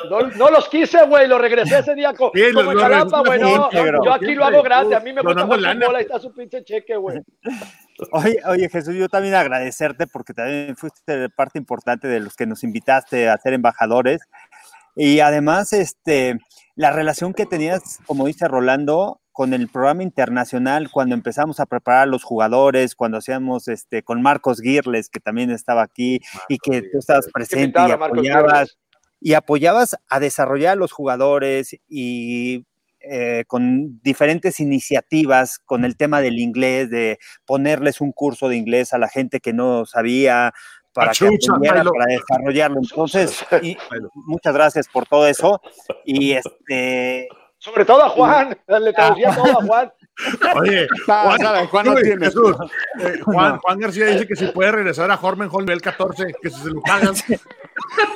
[0.09, 2.83] no, no los quise, güey, los regresé ese día co- Sí, como lo- en lo
[2.83, 3.69] Jalapa, güey, no,
[4.03, 5.85] yo aquí lo hago grande, a mí me gusta lana.
[5.87, 7.21] fútbol, ahí está su pinche cheque, güey.
[8.13, 12.63] Oye, oye, Jesús, yo también agradecerte porque también fuiste parte importante de los que nos
[12.63, 14.21] invitaste a ser embajadores.
[14.95, 16.39] Y además, este,
[16.75, 22.03] la relación que tenías, como dice Rolando, con el programa internacional, cuando empezamos a preparar
[22.03, 26.81] a los jugadores, cuando hacíamos este, con Marcos Girles, que también estaba aquí, y que
[26.81, 28.77] tú estabas presente y Marcos apoyabas,
[29.19, 32.65] y apoyabas a desarrollar a los jugadores y
[33.03, 38.93] eh, con diferentes iniciativas, con el tema del inglés, de ponerles un curso de inglés
[38.93, 40.53] a la gente que no sabía
[40.93, 42.79] para que aprendiera, para desarrollarlo.
[42.81, 43.77] Entonces, y-
[44.13, 45.61] muchas gracias por todo eso.
[46.05, 47.27] Y este,
[47.57, 49.91] Sobre todo a Juan, le traducía todo a Juan.
[50.55, 52.25] Oye, Ah, Juan, Juan no tiene.
[52.25, 52.55] Jesús,
[52.99, 56.61] eh, Juan, Juan García dice que si puede regresar a Hormenholm nivel 14, que si
[56.61, 57.13] se lo pagan,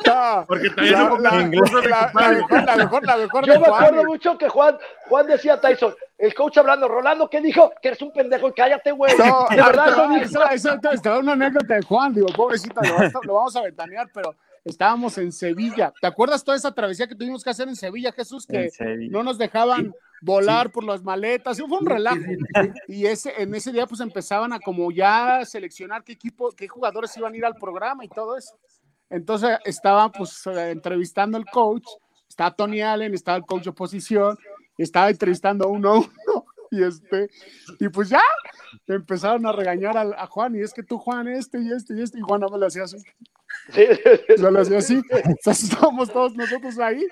[0.06, 3.53] No, porque también la, no la- de la- la mejor, la mejor, la mejor Yo
[3.53, 3.84] de me Juan.
[3.84, 4.78] acuerdo mucho que Juan,
[5.08, 7.72] Juan decía a Tyson, el coach hablando, Rolando, ¿qué dijo?
[7.82, 9.14] Que eres un pendejo y cállate, güey.
[9.18, 10.24] No, de verdad, eso ah, dijo.
[10.26, 13.62] esa, esa, esa- esta es una anécdota de Juan, digo, pobrecito, lo, lo vamos a
[13.64, 15.91] ventanear, pero estábamos en Sevilla.
[15.99, 18.45] ¿Te acuerdas toda esa travesía que tuvimos que hacer en Sevilla, Jesús?
[18.47, 19.10] Que Sevilla.
[19.12, 22.22] no nos dejaban volar por las maletas, fue un relajo.
[22.88, 27.16] Y ese, en ese día pues empezaban a como ya seleccionar qué equipo, qué jugadores
[27.18, 28.57] iban a ir al programa y todo eso.
[29.09, 31.86] Entonces estaba pues eh, entrevistando el coach,
[32.28, 34.38] estaba Tony Allen, estaba el coach de oposición,
[34.78, 37.30] estaba entrevistando uno a uno y este,
[37.80, 38.22] y pues ya
[38.88, 42.01] empezaron a regañar a, a Juan y es que tú Juan este y este y
[42.01, 42.97] este y Juan no me lo hacía así,
[43.74, 44.34] Sí, sí, sí.
[44.38, 47.05] yo lo hacía así, entonces estábamos todos nosotros ahí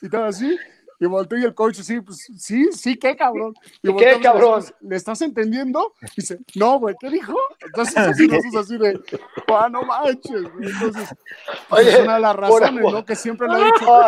[0.00, 0.56] y todo así.
[1.02, 3.54] Y volteó y el coach así, pues sí, sí, qué cabrón.
[3.82, 4.62] Y ¿Y qué, cabrón?
[4.82, 5.94] ¿Le estás entendiendo?
[6.02, 7.34] Y dice, no, güey, ¿qué dijo?
[7.58, 9.00] Entonces así nosotros así de,
[9.48, 10.42] Juan, no manches.
[10.52, 10.70] güey".
[10.70, 11.08] Entonces,
[11.70, 12.92] pues, Oye, es una de las razones.
[12.92, 13.04] ¿no?
[13.04, 14.00] Que siempre lo he dicho.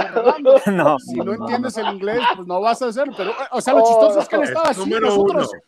[0.73, 3.11] No, Si no entiendes el inglés, pues no vas a hacer.
[3.17, 4.81] Pero, o sea, lo Oh, chistoso es que él estaba es así.
[4.81, 5.63] número Nosotros, uno.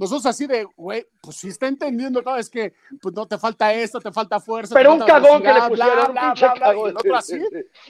[0.00, 2.34] Nosotros así de, güey, pues si está entendiendo, ¿no?
[2.36, 4.74] Es que pues no te falta esto, te falta fuerza.
[4.74, 7.40] Pero un cagón que le pusieron, bla, bla, y el otro así,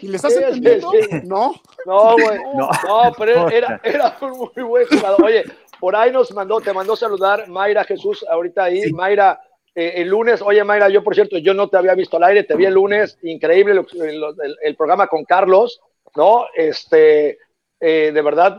[0.03, 0.93] y le estás entendiendo,
[1.25, 1.55] no.
[1.87, 2.39] No, güey.
[2.55, 2.69] No.
[2.87, 5.25] No, pero era, era un muy buen jugador.
[5.25, 5.45] Oye,
[5.79, 8.93] por ahí nos mandó, te mandó saludar Mayra Jesús, ahorita ahí.
[8.93, 9.41] Mayra,
[9.75, 12.43] eh, el lunes, oye Mayra, yo por cierto, yo no te había visto al aire,
[12.43, 15.81] te vi el lunes, increíble lo- lo- el, el programa con Carlos,
[16.17, 16.47] ¿no?
[16.57, 17.39] Este,
[17.81, 18.59] eh, de verdad,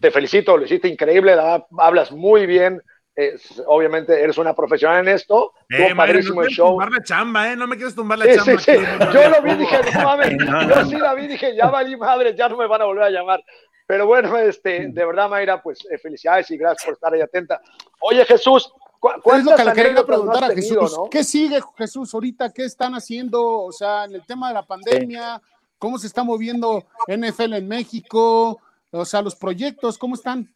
[0.00, 2.82] te felicito, lo hiciste increíble, la- hablas muy bien.
[3.20, 5.52] eh, obviamente eres una profesional en esto.
[5.70, 6.68] Eh, Mayra, no el quieres show.
[6.68, 7.56] tumbar la chamba, ¿eh?
[7.56, 8.60] No me quieres tumbar la Sí, chamba.
[8.60, 8.78] sí, sí.
[8.78, 9.12] aquí.
[9.12, 11.96] Yo lo vi, dije, no mames, No, no, yo sí la vi, dije, ya valí
[11.96, 13.42] madre, ya no me van a volver a llamar.
[13.88, 17.60] Pero bueno, este, de verdad, Mayra, pues eh, felicidades y gracias por estar ahí atenta.
[18.00, 20.98] Oye, Jesús, ¿cu Es lo ¿cuántas que le quería no preguntar a tenido, Jesús.
[20.98, 21.10] no?
[21.10, 22.52] ¿Qué sigue, Jesús, ahorita?
[22.52, 23.42] ¿Qué están haciendo?
[23.62, 25.42] O sea, en el tema de la pandemia,
[25.78, 28.60] ¿cómo se está moviendo NFL en México?
[28.90, 30.52] O sea, los proyectos, ¿cómo están?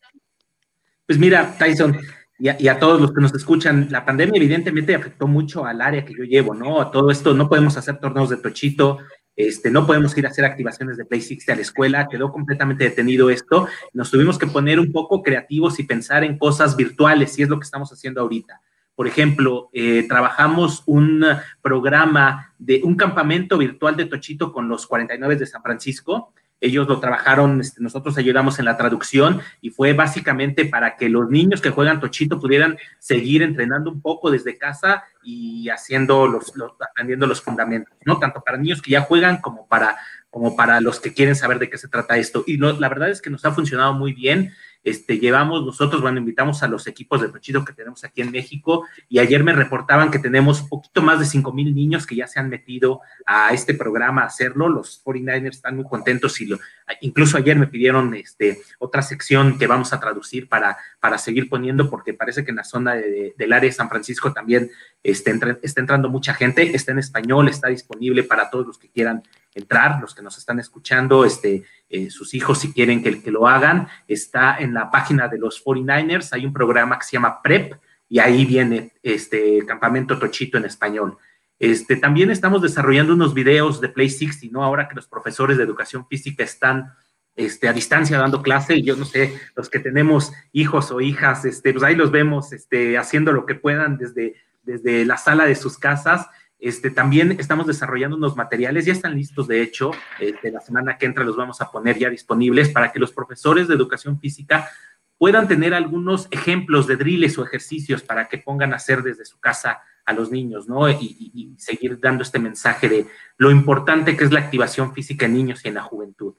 [1.06, 1.98] Pues mira, Tyson,
[2.38, 6.12] y a, todos los que nos escuchan, la pandemia evidentemente afectó mucho al área que
[6.12, 6.80] yo llevo, ¿no?
[6.80, 8.98] A todo esto, no podemos hacer torneos de tochito,
[9.36, 12.82] este, no podemos ir a hacer activaciones de Play 60 a la escuela, quedó completamente
[12.82, 13.68] detenido esto.
[13.92, 17.60] Nos tuvimos que poner un poco creativos y pensar en cosas virtuales, y es lo
[17.60, 18.60] que estamos haciendo ahorita.
[18.94, 21.24] Por ejemplo, eh, trabajamos un
[21.62, 26.32] programa de un campamento virtual de Tochito con los 49 de San Francisco.
[26.60, 31.28] Ellos lo trabajaron, este, nosotros ayudamos en la traducción y fue básicamente para que los
[31.28, 36.52] niños que juegan Tochito pudieran seguir entrenando un poco desde casa y haciendo los,
[36.88, 38.18] aprendiendo los fundamentos, ¿no?
[38.20, 39.96] Tanto para niños que ya juegan como para,
[40.30, 42.44] como para los que quieren saber de qué se trata esto.
[42.46, 44.52] Y lo- la verdad es que nos ha funcionado muy bien.
[44.84, 48.84] Este, llevamos nosotros, bueno, invitamos a los equipos de Tochito que tenemos aquí en México
[49.08, 52.40] y ayer me reportaban que tenemos poquito más de 5 mil niños que ya se
[52.40, 54.68] han metido a este programa a hacerlo.
[54.68, 56.58] Los 49ers están muy contentos y lo,
[57.00, 60.76] incluso ayer me pidieron este, otra sección que vamos a traducir para,
[61.18, 64.70] seguir poniendo porque parece que en la zona de- del área de San Francisco también
[65.02, 69.22] este, está entrando mucha gente, está en español, está disponible para todos los que quieran
[69.54, 73.46] entrar, los que nos están escuchando, este, eh, sus hijos si quieren que, que lo
[73.46, 77.74] hagan, está en la página de los 49ers, hay un programa que se llama PrEP
[78.08, 81.16] y ahí viene este Campamento Tochito en español.
[81.58, 84.64] Este, también estamos desarrollando unos videos de Play 60, ¿no?
[84.64, 86.92] Ahora que los profesores de educación física están
[87.36, 91.44] este, a distancia dando clase, y yo no sé, los que tenemos hijos o hijas,
[91.44, 95.54] este, pues ahí los vemos este, haciendo lo que puedan desde, desde la sala de
[95.54, 96.26] sus casas.
[96.62, 99.90] Este, también estamos desarrollando unos materiales, ya están listos, de hecho,
[100.20, 103.66] este, la semana que entra los vamos a poner ya disponibles para que los profesores
[103.66, 104.70] de educación física
[105.18, 109.40] puedan tener algunos ejemplos de drills o ejercicios para que pongan a hacer desde su
[109.40, 110.88] casa a los niños, ¿no?
[110.88, 113.06] Y, seguir dando este mensaje de
[113.38, 116.34] lo importante que es la activación física en niños y en la juventud.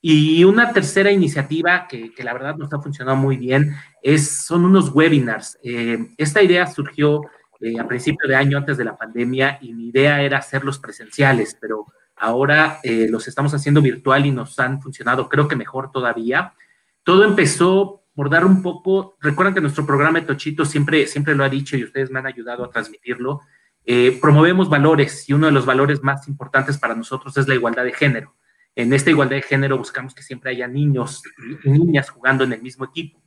[0.00, 4.64] Y una tercera iniciativa que, que la verdad nos ha funcionado muy bien es, son
[4.64, 5.58] unos webinars.
[5.62, 7.22] Eh, esta idea surgió
[7.60, 11.56] eh, a principio de año antes de la pandemia y mi idea era hacerlos presenciales,
[11.60, 11.86] pero
[12.16, 16.54] ahora eh, los estamos haciendo virtual y nos han funcionado creo que mejor todavía.
[17.02, 21.44] Todo empezó por dar un poco, recuerdan que nuestro programa de Tochito siempre, siempre lo
[21.44, 23.42] ha dicho y ustedes me han ayudado a transmitirlo,
[23.84, 27.84] eh, promovemos valores y uno de los valores más importantes para nosotros es la igualdad
[27.84, 28.34] de género.
[28.74, 31.22] En esta igualdad de género buscamos que siempre haya niños
[31.64, 33.22] y niñas jugando en el mismo equipo.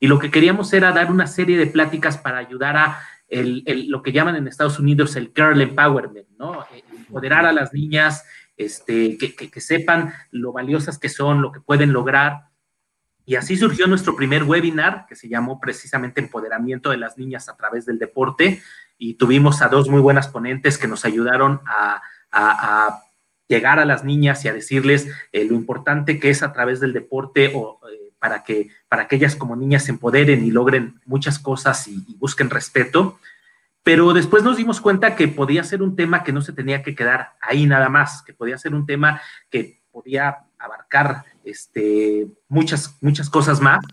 [0.00, 4.02] Y lo que queríamos era dar una serie de pláticas para ayudar a el, lo
[4.02, 6.62] que llaman en Estados Unidos el girl empowerment, ¿no?
[6.74, 8.24] Eh, Empoderar a las niñas,
[8.56, 12.48] este, que, sepan lo valiosas que son, lo que pueden lograr.
[13.24, 17.56] Y así surgió nuestro primer webinar, que se llamó precisamente Empoderamiento de las Niñas a
[17.56, 18.60] través del deporte.
[18.98, 22.02] Y tuvimos a dos muy buenas ponentes que nos ayudaron a
[23.48, 26.92] llegar a las niñas y a decirles eh, lo importante que es a través del
[26.92, 31.38] deporte o, eh, para, que, para que ellas como niñas se empoderen y logren muchas
[31.38, 33.20] cosas y, busquen respeto.
[33.82, 36.94] Pero después nos dimos cuenta que podía ser un tema que no se tenía que
[36.94, 39.20] quedar ahí nada más, que podía ser un tema
[39.50, 43.84] que podía abarcar este, muchas, muchas cosas más.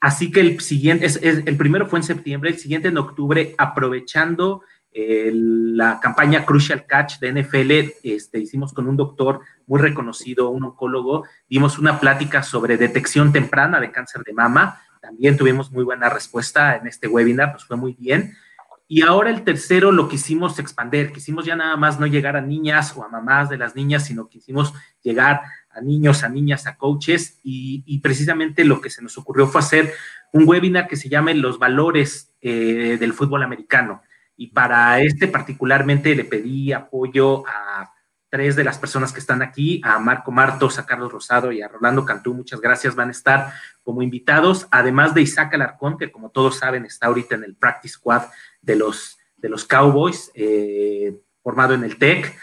[0.00, 4.62] Así que el siguiente, es- el primero fue en septiembre, el siguiente en octubre, aprovechando
[4.92, 11.24] la campaña Crucial Catch de NFL, este, hicimos con un doctor muy reconocido, un oncólogo,
[11.48, 14.80] dimos una plática sobre detección temprana de cáncer de mama.
[15.00, 18.34] También tuvimos muy buena respuesta en este webinar, nos fue muy bien.
[18.88, 22.96] Y ahora el tercero lo quisimos expandir, quisimos ya nada más no llegar a niñas
[22.96, 24.72] o a mamás de las niñas, sino quisimos
[25.02, 29.46] llegar a niños, a niñas, a coaches y, y precisamente lo que se nos ocurrió
[29.46, 29.92] fue hacer
[30.32, 34.02] un webinar que se llame Los valores eh, del fútbol americano.
[34.38, 37.92] Y para este particularmente le pedí apoyo a
[38.30, 41.66] tres de las personas que están aquí, a Marco Martos, a Carlos Rosado y a
[41.66, 46.30] Rolando Cantú, muchas gracias, van a estar como invitados, además de Isaac Alarcón, que como
[46.30, 48.22] todos saben está ahorita en el Practice Squad
[48.62, 52.38] de los, de los Cowboys, eh, formado en el TEC,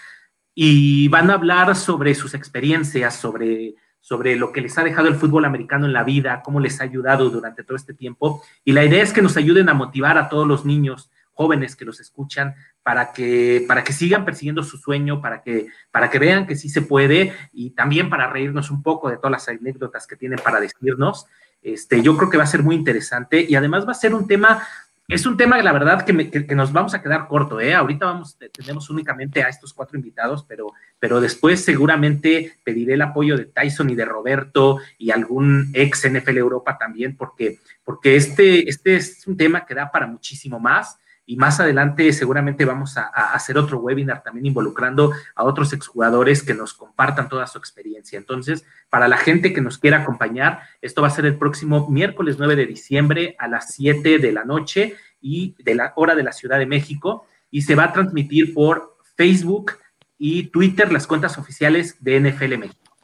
[0.53, 5.15] y van a hablar sobre sus experiencias, sobre, sobre lo que les ha dejado el
[5.15, 8.83] fútbol americano en la vida, cómo les ha ayudado durante todo este tiempo, y la
[8.83, 12.55] idea es que nos ayuden a motivar a todos los niños jóvenes que los escuchan
[12.81, 16.69] para que, para que sigan persiguiendo su sueño, para que, para que vean que sí
[16.69, 20.59] se puede y también para reírnos un poco de todas las anécdotas que tienen para
[20.59, 21.27] decirnos.
[21.61, 24.27] Este, yo creo que va a ser muy interesante y además va a ser un
[24.27, 24.65] tema,
[25.07, 27.73] es un tema, la verdad, que, que, nos vamos a quedar corto, ¿eh?
[27.73, 33.35] Ahorita vamos, tenemos únicamente a estos cuatro invitados, pero, pero después seguramente pediré el apoyo
[33.35, 38.95] de Tyson y de Roberto y algún ex NFL Europa también, porque, porque este, este
[38.95, 43.57] es un tema que da para muchísimo más y más adelante seguramente vamos a, hacer
[43.57, 48.17] otro webinar también involucrando a otros exjugadores que nos compartan toda su experiencia.
[48.17, 52.37] Entonces, para la gente que nos quiera acompañar, esto va a ser el próximo miércoles
[52.37, 56.31] 9 de diciembre a las 7 de la noche y de la hora de la
[56.31, 59.73] Ciudad de México y se va a transmitir por Facebook
[60.17, 62.95] y Twitter las cuentas oficiales de NFL México.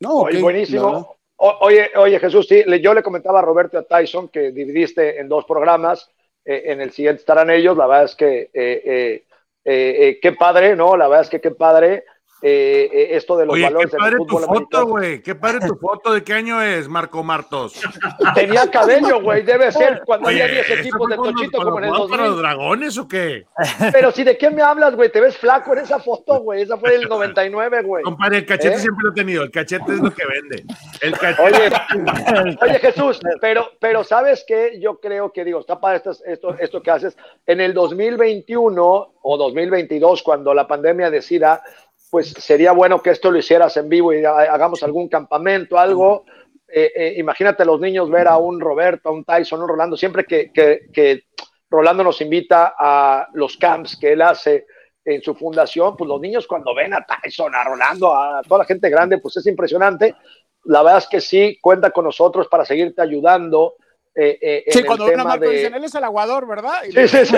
[0.00, 1.16] No, buenísimo.
[1.36, 5.44] oye, oye, Jesús, sí, yo le comentaba a Roberto a Tyson que dividiste en dos
[5.44, 6.10] programas
[6.50, 7.76] eh, en el siguiente estarán ellos.
[7.76, 9.24] La verdad es que eh,
[9.64, 10.96] eh, qué padre, ¿no?
[10.96, 12.04] La verdad es que qué padre
[12.42, 15.22] eh, eh, esto de los Oye, valores qué padre tu foto, güey.
[15.22, 16.12] Qué padre tu foto.
[16.14, 17.74] ¿De qué año es, Marco Martos?
[18.34, 19.42] Tenía cabello, güey.
[19.42, 22.10] Debe ser cuando había 10 equipos de Tochito como en el 2000.
[22.10, 23.44] para los dragones o qué?
[23.92, 25.12] Pero si de qué me hablas, güey.
[25.12, 26.62] Te ves flaco en esa foto, güey.
[26.62, 28.04] Esa fue del 99, güey.
[28.04, 28.78] Compadre, el cachete ¿Eh?
[28.78, 29.42] siempre lo he tenido.
[29.42, 30.64] El cachete es lo que vende.
[31.02, 31.42] El cachete.
[31.42, 34.78] Oye, oye Jesús, pero, pero ¿sabes qué?
[34.80, 37.16] Yo creo que, digo, está para esto, esto, esto que haces.
[37.46, 41.62] En el 2021 o 2022, cuando la pandemia decida
[42.10, 46.24] pues sería bueno que esto lo hicieras en vivo y hagamos algún campamento, algo.
[46.68, 50.24] Eh, eh, imagínate los niños ver a un Roberto, a un Tyson, un Rolando, siempre
[50.24, 51.24] que, que,
[51.68, 54.66] Rolando nos invita a los camps que él hace
[55.04, 58.64] en su fundación, pues los niños cuando ven a Tyson, a Rolando, a toda la
[58.64, 60.16] gente grande, pues es impresionante.
[60.64, 63.76] La verdad es que sí, cuenta con nosotros para seguirte ayudando
[64.12, 66.82] eh, eh, sí, cuando ven a Marco dicen, él es el aguador, ¿verdad?
[66.82, 67.36] Sí, sí, sí,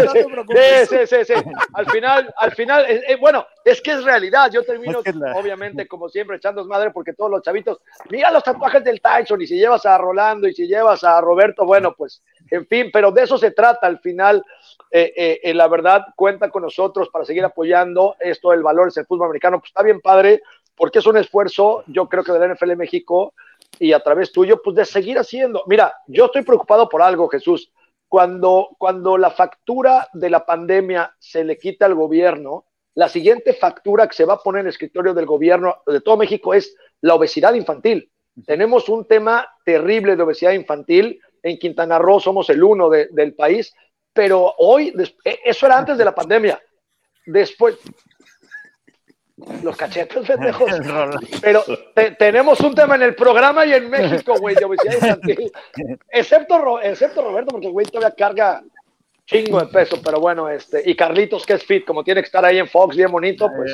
[0.89, 1.35] sí, sí, sí,
[1.75, 4.51] Al final, al final, eh, bueno, es que es realidad.
[4.51, 5.01] Yo termino,
[5.35, 9.47] obviamente, como siempre, echando madre porque todos los chavitos, mira los tatuajes del Tyson y
[9.47, 13.25] si llevas a Rolando y si llevas a Roberto, bueno, pues, en fin, pero de
[13.25, 14.43] eso se trata al final.
[14.91, 19.59] la verdad, cuenta con nosotros para seguir apoyando esto, el valor es el fútbol americano.
[19.59, 20.43] Pues está bien padre,
[20.75, 23.35] porque es un esfuerzo, yo creo que del NFL México
[23.83, 25.65] y a través tuyo, pues de seguir haciendo.
[25.67, 27.73] Mira, yo estoy preocupado por algo, Jesús.
[28.07, 34.07] Cuando, cuando la factura de la pandemia se le quita al gobierno, la siguiente factura
[34.07, 37.17] que se va a poner en el escritorio del gobierno de todo México es la
[37.17, 38.09] obesidad infantil.
[38.47, 41.21] Tenemos un tema terrible de obesidad infantil.
[41.43, 43.75] En Quintana Roo somos el uno del país,
[44.13, 46.63] pero hoy, e, eso era antes de la pandemia.
[47.27, 47.79] Después,
[49.63, 50.71] los cachetes, pendejos.
[51.43, 51.63] Pero
[52.19, 55.53] tenemos un tema en el programa y en México, güey, de obesidad infantil.
[56.11, 58.63] Excepto, excepto Roberto, porque el güey todavía carga
[59.27, 62.45] chingo de peso, pero bueno, este, y Carlitos, que es fit, como tiene que estar
[62.45, 63.73] ahí en Fox bien bonito, pues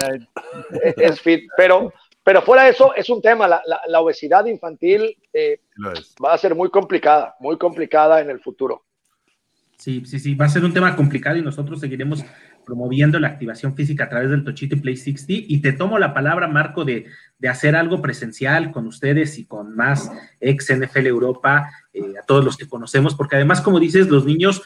[0.83, 1.49] e, es fit.
[1.57, 1.93] Pero,
[2.23, 5.61] pero fuera de eso, es un tema, la, la, obesidad infantil eh,
[6.23, 8.85] va a ser muy complicada, muy complicada en el futuro.
[9.79, 12.25] Sí, sí, sí, va a ser un tema complicado y nosotros seguiremos
[12.69, 15.25] promoviendo la activación física a través del Tochito y Play 60.
[15.49, 17.07] Y te tomo la palabra, Marco, de,
[17.39, 22.45] de hacer algo presencial con ustedes y con más ex NFL Europa, eh, a todos
[22.45, 24.63] los que conocemos, porque además, como dices, los niños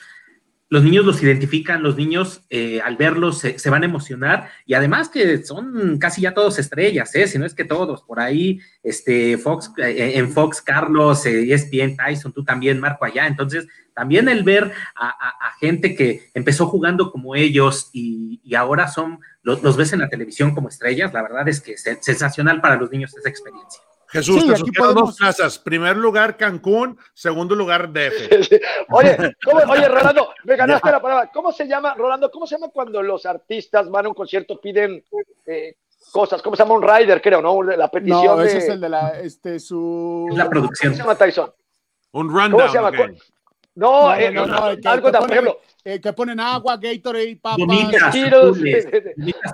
[0.73, 5.11] los niños los identifican, los niños eh, al verlos se, van a emocionar y además
[5.11, 7.27] que son casi ya todos estrellas, ¿eh?
[7.27, 12.33] si no es que todos, por ahí, este, Fox, eh, en Fox, Carlos, ESPN, Tyson,
[12.33, 17.91] tú también, Marco, allá, entonces también el ver a, gente que empezó jugando como ellos
[17.93, 21.73] y, ahora son, los, los, ves en la televisión como estrellas, la verdad es que
[21.75, 23.83] es sensacional para los niños esa experiencia.
[24.13, 25.59] Jesús, te sugiero dos plazas.
[25.59, 26.99] Primer lugar, Cancún.
[27.15, 28.31] Segundo lugar, DF.
[28.91, 29.17] Oye,
[29.69, 31.31] oye, Rolando, me ganaste la palabra.
[31.33, 35.03] ¿Cómo se llama, Rolando, cómo se llama cuando los artistas van a un concierto, piden
[35.47, 35.77] eh,
[36.13, 36.43] cosas?
[36.43, 36.75] ¿Cómo se llama?
[36.75, 37.63] Un rider, creo, ¿no?
[37.63, 40.29] La petición no, ese es el de la, este, su...
[40.33, 40.93] la producción.
[40.93, 41.53] ¿Cómo se llama Tyson?
[42.13, 42.53] Un rundown.
[42.53, 42.91] ¿Cómo se llama?
[43.75, 47.67] No, no, eh, no, no, algo de, por ejemplo, eh, que ponen agua, Gatorade, papas,
[48.03, 48.87] azules,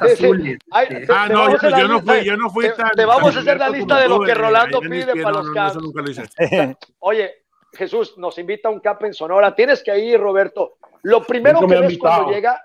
[0.01, 0.59] azules.
[0.71, 2.91] ah, no, yo, yo, no fui, yo no fui tan.
[2.91, 5.79] Te vamos a hacer la lista de lo que Rolando pide para los camps.
[6.99, 7.31] Oye,
[7.73, 9.55] Jesús, nos invita a un cap en Sonora.
[9.55, 10.79] Tienes que ir, Roberto.
[11.03, 12.63] Lo primero que ves cuando llega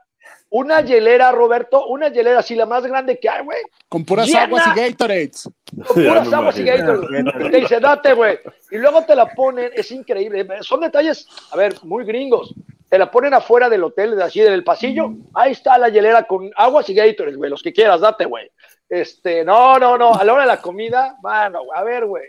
[0.49, 3.57] una hielera, Roberto, una hielera así la más grande que hay, güey.
[3.89, 4.43] Con puras Llena.
[4.43, 5.49] aguas y Gatorades.
[5.87, 7.01] Con puras me aguas y imagino.
[7.01, 7.49] Gatorade.
[7.49, 8.39] Te dice, date, güey.
[8.69, 10.47] Y luego te la ponen, es increíble.
[10.61, 12.53] Son detalles, a ver, muy gringos.
[12.93, 15.13] Te la ponen afuera del hotel, así del pasillo.
[15.33, 17.49] Ahí está la hielera con aguas y Gatorades, güey.
[17.49, 18.51] Los que quieras, date, güey.
[18.87, 20.13] Este, no, no, no.
[20.13, 22.25] A la hora de la comida, mano, a ver, güey.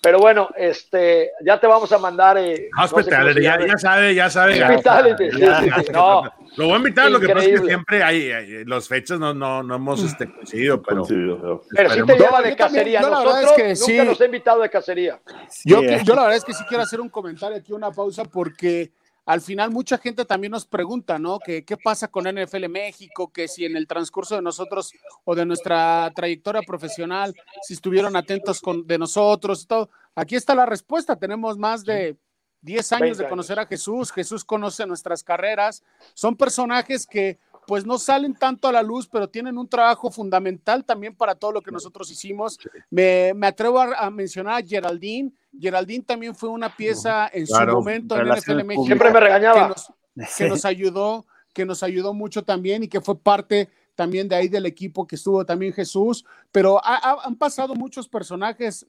[0.00, 2.38] Pero bueno, este, ya te vamos a mandar.
[2.38, 3.10] Eh, no sé
[3.42, 4.56] ya, ya sabe, ya sabe.
[4.56, 4.68] ya.
[4.70, 5.84] Hospitality, sí, Ya, sí, ya, sí.
[5.88, 5.92] ya.
[5.94, 6.22] No,
[6.58, 7.68] Lo voy a invitar, lo que pasa es que Increíble.
[7.74, 11.90] siempre hay, hay- los fechas no, no, no hemos este, coincidido, pero Coincidido, pero- pero
[11.90, 13.00] sí te lleva de también, cacería.
[13.02, 14.08] yo la verdad Nosotros es que nunca sí.
[14.10, 15.20] nos ha invitado de cacería.
[15.64, 18.92] Yo, yo la verdad es que sí quiero hacer un comentario aquí, una pausa, porque
[19.26, 21.38] al final mucha gente también nos pregunta, ¿no?
[21.38, 24.92] Que qué pasa con NFL México, que si en el transcurso de nosotros
[25.24, 29.88] o de nuestra trayectoria profesional, si estuvieron atentos con, de nosotros y todo.
[30.14, 32.16] Aquí está la respuesta, tenemos más de
[32.60, 35.82] 10 años 20 de conocer a Jesús, Jesús conoce nuestras carreras,
[36.14, 40.84] son personajes que pues no salen tanto a la luz, pero tienen un trabajo fundamental
[40.84, 42.58] también para todo lo que nosotros hicimos.
[42.90, 45.32] Me, me atrevo a, a mencionar a Geraldine.
[45.60, 49.20] Geraldine también fue una pieza en Claro, su momento en NFL México Siempre me que
[49.20, 49.68] regañaba.
[49.68, 49.92] nos,
[50.36, 54.48] que nos ayudó, que nos ayudó mucho también y que fue parte también de ahí
[54.48, 58.86] del equipo que estuvo también Jesús, pero ha- ha- han pasado muchos personajes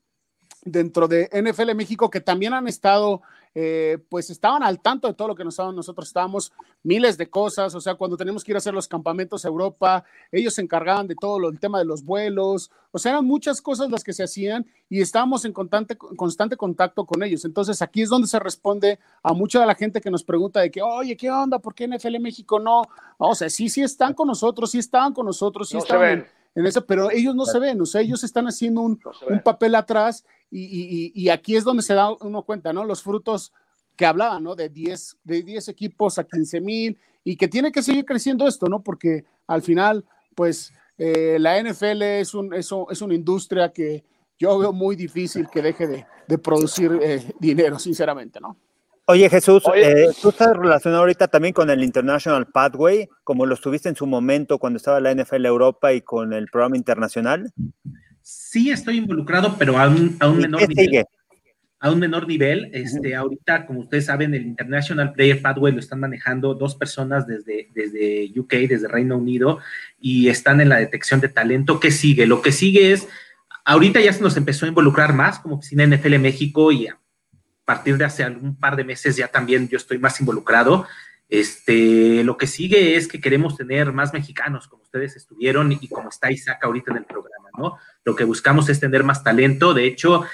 [0.64, 3.22] dentro de NFL México que también han estado,
[3.58, 6.52] eh, pues estaban al tanto de todo lo que nos nosotros estábamos,
[6.84, 10.04] miles de cosas, o sea, cuando teníamos que ir a hacer los campamentos a Europa,
[10.30, 13.62] ellos se encargaban de todo lo, el tema de los vuelos, o sea, eran muchas
[13.62, 17.44] cosas las que se hacían y estábamos en constante, constante contacto con ellos.
[17.46, 20.70] Entonces, aquí es donde se responde a mucha de la gente que nos pregunta de
[20.70, 21.60] que, oye, ¿qué onda?
[21.60, 22.84] ¿Por qué NFL México no?
[23.18, 26.26] O sea, sí, sí están con nosotros, sí estaban con nosotros, sí No estaban.
[26.56, 29.44] En, eso, pero ellos no se ven, o sea, ellos están haciendo un, No un
[29.44, 32.86] papel atrás y, y- y- aquí es donde se da uno cuenta, ¿no?
[32.86, 33.52] Los frutos
[33.96, 34.56] que hablaban, ¿no?
[34.56, 38.68] De 10, de 10 equipos a 15 mil y que tiene que seguir creciendo esto,
[38.68, 38.82] ¿no?
[38.84, 44.04] Porque al final, pues, eh, la NFL es, un, es, es una industria que
[44.40, 48.58] yo veo muy difícil que deje de, de producir eh, dinero, sinceramente, ¿no?
[49.08, 50.06] Oye, Jesús, Oye.
[50.06, 54.08] eh, tú estás relacionado ahorita también con el International Pathway, como lo estuviste en su
[54.08, 57.52] momento cuando estaba la NFL Europa y con el programa internacional.
[58.22, 60.86] Sí estoy involucrado, pero a un, a un ¿Y menor nivel.
[60.86, 61.06] sigue?
[61.86, 62.72] a un menor nivel.
[62.74, 67.70] Este, ahorita, como ustedes saben, el International Player Pathway lo están manejando dos personas desde,
[67.76, 69.60] desde UK, desde Reino Unido,
[70.00, 71.80] y están en la detección de talento.
[71.80, 72.26] ¿Qué sigue?
[72.26, 73.08] Lo que sigue es,
[73.66, 76.88] ahorita ya se nos empezó a involucrar más como oficina NFL México y
[77.66, 80.88] partir de hace algún par de meses ya también yo estoy más involucrado.
[81.28, 86.10] Este, lo que sigue es que queremos tener más mexicanos, como ustedes estuvieron y como
[86.10, 87.78] está Isaac ahorita en el programa, ¿no?
[88.04, 89.74] Lo que buscamos es tener más talento.
[89.74, 90.26] De hecho,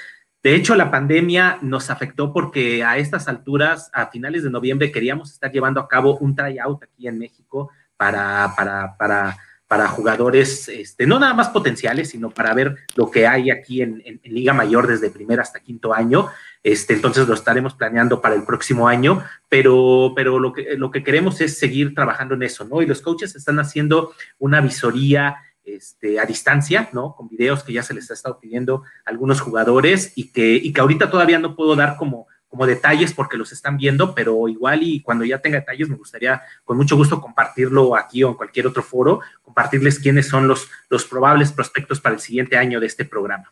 [0.42, 5.30] de hecho, la pandemia nos afectó porque a estas alturas, a finales de noviembre, queríamos
[5.30, 9.38] estar llevando a cabo un tryout aquí en México para, para, para,
[9.72, 14.20] para jugadores, este, no nada más potenciales, sino para ver lo que hay aquí en,
[14.22, 16.28] Liga Mayor desde primer hasta quinto año.
[16.62, 21.02] Este, entonces lo estaremos planeando para el próximo año, pero, pero lo, que, lo que
[21.02, 22.82] queremos es seguir trabajando en eso, ¿no?
[22.82, 27.14] Y los coaches están haciendo una visoría este, a distancia, ¿no?
[27.16, 30.74] Con videos que ya se les ha estado pidiendo a algunos jugadores y que, y
[30.74, 34.82] que ahorita todavía no puedo dar como, como detalles porque los están viendo, pero igual
[34.82, 38.66] y cuando ya tenga detalles me gustaría con mucho gusto compartirlo aquí o en cualquier
[38.66, 43.06] otro foro, compartirles quiénes son los, los probables prospectos para el siguiente año de este
[43.06, 43.50] programa.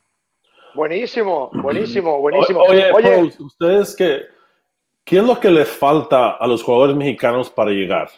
[0.75, 2.61] Buenísimo, buenísimo, buenísimo.
[2.61, 4.25] Oye, Oye, Pros, ustedes que,
[5.03, 8.11] ¿qué es lo que les falta a los jugadores mexicanos para llegar?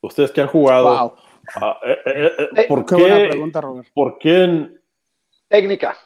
[0.00, 1.14] Ustedes que han jugado, Wow,
[1.56, 3.28] ah, eh, eh, eh, ¿por qué buena qué?
[3.28, 3.88] pregunta, Robert.
[3.92, 4.70] ¿Por qué?
[5.48, 5.98] técnica,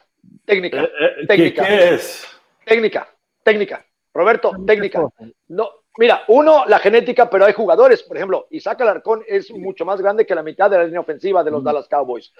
[0.43, 1.65] técnica, eh, eh, ¿qué, Técnica.
[1.65, 2.27] qué es?
[2.65, 3.07] técnica,
[3.43, 3.85] técnica.
[4.13, 5.07] Roberto, técnica.
[5.49, 8.03] No, mira, uno, la genética, pero hay jugadores.
[8.03, 11.43] Por ejemplo, Isaac Alarcón es mucho más grande que la mitad de la línea ofensiva
[11.43, 12.33] de los Dallas Cowboys.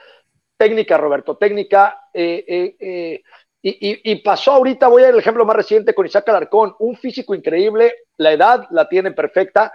[0.58, 2.08] Técnica, Roberto, técnica.
[2.14, 3.22] eh, eh, eh,
[3.62, 7.36] y, y- y pasó ahorita, voy al ejemplo más reciente con Isaac Alarcón, un físico
[7.36, 9.74] increíble, la edad la tiene perfecta.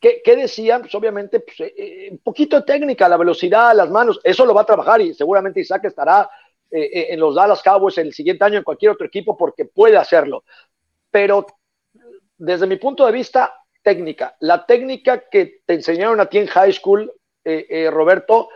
[0.00, 0.82] ¿Qué, qué decían?
[0.82, 1.72] Pues obviamente, pues,
[2.10, 5.60] un poquito de técnica, la velocidad, las manos, eso lo va a trabajar y seguramente
[5.60, 6.30] Isaac estará
[6.70, 10.44] en los Dallas Cowboys el siguiente año en cualquier otro equipo porque puede hacerlo.
[11.10, 11.46] Pero
[12.38, 14.36] desde mi punto de vista, técnica.
[14.40, 17.12] La técnica que te enseñaron a ti en high school,
[17.44, 18.48] eh, eh, Roberto,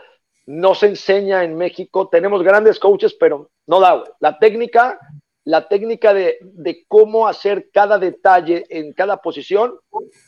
[0.47, 2.07] no se enseña en México.
[2.09, 4.03] Tenemos grandes coaches, pero no da.
[4.19, 4.99] La técnica,
[5.43, 9.79] la técnica de, de cómo hacer cada detalle en cada posición,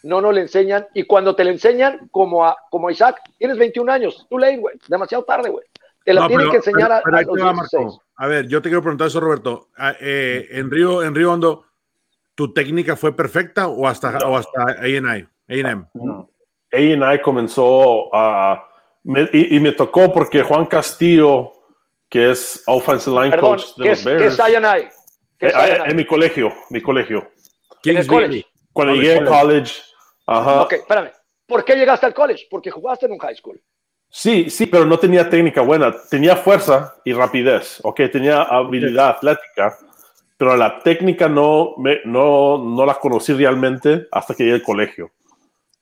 [0.03, 0.88] no nos le enseñan.
[0.95, 4.57] Y cuando te le enseñan, como a, como a Isaac, tienes 21 años, tú late,
[4.57, 5.65] güey, demasiado tarde, güey.
[6.03, 7.84] Te la No, tienen pero- que enseñar a, pero a ahí los te va, 16.
[7.84, 8.03] Marco.
[8.15, 9.67] A ver, yo te quiero preguntar eso, Roberto.
[9.78, 11.65] Ah, eh, en Río, en Río Hondo,
[12.38, 14.61] ¿tu técnica fue perfecta o hasta, o hasta?
[14.79, 15.27] A&M?
[15.49, 15.85] A&M,
[16.71, 18.63] A&I comenzó a...
[19.03, 21.51] y, me tocó porque Juan Castillo,
[22.07, 24.21] que es offensive line Perdón, coach de ¿qué los es, Bears.
[24.21, 24.35] ¿qué es?
[25.39, 27.27] ¿Qué es Eh, en mi colegio, mi colegio.
[27.83, 28.45] ¿En el college?
[28.71, 29.73] Cuando College, llegué al college,
[30.27, 30.61] ajá.
[30.61, 31.11] Ok, espérame.
[31.47, 32.45] ¿Por qué llegaste al college?
[32.51, 33.59] Porque jugaste en un high school.
[34.09, 35.95] Sí, sí, pero no tenía técnica buena.
[36.09, 39.75] Tenía fuerza y rapidez, ok, tenía habilidad atlética,
[40.38, 45.11] pero la técnica no, me, no, no la conocí realmente hasta que llegué al colegio.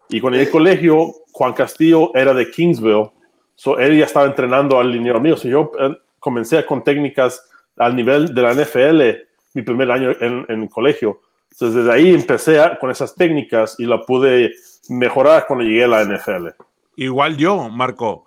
[0.10, 3.12] Y cuando llegué al colegio, Juan Castillo era de Kingsville,
[3.56, 5.36] so él ya estaba entrenando al liniero mío.
[5.38, 7.42] So yo eh, comencé con técnicas
[7.78, 9.02] al nivel de la NFL
[9.54, 11.22] mi primer año en, en colegio.
[11.52, 14.54] Entonces, desde ahí empecé a- con esas técnicas y la pude
[14.90, 16.48] mejorar cuando llegué a la NFL.
[16.98, 18.25] Igual yo, Marco.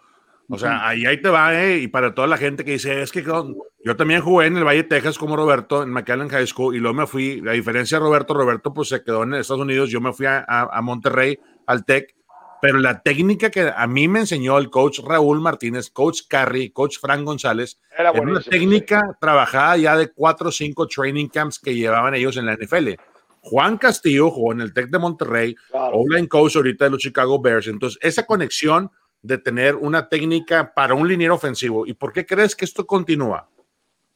[0.50, 1.78] O sea, ahí, ahí te va, ¿eh?
[1.78, 4.82] Y para toda la gente que dice, es que yo también jugué en el Valle
[4.82, 8.04] de Texas como Roberto, en McAllen High School, y luego me fui, a diferencia de
[8.04, 11.38] Roberto, Roberto pues se quedó en Estados Unidos, yo me fui a, a- a Monterrey,
[11.66, 12.14] al TEC,
[12.62, 16.96] pero la técnica que a mí me enseñó el coach Raúl Martínez, coach Carry, coach
[16.98, 21.74] Frank González, Era era una técnica trabajada ya de cuatro o cinco training camps que
[21.74, 22.94] llevaban ellos en la NFL.
[23.42, 25.98] Juan Castillo jugó en el TEC de Monterrey, Claro.
[25.98, 27.68] online coach ahorita de los Chicago Bears.
[27.68, 28.90] Entonces, esa conexión
[29.22, 31.86] de tener una técnica para un liniero ofensivo.
[31.86, 33.48] ¿Y por qué crees que esto continúa?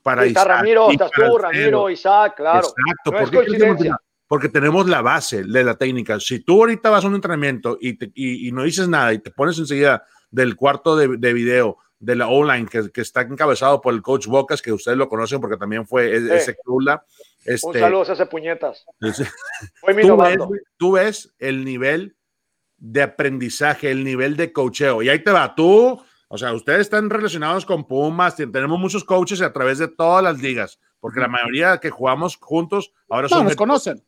[0.03, 1.38] Para Isaac Ramiro, estás tú.
[1.38, 2.59] Ramiro, Isaac, claro.
[2.66, 3.11] Exacto.
[3.12, 3.90] No ¿Por qué?
[4.26, 6.18] Porque tenemos la base de la técnica.
[6.18, 9.18] Si tú ahorita vas a un entrenamiento y, te- y- y no dices nada y
[9.18, 13.80] te pones enseguida del cuarto de, de video de la online que, que está encabezado
[13.80, 16.28] por el coach Bocas, que ustedes lo conocen porque también fue e- Sí.
[16.32, 17.05] ese crula.
[17.46, 18.84] Un Este, saludo a ese puñetas.
[19.00, 19.28] ese-
[20.03, 20.38] tú, ves,
[20.78, 22.16] tú ves el nivel
[22.84, 25.02] de aprendizaje, el nivel de coacheo.
[25.02, 29.04] Y ahí te va, tú, o sea, ustedes están relacionados con Pumas, ten- tenemos muchos
[29.04, 33.36] coaches a través de todas las ligas, porque la mayoría que jugamos juntos ahora No,
[33.36, 33.44] son...
[33.44, 34.02] nos conocen.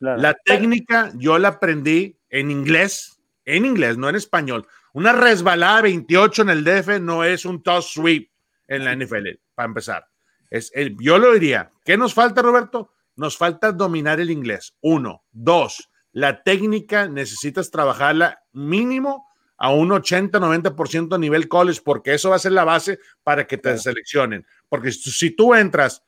[0.00, 0.20] Claro.
[0.20, 4.66] La técnica yo la aprendí en inglés, en inglés, no en español.
[4.92, 8.28] Una resbalada 28 en el DF no es un toss sweep
[8.66, 10.06] en la NFL, para empezar.
[10.50, 11.70] Es el, yo lo diría.
[11.84, 12.92] ¿Qué nos falta, Roberto?
[13.14, 14.74] Nos falta dominar el inglés.
[14.80, 15.22] Uno.
[15.30, 15.89] Dos.
[16.12, 22.40] La técnica necesitas trabajarla mínimo a un 80-90% a nivel college, porque eso va a
[22.40, 24.46] ser la base para que te seleccionen.
[24.68, 26.02] Porque si, tú entras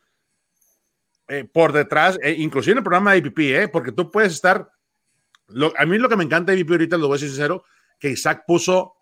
[1.29, 4.69] eh, por detrás, eh, inclusive en el programa de IPP, eh, porque tú puedes estar.
[5.49, 7.65] lo- a mí lo que me encanta de IPP ahorita, lo voy a decir sincero,
[7.99, 8.95] que Isaac puso,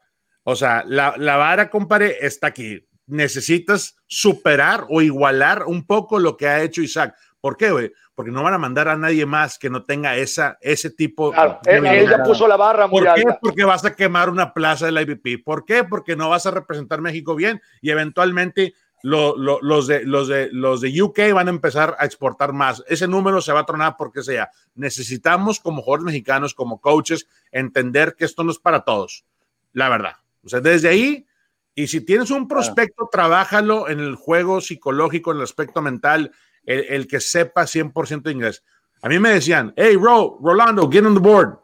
[0.42, 2.84] o sea, la, la vara, compadre, está aquí.
[3.06, 7.14] Necesitas superar o igualar un poco lo que ha hecho Isaac.
[7.40, 7.92] ¿Por qué, güey?
[8.20, 11.58] Porque no van a mandar a nadie más que no tenga esa, ese tipo Claro,
[11.62, 13.22] de él, él ya puso la barra muy ¿Por qué?
[13.22, 13.38] alta.
[13.40, 15.42] Porque vas a quemar una plaza de la IPP.
[15.42, 15.84] ¿Por qué?
[15.84, 20.50] Porque no vas a representar México bien y eventualmente lo- lo- los, de, los, de,
[20.52, 22.84] los de UK van a empezar a exportar más.
[22.88, 24.50] Ese número se va a tronar porque sea.
[24.74, 29.24] Necesitamos como jugadores mexicanos, como coaches, entender que esto no es para todos.
[29.72, 30.16] La verdad.
[30.44, 31.26] O sea, desde ahí,
[31.74, 36.32] y si tienes un prospecto, trabájalo en el juego psicológico, en el aspecto mental,
[36.70, 38.62] el, el que sepa 100% inglés.
[39.02, 41.58] A mí me decían, hey, Ro, Rolando, get on the board.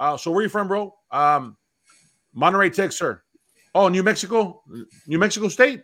[0.00, 0.94] Uh, so where you from, bro?
[1.10, 1.56] Um,
[2.32, 3.22] Monterey Tech, sir.
[3.74, 4.62] Oh, New Mexico?
[5.06, 5.82] New Mexico State?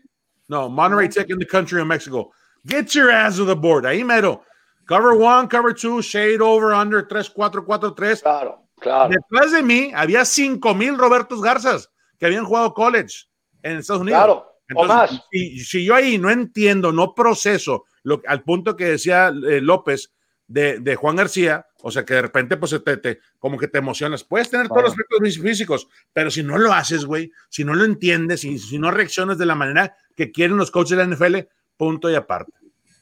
[0.49, 2.31] No, Monterey Tech in the country of Mexico.
[2.66, 3.85] Get your ass to the board.
[3.85, 4.43] Ahí mero.
[4.87, 8.20] Cover one, cover two, shade over, under, 3, 4, 4, 3.
[8.20, 9.11] Claro, claro.
[9.14, 13.27] Detrás de mí había 5 mil Robertos Garzas que habían jugado college
[13.62, 14.18] en Estados Unidos.
[14.18, 15.27] Claro, o Entonces, más.
[15.31, 20.12] Si, si yo ahí no entiendo, no proceso, lo, al punto que decía eh, López
[20.46, 23.78] de, de Juan García, o sea que de repente pues te, te- como que te
[23.78, 24.22] emocionas.
[24.24, 27.74] Puedes tener todos los aspectos fí- físicos, pero si no lo haces, güey, si no
[27.74, 31.14] lo entiendes, si, si no reaccionas de la manera que quieren los coaches de la
[31.14, 32.52] NFL, punto y aparte.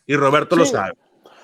[0.07, 0.73] Y Roberto lo Sí.
[0.73, 0.93] sabe.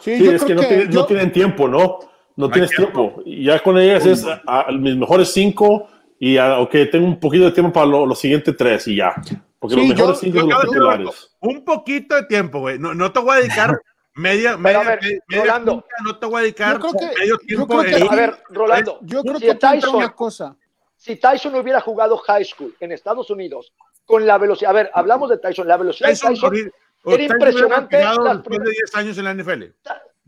[0.00, 1.98] Sí, Sí, yo es que no, que tienen, yo- no tienen tiempo, ¿no?
[2.36, 3.20] No hay tienes tiempo.
[3.26, 7.44] Y ya con ellas es a, a mis mejores cinco y ok, tengo un poquito
[7.46, 9.14] de tiempo para lo- los siguientes tres y ya.
[9.58, 11.36] Porque Sí, los mejores yo- cinco Yo son los titulares.
[11.40, 12.78] Un poquito de tiempo, güey.
[12.78, 13.80] No, no te voy a dedicar
[14.14, 15.72] media, media, a ver, media Rolando.
[15.72, 17.66] punta, no te voy a dedicar Yo creo que- medio yo tiempo.
[17.66, 20.56] creo que- A ver, Rolando, yo creo si que Tyson- una cosa.
[20.96, 23.72] si Tyson hubiera jugado high school en Estados Unidos
[24.04, 26.72] con la velocidad, a ver, hablamos de Tyson, la velocidad Tyson, de Tyson,
[27.06, 29.62] era impresionante las después de primeras- 10 años en la NFL.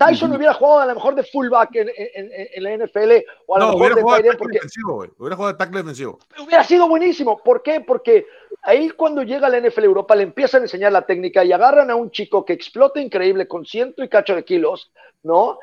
[0.07, 3.57] Tyson hubiera jugado a lo mejor de fullback en, en- en- en la NFL o
[3.57, 5.11] a lo No, mejor hubiera de jugado porque defensivo, güey.
[5.18, 6.18] Hubiera jugado de tackle defensivo.
[6.42, 7.38] hubiera sido buenísimo.
[7.42, 7.80] ¿Por qué?
[7.80, 8.26] Porque
[8.62, 11.90] ahí cuando llega a la NFL Europa le empiezan a enseñar la técnica y agarran
[11.90, 14.90] a un chico que explota increíble con ciento y cacho de kilos,
[15.22, 15.59] ¿no?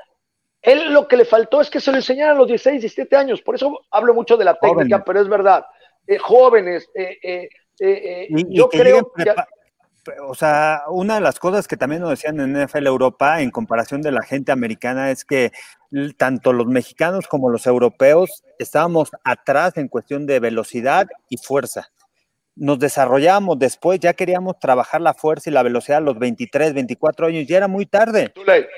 [0.61, 3.41] Él lo que le faltó es que se lo enseñaran a los 16, 17 años.
[3.41, 5.03] Por eso hablo mucho de la técnica, Jóvenes.
[5.05, 5.65] pero es verdad.
[6.07, 9.23] Eh, jóvenes, eh, eh, eh, eh, Y- y yo que creo que
[10.23, 14.01] o sea, una de las cosas que también nos decían en NFL Europa en comparación
[14.01, 15.51] de la gente americana es que
[16.17, 21.89] tanto los mexicanos como los europeos estábamos atrás en cuestión de velocidad y fuerza.
[22.55, 27.27] Nos desarrollamos después, ya queríamos trabajar la fuerza y la velocidad a los 23, 24
[27.27, 28.33] años, ya era muy tarde.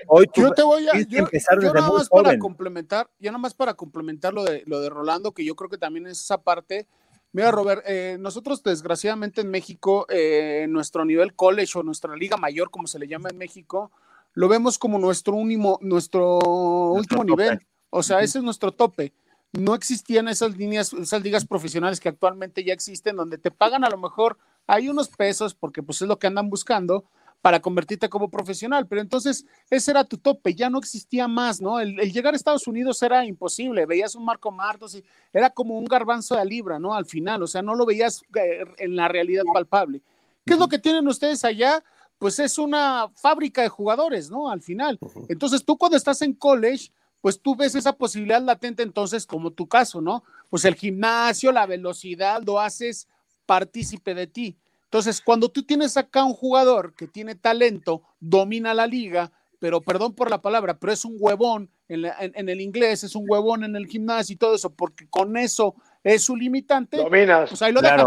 [0.08, 3.74] Hoy yo te voy a empezar desde nada más para complementar, ya nada más para
[3.76, 6.88] complementar lo de lo de Rolando, que yo creo que también es esa parte
[7.32, 12.72] Mira, Robert, eh, nosotros desgraciadamente en México, eh, nuestro nivel college o nuestra liga mayor,
[12.72, 13.92] como se le llama en México,
[14.34, 17.60] lo vemos como nuestro, único, nuestro, último nivel.
[17.92, 19.14] O sea, ese es nuestro tope.
[19.52, 23.90] No existían esas líneas, esas ligas profesionales que actualmente ya existen, donde te pagan a
[23.90, 27.06] lo mejor, hay unos pesos, porque pues es lo que andan buscando,
[27.42, 28.88] para convertirte como profesional.
[28.88, 31.80] Pero entonces ese era tu tope, ya no existía más, ¿no?
[31.80, 35.86] El, llegar a Estados Unidos era imposible, veías un Marco Martos y era como un
[35.86, 36.94] garbanzo de libra, ¿no?
[36.94, 40.02] Al final, o sea, no lo veías eh, en la realidad palpable.
[40.46, 41.84] ¿Qué es lo que tienen ustedes allá?
[42.18, 44.50] Pues es una fábrica de jugadores, ¿no?
[44.50, 45.00] Al final.
[45.30, 49.68] Entonces tú cuando estás en college, pues tú ves esa posibilidad latente entonces como tu
[49.68, 50.24] caso, ¿no?
[50.50, 53.08] Pues el gimnasio, la velocidad, lo haces
[53.46, 54.58] partícipe de ti.
[54.90, 60.16] Entonces, cuando tú tienes acá un jugador que tiene talento, domina la liga, pero perdón
[60.16, 63.86] por la palabra, pero es un huevón en, el inglés, es un huevón en el
[63.86, 66.98] gimnasio y todo eso, porque con eso es su limitante.
[66.98, 67.50] Dominas.
[67.50, 68.04] Pues ahí lo deja.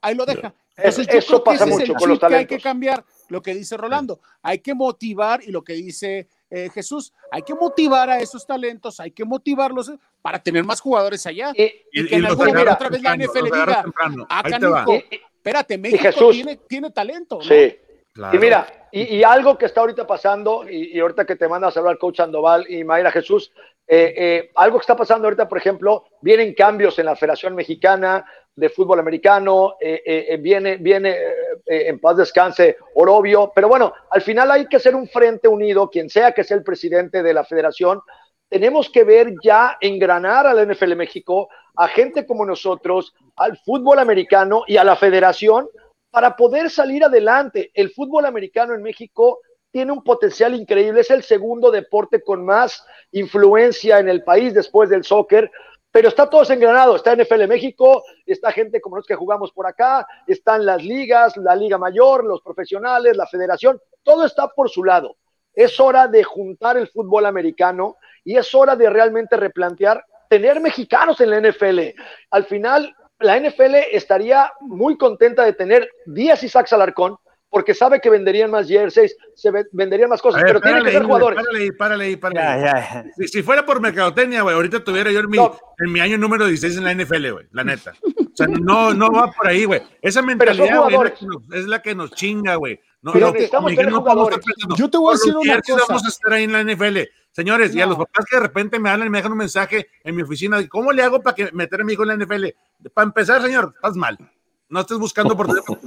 [0.00, 0.54] Ahí lo deja.
[0.76, 2.46] Entonces, yo eso pasa mucho con los talentos.
[2.46, 4.20] Que hay que cambiar lo que dice Rolando.
[4.40, 9.00] Hay que motivar y lo que dice eh, Jesús, hay que motivar a esos talentos,
[9.00, 9.90] hay que motivarlos
[10.22, 11.50] para tener más jugadores allá.
[11.54, 13.84] Y, que en algún momento otra vez la NFL diga,
[14.28, 14.58] acá
[15.48, 17.40] espérate, México tiene, tiene, talento.
[17.40, 17.78] Sí.
[18.32, 21.98] Y mira, y, algo que está ahorita pasando, y, ahorita que te mandas a hablar
[21.98, 23.52] coach Sandoval y Mayra Jesús,
[23.86, 28.24] eh, eh, algo que está pasando ahorita, por ejemplo, vienen cambios en la Federación Mexicana
[28.54, 31.16] de Fútbol Americano, eh, viene, viene
[31.64, 36.10] en paz descanse Orobio, pero bueno, al final hay que hacer un frente unido, quien
[36.10, 38.00] sea que sea el presidente de la federación,
[38.48, 41.48] tenemos que ver ya engranar al NFL México,
[41.78, 45.68] a gente como nosotros, al fútbol americano y a la federación
[46.10, 47.70] para poder salir adelante.
[47.72, 49.38] El fútbol americano en México
[49.70, 54.90] tiene un potencial increíble, es el segundo deporte con más influencia en el país después
[54.90, 55.52] del soccer,
[55.92, 60.04] pero está todo engranado, está NFL México, está gente como los que jugamos por acá,
[60.26, 65.16] están las ligas, la liga mayor, los profesionales, la federación, todo está por su lado.
[65.54, 71.20] Es hora de juntar el fútbol americano y es hora de realmente replantear tener mexicanos
[71.20, 71.80] en la NFL.
[72.30, 77.16] Al final, la NFL estaría muy contenta de tener Díaz y Sax Alarcón,
[77.50, 81.38] porque sabe que venderían más jerseys, se venderían más cosas, pero tienen que ser jugadores.
[81.38, 83.12] Párale, párale, párale.
[83.16, 86.46] Si, si, fuera por mercadotecnia, güey, ahorita tuviera yo en mi, en mi año número
[86.46, 87.94] 16 en la NFL, güey, la neta.
[88.02, 89.82] O sea, no, no va por ahí, güey.
[90.02, 91.12] Esa mentalidad, güey,
[91.52, 92.80] es, la que nos chinga, güey.
[93.00, 95.84] No, no, no Yo te voy a decir una cosa.
[95.88, 96.98] vamos a estar ahí en la NFL.
[97.30, 99.88] Señores, y a los papás que de repente me hablan y me dejan un mensaje
[100.02, 102.46] en mi oficina, ¿cómo le hago para que meter a mi hijo en la NFL?
[102.92, 104.18] Para empezar, señor, estás mal.
[104.68, 105.80] No estés buscando por teléfono.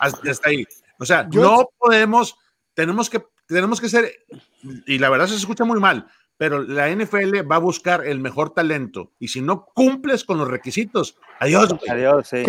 [0.00, 0.64] Hasta ahí.
[0.98, 2.36] O sea, no podemos,
[2.74, 4.12] tenemos que, tenemos que ser,
[4.86, 8.50] y la verdad se escucha muy mal, pero la NFL va a buscar el mejor
[8.50, 9.12] talento.
[9.18, 11.74] Y si no cumples con los requisitos, adiós.
[11.88, 12.44] Adiós, sí.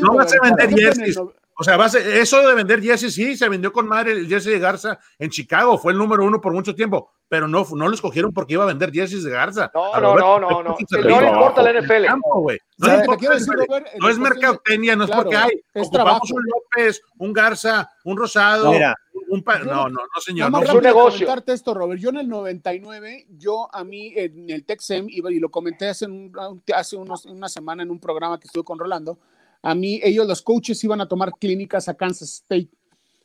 [0.00, 1.18] no vas a vender jerseys.
[1.60, 4.96] O sea, eso de vender jerseys, sí, se vendió con madre el jersey de Garza
[5.18, 8.52] en Chicago, fue el número uno por mucho tiempo, pero no, no lo escogieron porque
[8.52, 9.68] iba a vender jerseys de Garza.
[9.74, 12.06] No, no, no, no, no, no, le importa la NFL.
[12.78, 18.70] no, es mercadotecnia, no es porque hay, ocupamos un López, un Garza, un Rosado,
[19.28, 20.52] un no, no, no, señor.
[20.52, 21.26] No, es un negocio.
[21.26, 22.00] contarte esto, Robert.
[22.00, 26.06] Yo en el 99, yo a mí en el Texem, y lo comenté hace,
[26.72, 29.18] hace una semana en un programa que estuve con Rolando,
[29.62, 32.70] a mí, ellos, los coaches, iban a tomar clínicas a Kansas State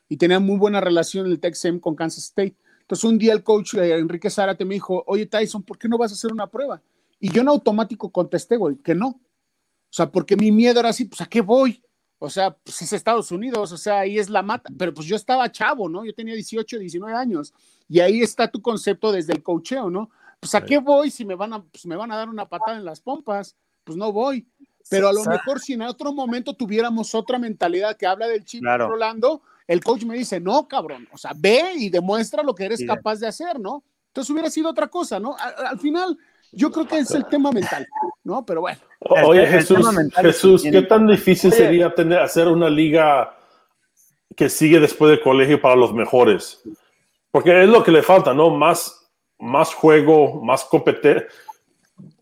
[0.10, 2.56] y tenían muy buena relación el TechSem con Kansas State.
[2.82, 5.98] Entonces, un día el coach eh, Enrique Zárate me dijo, oye, Tyson, ¿por qué no
[5.98, 6.82] vas a hacer una prueba?
[7.20, 9.08] Y yo en automático contesté, güey, que no.
[9.08, 11.82] O sea, porque mi miedo era así, pues, ¿a qué voy?
[12.20, 14.70] O sea, pues es Estados Unidos, o sea, ahí es la mata.
[14.78, 16.06] Pero pues yo estaba chavo, ¿no?
[16.06, 17.54] Yo tenía 18, 19 años.
[17.88, 20.10] Y ahí está tu concepto desde el cocheo, ¿no?
[20.40, 22.78] Pues, ¿a qué voy si me van a, pues, me van a dar una patada
[22.78, 23.56] en las pompas?
[23.84, 24.48] Pues no voy.
[24.90, 28.64] Pero a lo mejor si en otro momento tuviéramos otra mentalidad que habla del chip
[28.64, 32.84] Rolando, el coach me dice, no, cabrón, o sea, ve y demuestra lo que eres
[32.86, 33.84] capaz de hacer, ¿no?
[34.08, 35.36] Entonces hubiera sido otra cosa, ¿no?
[35.38, 36.18] Al, final,
[36.52, 37.88] yo creo que es el tema mental,
[38.24, 38.46] ¿no?
[38.46, 38.80] Pero bueno.
[39.00, 39.86] Oye, Jesús,
[40.16, 43.36] Jesús, ¿qué tan difícil sería tener, hacer una liga
[44.36, 46.62] que sigue después del colegio para los mejores?
[47.32, 48.52] Porque es lo que le falta, ¿no?
[48.52, 51.28] Más, más juego, más competencia.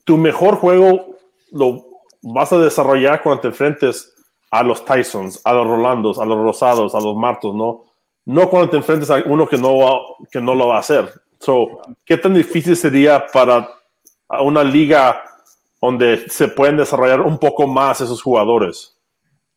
[0.05, 1.17] Tu mejor juego
[1.51, 1.90] lo
[2.21, 4.13] vas a desarrollar cuando te enfrentes
[4.51, 7.85] a los Tysons, a los Rolandos, a los Rosados, a los Martos, ¿no?
[8.25, 9.99] No cuando te enfrentes a uno que no, va,
[10.29, 11.09] que no lo va a hacer.
[11.39, 13.67] So, ¿Qué tan difícil sería para
[14.41, 15.23] una liga
[15.81, 18.97] donde se pueden desarrollar un poco más esos jugadores?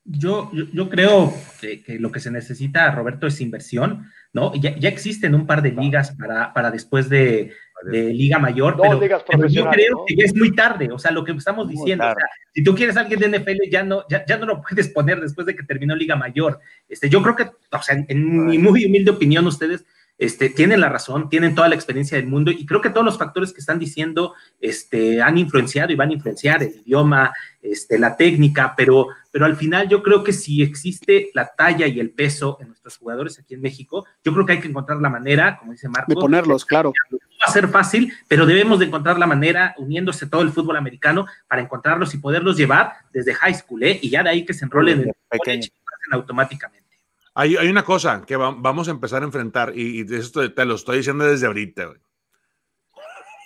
[0.06, 4.54] Yo, yo, creo que, lo que se necesita, Roberto, es inversión, ¿no?
[4.54, 7.52] Ya, ya existen un par de ligas para, para después de,
[7.84, 11.32] de Liga Mayor, pero, yo creo que ya es muy tarde, o sea, lo que
[11.32, 12.04] estamos diciendo,
[12.52, 15.20] si tú quieres a alguien de NFL, ya no, ya, ya, no lo puedes poner
[15.20, 16.60] después de que terminó Liga Mayor.
[16.88, 19.84] Este, yo creo que, o sea, en, mi muy humilde opinión, ustedes
[20.24, 23.18] este, tienen la razón, tienen toda la experiencia del mundo y creo que todos los
[23.18, 28.16] factores que están diciendo este, han influenciado y van a influenciar el idioma, este, la
[28.16, 32.56] técnica, pero, pero al final yo creo que si existe la talla y el peso
[32.60, 35.72] en nuestros jugadores aquí en México, yo creo que hay que encontrar la manera, como
[35.72, 36.92] dice Marco, de ponerlos, claro.
[37.10, 40.76] No va a ser fácil, pero debemos de encontrar la manera, uniéndose todo el fútbol
[40.76, 43.98] americano, para encontrarlos y poderlos llevar desde high school, ¿eh?
[44.00, 45.64] y ya de ahí que se enrolen en el
[46.12, 46.83] automáticamente.
[47.36, 50.98] Hay, una cosa que vamos a empezar a enfrentar, y, y esto te lo estoy
[50.98, 51.92] diciendo desde ahorita.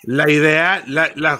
[0.03, 1.39] La idea, la, la,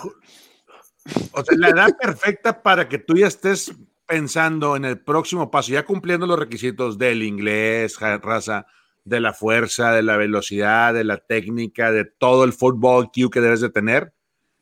[1.70, 3.74] edad perfecta para que tú ya estés
[4.08, 8.66] pensando en el próximo paso, ya cumpliendo los requisitos del inglés, raza,
[9.06, 13.42] de la fuerza, de la velocidad, de la técnica, de todo el fútbol Q que
[13.42, 14.14] debes de tener,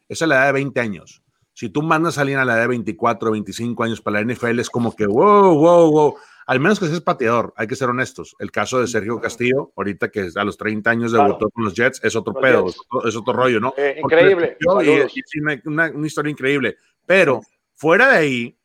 [0.09, 1.23] esa es la edad de 20 años.
[1.53, 4.33] Si tú mandas a alguien a la edad de 24 o 25 años para la
[4.33, 6.15] NFL, es como que, wow, wow, wow
[6.47, 8.33] al menos que seas pateador, hay que ser honestos.
[8.39, 11.99] El caso de Sergio Castillo, ahorita que a los 30 años debutó con los Jets,
[12.01, 12.67] es otro pedo,
[13.05, 13.73] es otro, rollo, ¿no?
[13.75, 14.57] Eh, increíble.
[14.57, 16.77] Y, una, historia increíble.
[17.05, 17.41] Pero
[17.75, 18.57] fuera de ahí,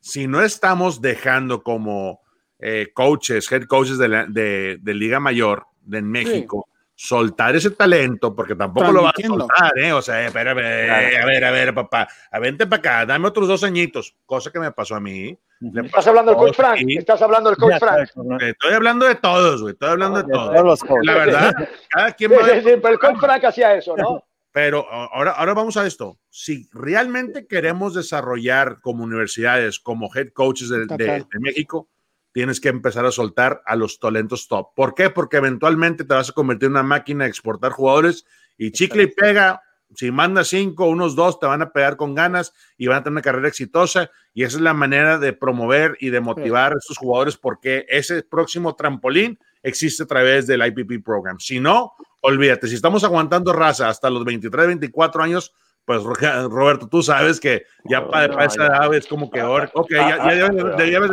[0.00, 2.22] si no estamos dejando como
[2.58, 8.54] eh, coaches, head coaches de, la, de, Liga Mayor de México, soltar ese talento, porque
[8.54, 9.92] tampoco lo va a soltar, ¿eh?
[9.92, 13.64] O sea, espérame, a ver, a ver, papá, a vente para acá, dame otros dos
[13.64, 15.38] añitos, cosa que me pasó a mí.
[15.60, 18.08] Estás hablando del coach Frank, estás hablando del coach Frank.
[18.40, 20.80] Estoy hablando de todos, güey, estoy hablando de todos.
[21.02, 21.54] La verdad,
[21.88, 24.24] cada quien va pero el coach Frank hacía eso, ¿no?
[24.52, 26.18] Pero ahora, ahora vamos a esto.
[26.30, 31.88] Si realmente queremos desarrollar como universidades, como head coaches de, de México,
[32.32, 34.74] tienes que empezar a soltar a los talentos top.
[34.74, 35.10] ¿Por qué?
[35.10, 38.24] Porque eventualmente te vas a convertir en una máquina de exportar jugadores
[38.56, 39.60] y chicle y pega.
[39.94, 43.12] Si mandas cinco, unos dos te van a pegar con ganas y van a tener
[43.12, 44.10] una carrera exitosa.
[44.34, 48.22] Y esa es la manera de promover y de motivar a estos jugadores porque ese
[48.22, 51.38] próximo trampolín existe a través del IPP program.
[51.40, 55.54] Si no, olvídate, si estamos aguantando raza hasta los 23, 24 años,
[55.84, 60.50] pues Roberto, tú sabes que ya para, esa edad es como que ahora, ok, ya,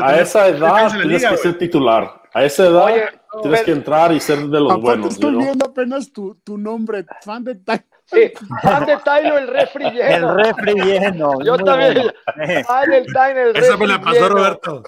[0.02, 2.24] A esa edad tienes que ser titular.
[2.34, 2.90] A esa edad
[3.42, 5.14] tienes que entrar y ser de los buenos.
[5.14, 7.56] Estoy viendo apenas tu, tu nombre, fan de
[8.08, 10.38] Sí, fan de Tylo, el refri lleno.
[10.38, 11.42] El refri lleno.
[11.44, 12.14] Yo también.
[12.66, 14.84] Fan del Tylo, el Esa me la pasó Roberto.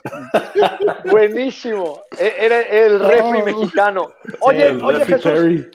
[1.05, 2.03] Buenísimo.
[2.17, 4.11] E, era el refri mexicano.
[4.41, 5.65] Oye, oye Jesús,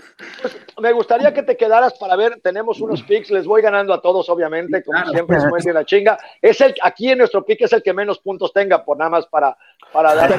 [0.80, 4.28] me gustaría que te quedaras para ver, tenemos unos picks, les voy ganando a todos,
[4.28, 6.18] obviamente, como siempre, es de la chinga.
[6.40, 9.26] Es el, aquí en nuestro pick es el que menos puntos tenga, por nada más
[9.26, 9.56] para,
[9.92, 10.32] para dar.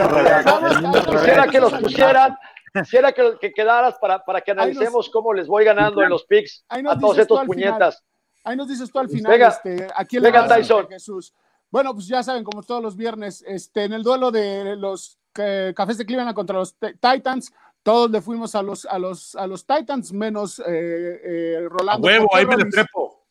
[1.05, 2.37] Quisiera que los pusieran
[2.73, 6.65] Quisiera que, que quedaras para, para que analicemos cómo les voy ganando en los picks
[6.67, 8.03] a todos estos puñetas.
[8.43, 10.87] Ahí nos dices tú al final, venga, este, aquí venga, Tyson.
[10.89, 11.33] Jesús.
[11.69, 15.73] Bueno, pues ya saben, como todos los viernes, este, en el duelo de los eh,
[15.75, 19.65] Cafés de Cleveland contra los Titans, todos le fuimos a los, a los, a los
[19.65, 22.07] Titans, menos eh, eh, Rolando.
[22.07, 23.25] A huevo, ahí me le trepo.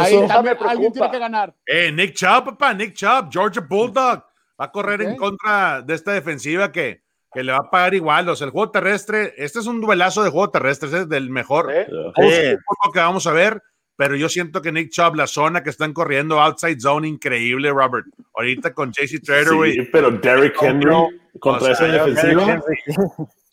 [0.00, 1.54] ahí también, alguien tiene que ganar.
[1.66, 4.24] Eh, Nick Chubb, papá, Nick Chubb, Georgia Bulldog.
[4.60, 7.03] Va a correr en contra de esta defensiva que
[7.34, 8.28] que le va a pagar igual.
[8.28, 11.70] O sea, el juego terrestre, este es un duelazo de juego terrestre, es del mejor
[11.72, 12.58] que
[12.94, 13.60] vamos a ver.
[13.96, 18.06] Pero yo siento que Nick Chubb, la zona que están corriendo, outside zone, increíble, Robert.
[18.34, 20.90] Ahorita con JC Trader, sí, pero Derrick Henry
[21.38, 22.60] contra esa defensiva.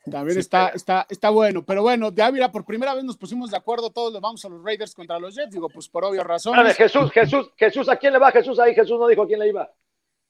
[0.10, 1.64] También está, está, está bueno.
[1.64, 4.49] Pero bueno, de Ávila, por primera vez nos pusimos de acuerdo, todos le vamos a
[4.49, 6.76] los Raiders contra los Jets, digo, pues por obvias razones.
[6.76, 8.74] Jesús, Jesús, Jesús, ¿a quién le va Jesús ahí?
[8.74, 9.70] Jesús no dijo a quién le iba.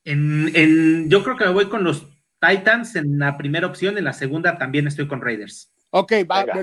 [0.04, 2.06] En, en, yo creo que me voy con los
[2.42, 5.72] Titans en la primera opción, en la segunda también estoy con Raiders.
[5.92, 6.14] Ok,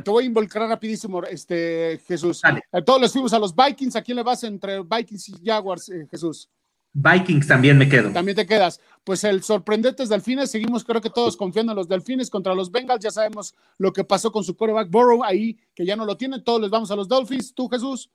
[0.04, 2.40] te voy a involucrar rapidísimo, este, Jesús.
[2.72, 3.94] Eh, todos les fuimos a los Vikings.
[3.94, 6.48] ¿A quién le vas entre Vikings y Jaguars, eh, Jesús?
[6.94, 8.10] Vikings también me quedo.
[8.10, 8.80] También te quedas.
[9.04, 13.04] Pues el sorprendentes Delfines, seguimos creo que todos confiando en los Delfines contra los Bengals.
[13.04, 16.42] Ya sabemos lo que pasó con su quarterback Burrow ahí, que ya no lo tienen.
[16.42, 17.54] Todos les vamos a los Dolphins.
[17.54, 18.10] ¿Tú, Jesús?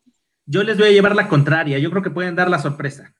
[0.48, 1.78] Yo les voy a llevar la contraria.
[1.78, 3.14] Yo creo que pueden dar la sorpresa.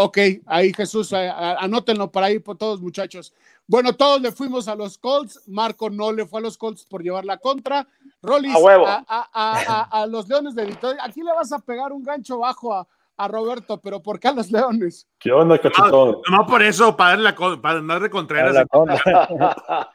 [0.00, 3.34] Ok, ahí Jesús, anótenlo para ahí por todos muchachos.
[3.68, 7.02] Bueno, todos le fuimos a los Colts, Marco no le fue a los Colts por
[7.02, 7.86] llevar la contra.
[8.22, 12.74] Rollis, a, a, los Leones de Detroit, aquí le vas a pegar un gancho bajo
[12.74, 12.88] a,
[13.18, 15.06] a Roberto, pero ¿por qué a los Leones?
[15.18, 16.16] ¿Qué onda, cachetón?
[16.30, 18.66] No, por eso, para, darle la, para darle Contreras.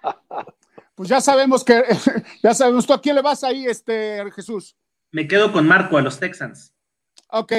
[0.95, 1.83] pues ya sabemos que,
[2.43, 4.75] ya sabemos, ¿tú a quién le vas ahí, este, Jesús?
[5.11, 6.73] Me quedo con Marco a los Texans.
[7.29, 7.53] Ok.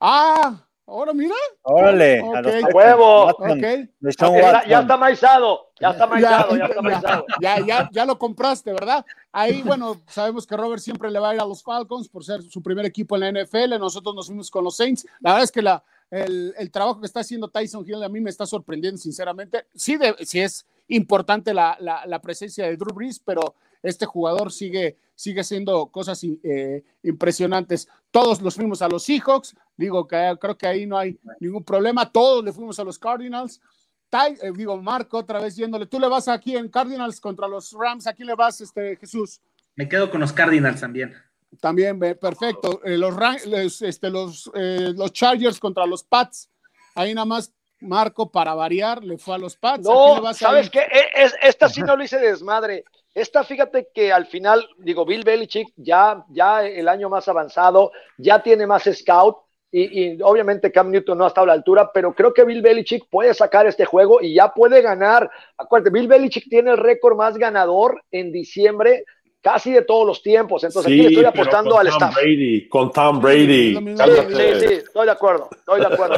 [0.00, 1.34] Ah, ahora mira.
[1.62, 2.20] Órale.
[2.20, 3.28] A los huevo.
[3.38, 3.88] Okay.
[4.00, 5.70] Ya, ya, está maizado.
[5.80, 6.56] Ya está maizado.
[6.56, 7.26] Ya, está maizado.
[7.40, 9.04] Ya, ya, ya, lo compraste, ¿verdad?
[9.32, 12.42] Ahí, bueno, sabemos que Robert siempre le va a ir a los Falcons por ser
[12.42, 13.78] su primer equipo en la NFL.
[13.78, 15.06] Nosotros nos fuimos con los Saints.
[15.20, 18.20] La verdad es que la, el, el trabajo que está haciendo Tyson Hill a mí
[18.20, 19.66] me está sorprendiendo, sinceramente.
[19.74, 24.52] Sí, de, sí es importante la, la, la presencia de Drew Brees, pero este jugador
[24.52, 27.88] sigue, sigue haciendo cosas eh, impresionantes.
[28.10, 32.10] Todos los fuimos a los Seahawks, digo que creo que ahí no hay ningún problema,
[32.10, 33.60] todos le fuimos a los Cardinals.
[34.12, 35.86] Eh, digo, Marco, otra vez yéndole.
[35.86, 38.08] Tú le vas aquí en Cardinals contra los Rams.
[38.08, 39.40] ¿A quién le vas, este, Jesús?
[39.76, 41.14] Me quedo con los Cardinals también.
[41.60, 42.80] También, perfecto.
[42.84, 46.50] Eh, los, este, los, los Chargers contra los Pats.
[46.96, 49.84] Ahí nada más Marco, para variar, le fue a los Pats.
[49.84, 50.80] No, ¿sabes qué?
[50.80, 52.84] E, es, esta sí no lo hice desmadre.
[53.14, 58.42] Esta, fíjate que al final, digo, Bill Belichick ya, ya el año más avanzado, ya
[58.42, 59.36] tiene más scout
[59.72, 63.08] y, obviamente Cam Newton no ha estado a la altura, pero creo que Bill Belichick
[63.08, 65.30] puede sacar este juego y ya puede ganar.
[65.56, 69.04] Acuérdate, Bill Belichick tiene el récord más ganador en diciembre
[69.40, 70.64] casi de todos los tiempos.
[70.64, 73.76] Entonces aquí le estoy apostando al Tom Brady, con Tom Brady.
[73.76, 76.14] Sí, sí, estoy de acuerdo, estoy de acuerdo.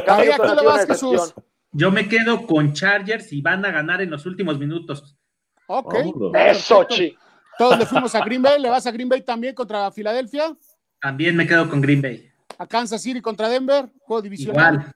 [1.71, 5.17] Yo me quedo con Chargers y van a ganar en los últimos minutos.
[5.67, 5.95] Ok.
[6.35, 7.15] Eso, chi.
[7.57, 8.61] Todos le fuimos a Green Bay.
[8.61, 10.55] ¿Le vas a Green Bay también contra Filadelfia?
[11.01, 12.29] También me quedo con Green Bay.
[12.57, 14.93] A Kansas City contra Denver, juego divisional.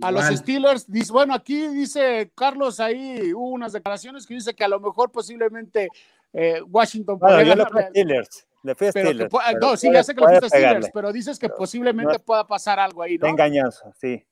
[0.00, 4.64] A los Steelers, dice, bueno, aquí dice Carlos, ahí hubo unas declaraciones que dice que
[4.64, 5.88] a lo mejor posiblemente
[6.32, 7.58] eh, Washington puede ganar.
[7.58, 8.46] Le fui a Steelers.
[8.62, 9.32] Le fui a Steelers.
[9.60, 12.80] no, sí, ya sé que le fuiste a Steelers, pero dices que posiblemente pueda pasar
[12.80, 13.28] algo ahí, ¿no?
[13.28, 14.24] Engañoso, sí.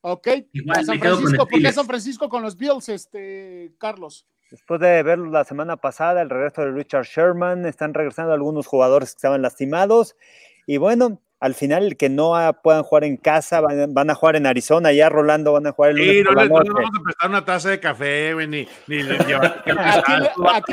[0.00, 0.28] Ok.
[0.52, 4.26] Igual, San Francisco, ¿por qué San Francisco con los Bills, este, Carlos?
[4.50, 9.10] Después de verlo la semana pasada, el regreso de Richard Sherman, están regresando algunos jugadores
[9.10, 10.16] que estaban lastimados.
[10.66, 14.46] Y bueno, al final el que no puedan jugar en casa van, a jugar en
[14.46, 17.44] Arizona, ya Rolando van a jugar el lunes sí, no, les, vamos a prestar una
[17.44, 19.32] taza de café, güey, ni, ni les aquí,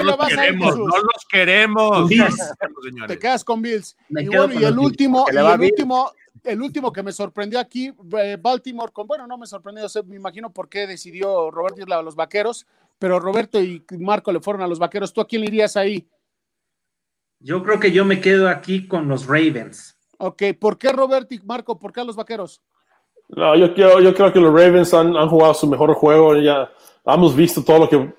[0.01, 2.09] no, los queremos, no los queremos.
[3.07, 3.95] Te quedas con Bills.
[4.09, 6.11] y bueno, y el último, y el último,
[6.43, 10.51] el último que me sorprendió aquí, eh, Baltimore, con, bueno, no me sorprendió, me imagino
[10.51, 12.65] por qué decidió Roberto irle a los vaqueros,
[12.99, 15.13] pero Roberto y Marco le fueron a los vaqueros.
[15.13, 16.07] ¿Tú a quién le irías ahí?
[17.39, 19.97] Yo creo que yo me quedo aquí con los Ravens.
[20.17, 21.77] Ok, ¿por qué Roberto y Marco?
[21.77, 22.61] ¿Por qué a los vaqueros?
[23.29, 26.35] No, yo, yo creo que los Ravens han, jugado su mejor juego.
[26.37, 26.71] Ya
[27.05, 28.13] hemos visto todo lo que,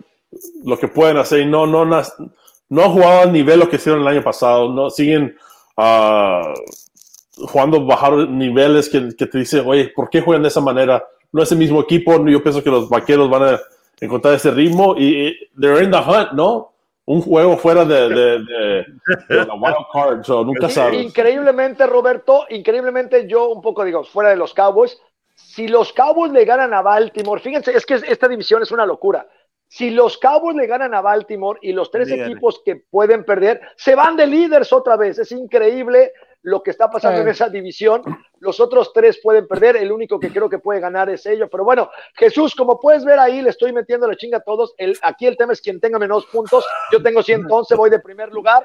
[0.65, 4.03] lo que pueden hacer y no, no, no, han jugado al nivel lo que hicieron
[4.03, 4.73] el año pasado.
[4.73, 5.37] No siguen
[5.77, 11.05] uh, jugando bajar niveles que, que, te dicen, oye, ¿por qué juegan de esa manera?
[11.33, 12.25] No es el mismo equipo.
[12.27, 13.61] Yo pienso que los vaqueros van a
[14.01, 16.73] encontrar ese ritmo y, they're in the hunt, ¿no?
[17.07, 18.85] Un juego fuera de, de,
[19.29, 21.01] la wild card, so nunca sabes.
[21.01, 25.01] Increíblemente, Roberto, increíblemente yo un poco digo, fuera de los Cowboys,
[25.37, 29.29] si los Cowboys le ganan a Baltimore, fíjense, es que esta división es una locura.
[29.69, 33.95] Si los Cowboys le ganan a Baltimore y los tres equipos que pueden perder se
[33.95, 36.13] van de líderes otra vez, es increíble
[36.43, 38.03] lo que está pasando en esa división.
[38.41, 41.49] Los otros tres pueden perder, el único que creo que puede ganar es ellos.
[41.51, 44.75] Pero bueno, Jesús, como puedes ver ahí, le estoy metiendo la chinga a todos.
[44.77, 46.65] El, aquí el tema es quien tenga menos puntos.
[46.93, 48.63] Yo tengo 111, voy de primer lugar.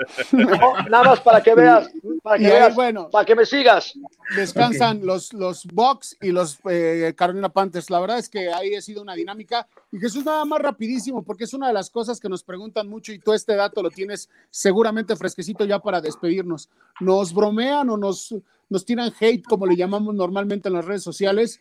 [0.90, 1.90] nada más para que veas,
[2.22, 3.94] para que veas, bueno, para que me sigas.
[4.36, 7.90] Descansan los, los Bucks y los eh, Carolina Panthers.
[7.90, 9.68] La verdad es que ahí ha sido una dinámica.
[9.92, 13.12] Y Jesús, nada más rapidísimo, porque es una de las cosas que nos preguntan mucho
[13.12, 16.70] y tú este dato lo tienes seguramente fresquecito ya para despedirnos.
[17.00, 18.36] Nos bromean o nos
[18.72, 21.60] nos tiran hate, como le llamamos normalmente en las redes sociales,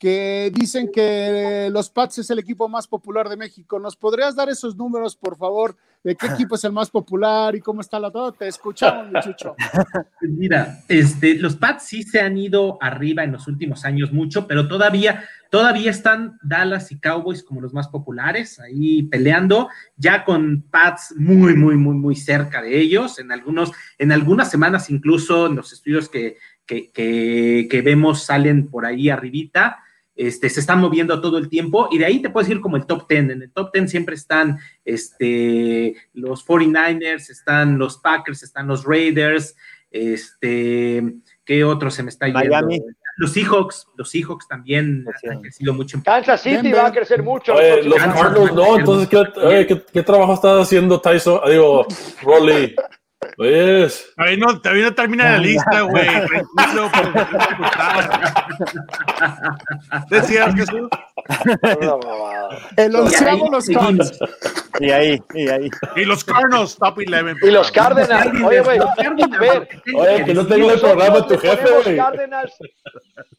[0.00, 3.78] que dicen que los Pats es el equipo más popular de México.
[3.78, 7.60] ¿Nos podrías dar esos números, por favor, de qué equipo es el más popular y
[7.60, 8.32] cómo está la todo?
[8.32, 9.54] Te escuchamos, muchacho.
[10.22, 14.68] Mira, este, los Pats sí se han ido arriba en los últimos años mucho, pero
[14.68, 19.68] todavía, todavía están Dallas y Cowboys como los más populares, ahí peleando,
[19.98, 23.18] ya con Pats muy, muy, muy, muy cerca de ellos.
[23.18, 26.90] En algunos, en algunas semanas, incluso en los estudios que, que,
[27.70, 29.80] que vemos salen por ahí arribita
[30.20, 32.84] este, se están moviendo todo el tiempo y de ahí te puedes ir como el
[32.84, 33.30] top 10.
[33.30, 39.56] En el top 10 siempre están este, los 49ers, están los Packers, están los Raiders,
[39.90, 42.68] este, ¿qué otro se me está yendo?
[43.16, 46.02] Los Seahawks, los Seahawks también han crecido mucho.
[46.04, 47.54] Kansas City va a crecer mucho.
[47.54, 51.40] los Cardinals no, entonces, ¿qué, trabajo está haciendo Tyson?
[51.48, 51.86] Digo,
[52.22, 52.76] Rolly.
[53.36, 54.12] Pues.
[54.16, 56.06] Todavía no, todavía no termina la lista, güey.
[56.26, 56.90] Tranquilo,
[60.10, 60.88] Decías, Jesús.
[62.76, 63.66] El onceavo los.
[63.66, 64.18] Cubs.
[64.80, 65.70] Y ahí, y ahí.
[65.96, 67.34] Y los Cardinals, top 11.
[67.42, 68.42] Y los Cardinals.
[68.44, 68.78] Oye, güey,
[69.94, 71.96] Oye, que no tengo el programa tu jefe, güey.
[71.96, 72.54] Cardinals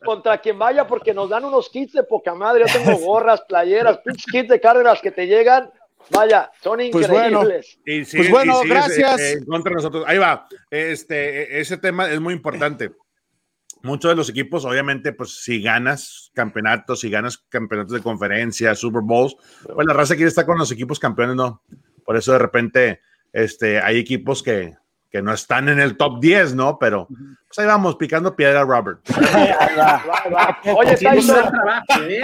[0.04, 2.66] contra quien vaya porque nos dan unos kits de poca madre.
[2.68, 5.72] Yo tengo gorras, playeras, pinches kits de Cardinals que te llegan.
[6.10, 7.42] Vaya, son Pues bueno.
[7.42, 7.80] increíbles.
[7.86, 9.20] Y sigue- Pues bueno, y gracias.
[9.22, 10.04] eh, en contra nosotros.
[10.08, 10.48] Ahí va.
[10.70, 12.92] Este, ese tema es muy importante.
[13.84, 19.02] Muchos de los equipos, obviamente, pues si ganas campeonatos, si ganas campeonatos de conferencia, Super
[19.04, 19.36] Bowls,
[19.74, 21.64] pues la raza quiere estar con los equipos campeones, ¿no?
[22.06, 23.00] Por eso de repente
[23.34, 24.76] este, hay equipos que,
[25.10, 26.78] que no están en el top 10, ¿no?
[26.78, 29.00] Pero pues ahí vamos, picando piedra, Robert.
[30.78, 32.22] Oye, Haciendo un Tyson, gran trabajo, ¿eh?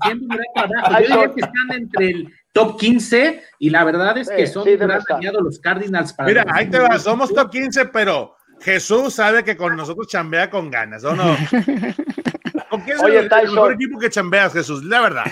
[0.00, 0.90] Haciendo un gran trabajo.
[0.90, 1.12] Yo Tyson.
[1.20, 4.78] diría que están entre el top 15 y la verdad es que Sí, son sí,
[4.78, 9.76] los Cardinals para Mira, ahí te va, somos top 15, pero Jesús sabe que con
[9.76, 11.24] nosotros chambea con ganas, ¿o no?
[12.70, 14.84] ¿Con qué es Oye, el, mejor equipo que chambeas, Jesús?
[14.84, 15.24] La verdad.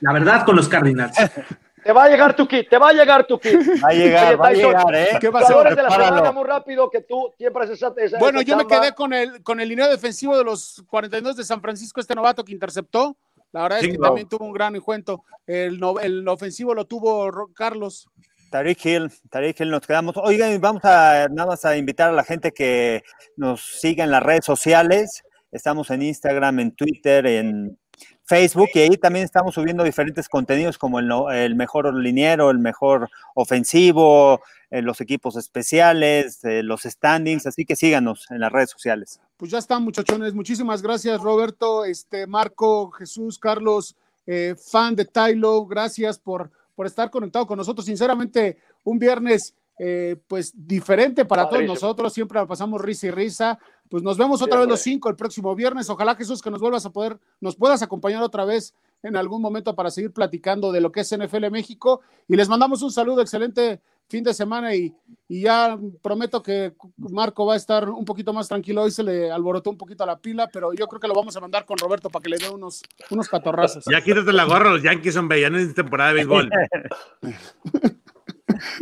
[0.00, 1.16] La verdad con los Cardinals.
[1.84, 3.56] te va a llegar tu kit, te va a llegar tu kit.
[3.84, 5.18] Va a llegar, Oye, va a llegar, ¿eh?
[5.20, 5.62] ¿Qué pasó?
[5.62, 8.66] De la semana muy rápido que tú siempre haces esa, esa- Bueno, esa yo me
[8.66, 12.42] quedé con el, con el lineo defensivo de los 42 de San Francisco, este novato
[12.42, 13.16] que interceptó.
[13.52, 15.24] La verdad es que también tuvo un gran encuentro.
[15.46, 18.08] El, no- el ofensivo lo tuvo Carlos.
[18.50, 20.16] Tariq Hill, Tariq Hill, nos quedamos.
[20.16, 23.02] Oigan, vamos a nada más a invitar a la gente que
[23.36, 25.22] nos siga en las redes sociales.
[25.52, 27.78] Estamos en Instagram, en Twitter, en
[28.24, 32.58] Facebook y ahí también estamos subiendo diferentes contenidos como el, no- el mejor liniero, el
[32.58, 34.40] mejor ofensivo,
[34.70, 39.20] eh, los equipos especiales, eh, los standings, así que síganos en las redes sociales.
[39.36, 40.34] Pues ya están, muchachones.
[40.34, 45.66] Muchísimas gracias, Roberto, este, Marco, Jesús, Carlos, eh, fan de Tylo.
[45.66, 47.86] Gracias por, por estar conectado con nosotros.
[47.86, 52.12] Sinceramente, un viernes eh, pues diferente para todos nosotros.
[52.12, 53.58] Siempre la pasamos risa y risa.
[53.88, 55.88] Pues nos vemos otra Sí, vez los cinco el próximo viernes.
[55.88, 59.74] Ojalá, Jesús, que nos vuelvas a poder, nos puedas acompañar otra vez en algún momento
[59.74, 62.02] para seguir platicando de lo que es NFL México.
[62.28, 63.80] Y les mandamos un saludo, excelente
[64.10, 64.92] fin de semana y,
[65.28, 68.82] y ya prometo que Marco va a estar un poquito más tranquilo.
[68.82, 71.40] Hoy se le alborotó un poquito la pila, pero yo creo que lo vamos a
[71.40, 73.84] mandar con Roberto para que le dé unos, unos catorrazos.
[73.90, 76.50] Ya quítate la gorra, los Yankees, ya no es temporada de béisbol.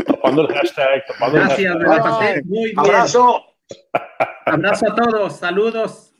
[0.06, 1.88] Tapando el hashtag, tapando el Gracias, hashtag.
[1.88, 2.78] me la pasé muy bien.
[2.78, 3.42] Abrazo.
[4.46, 6.14] Abrazo a todos, saludos.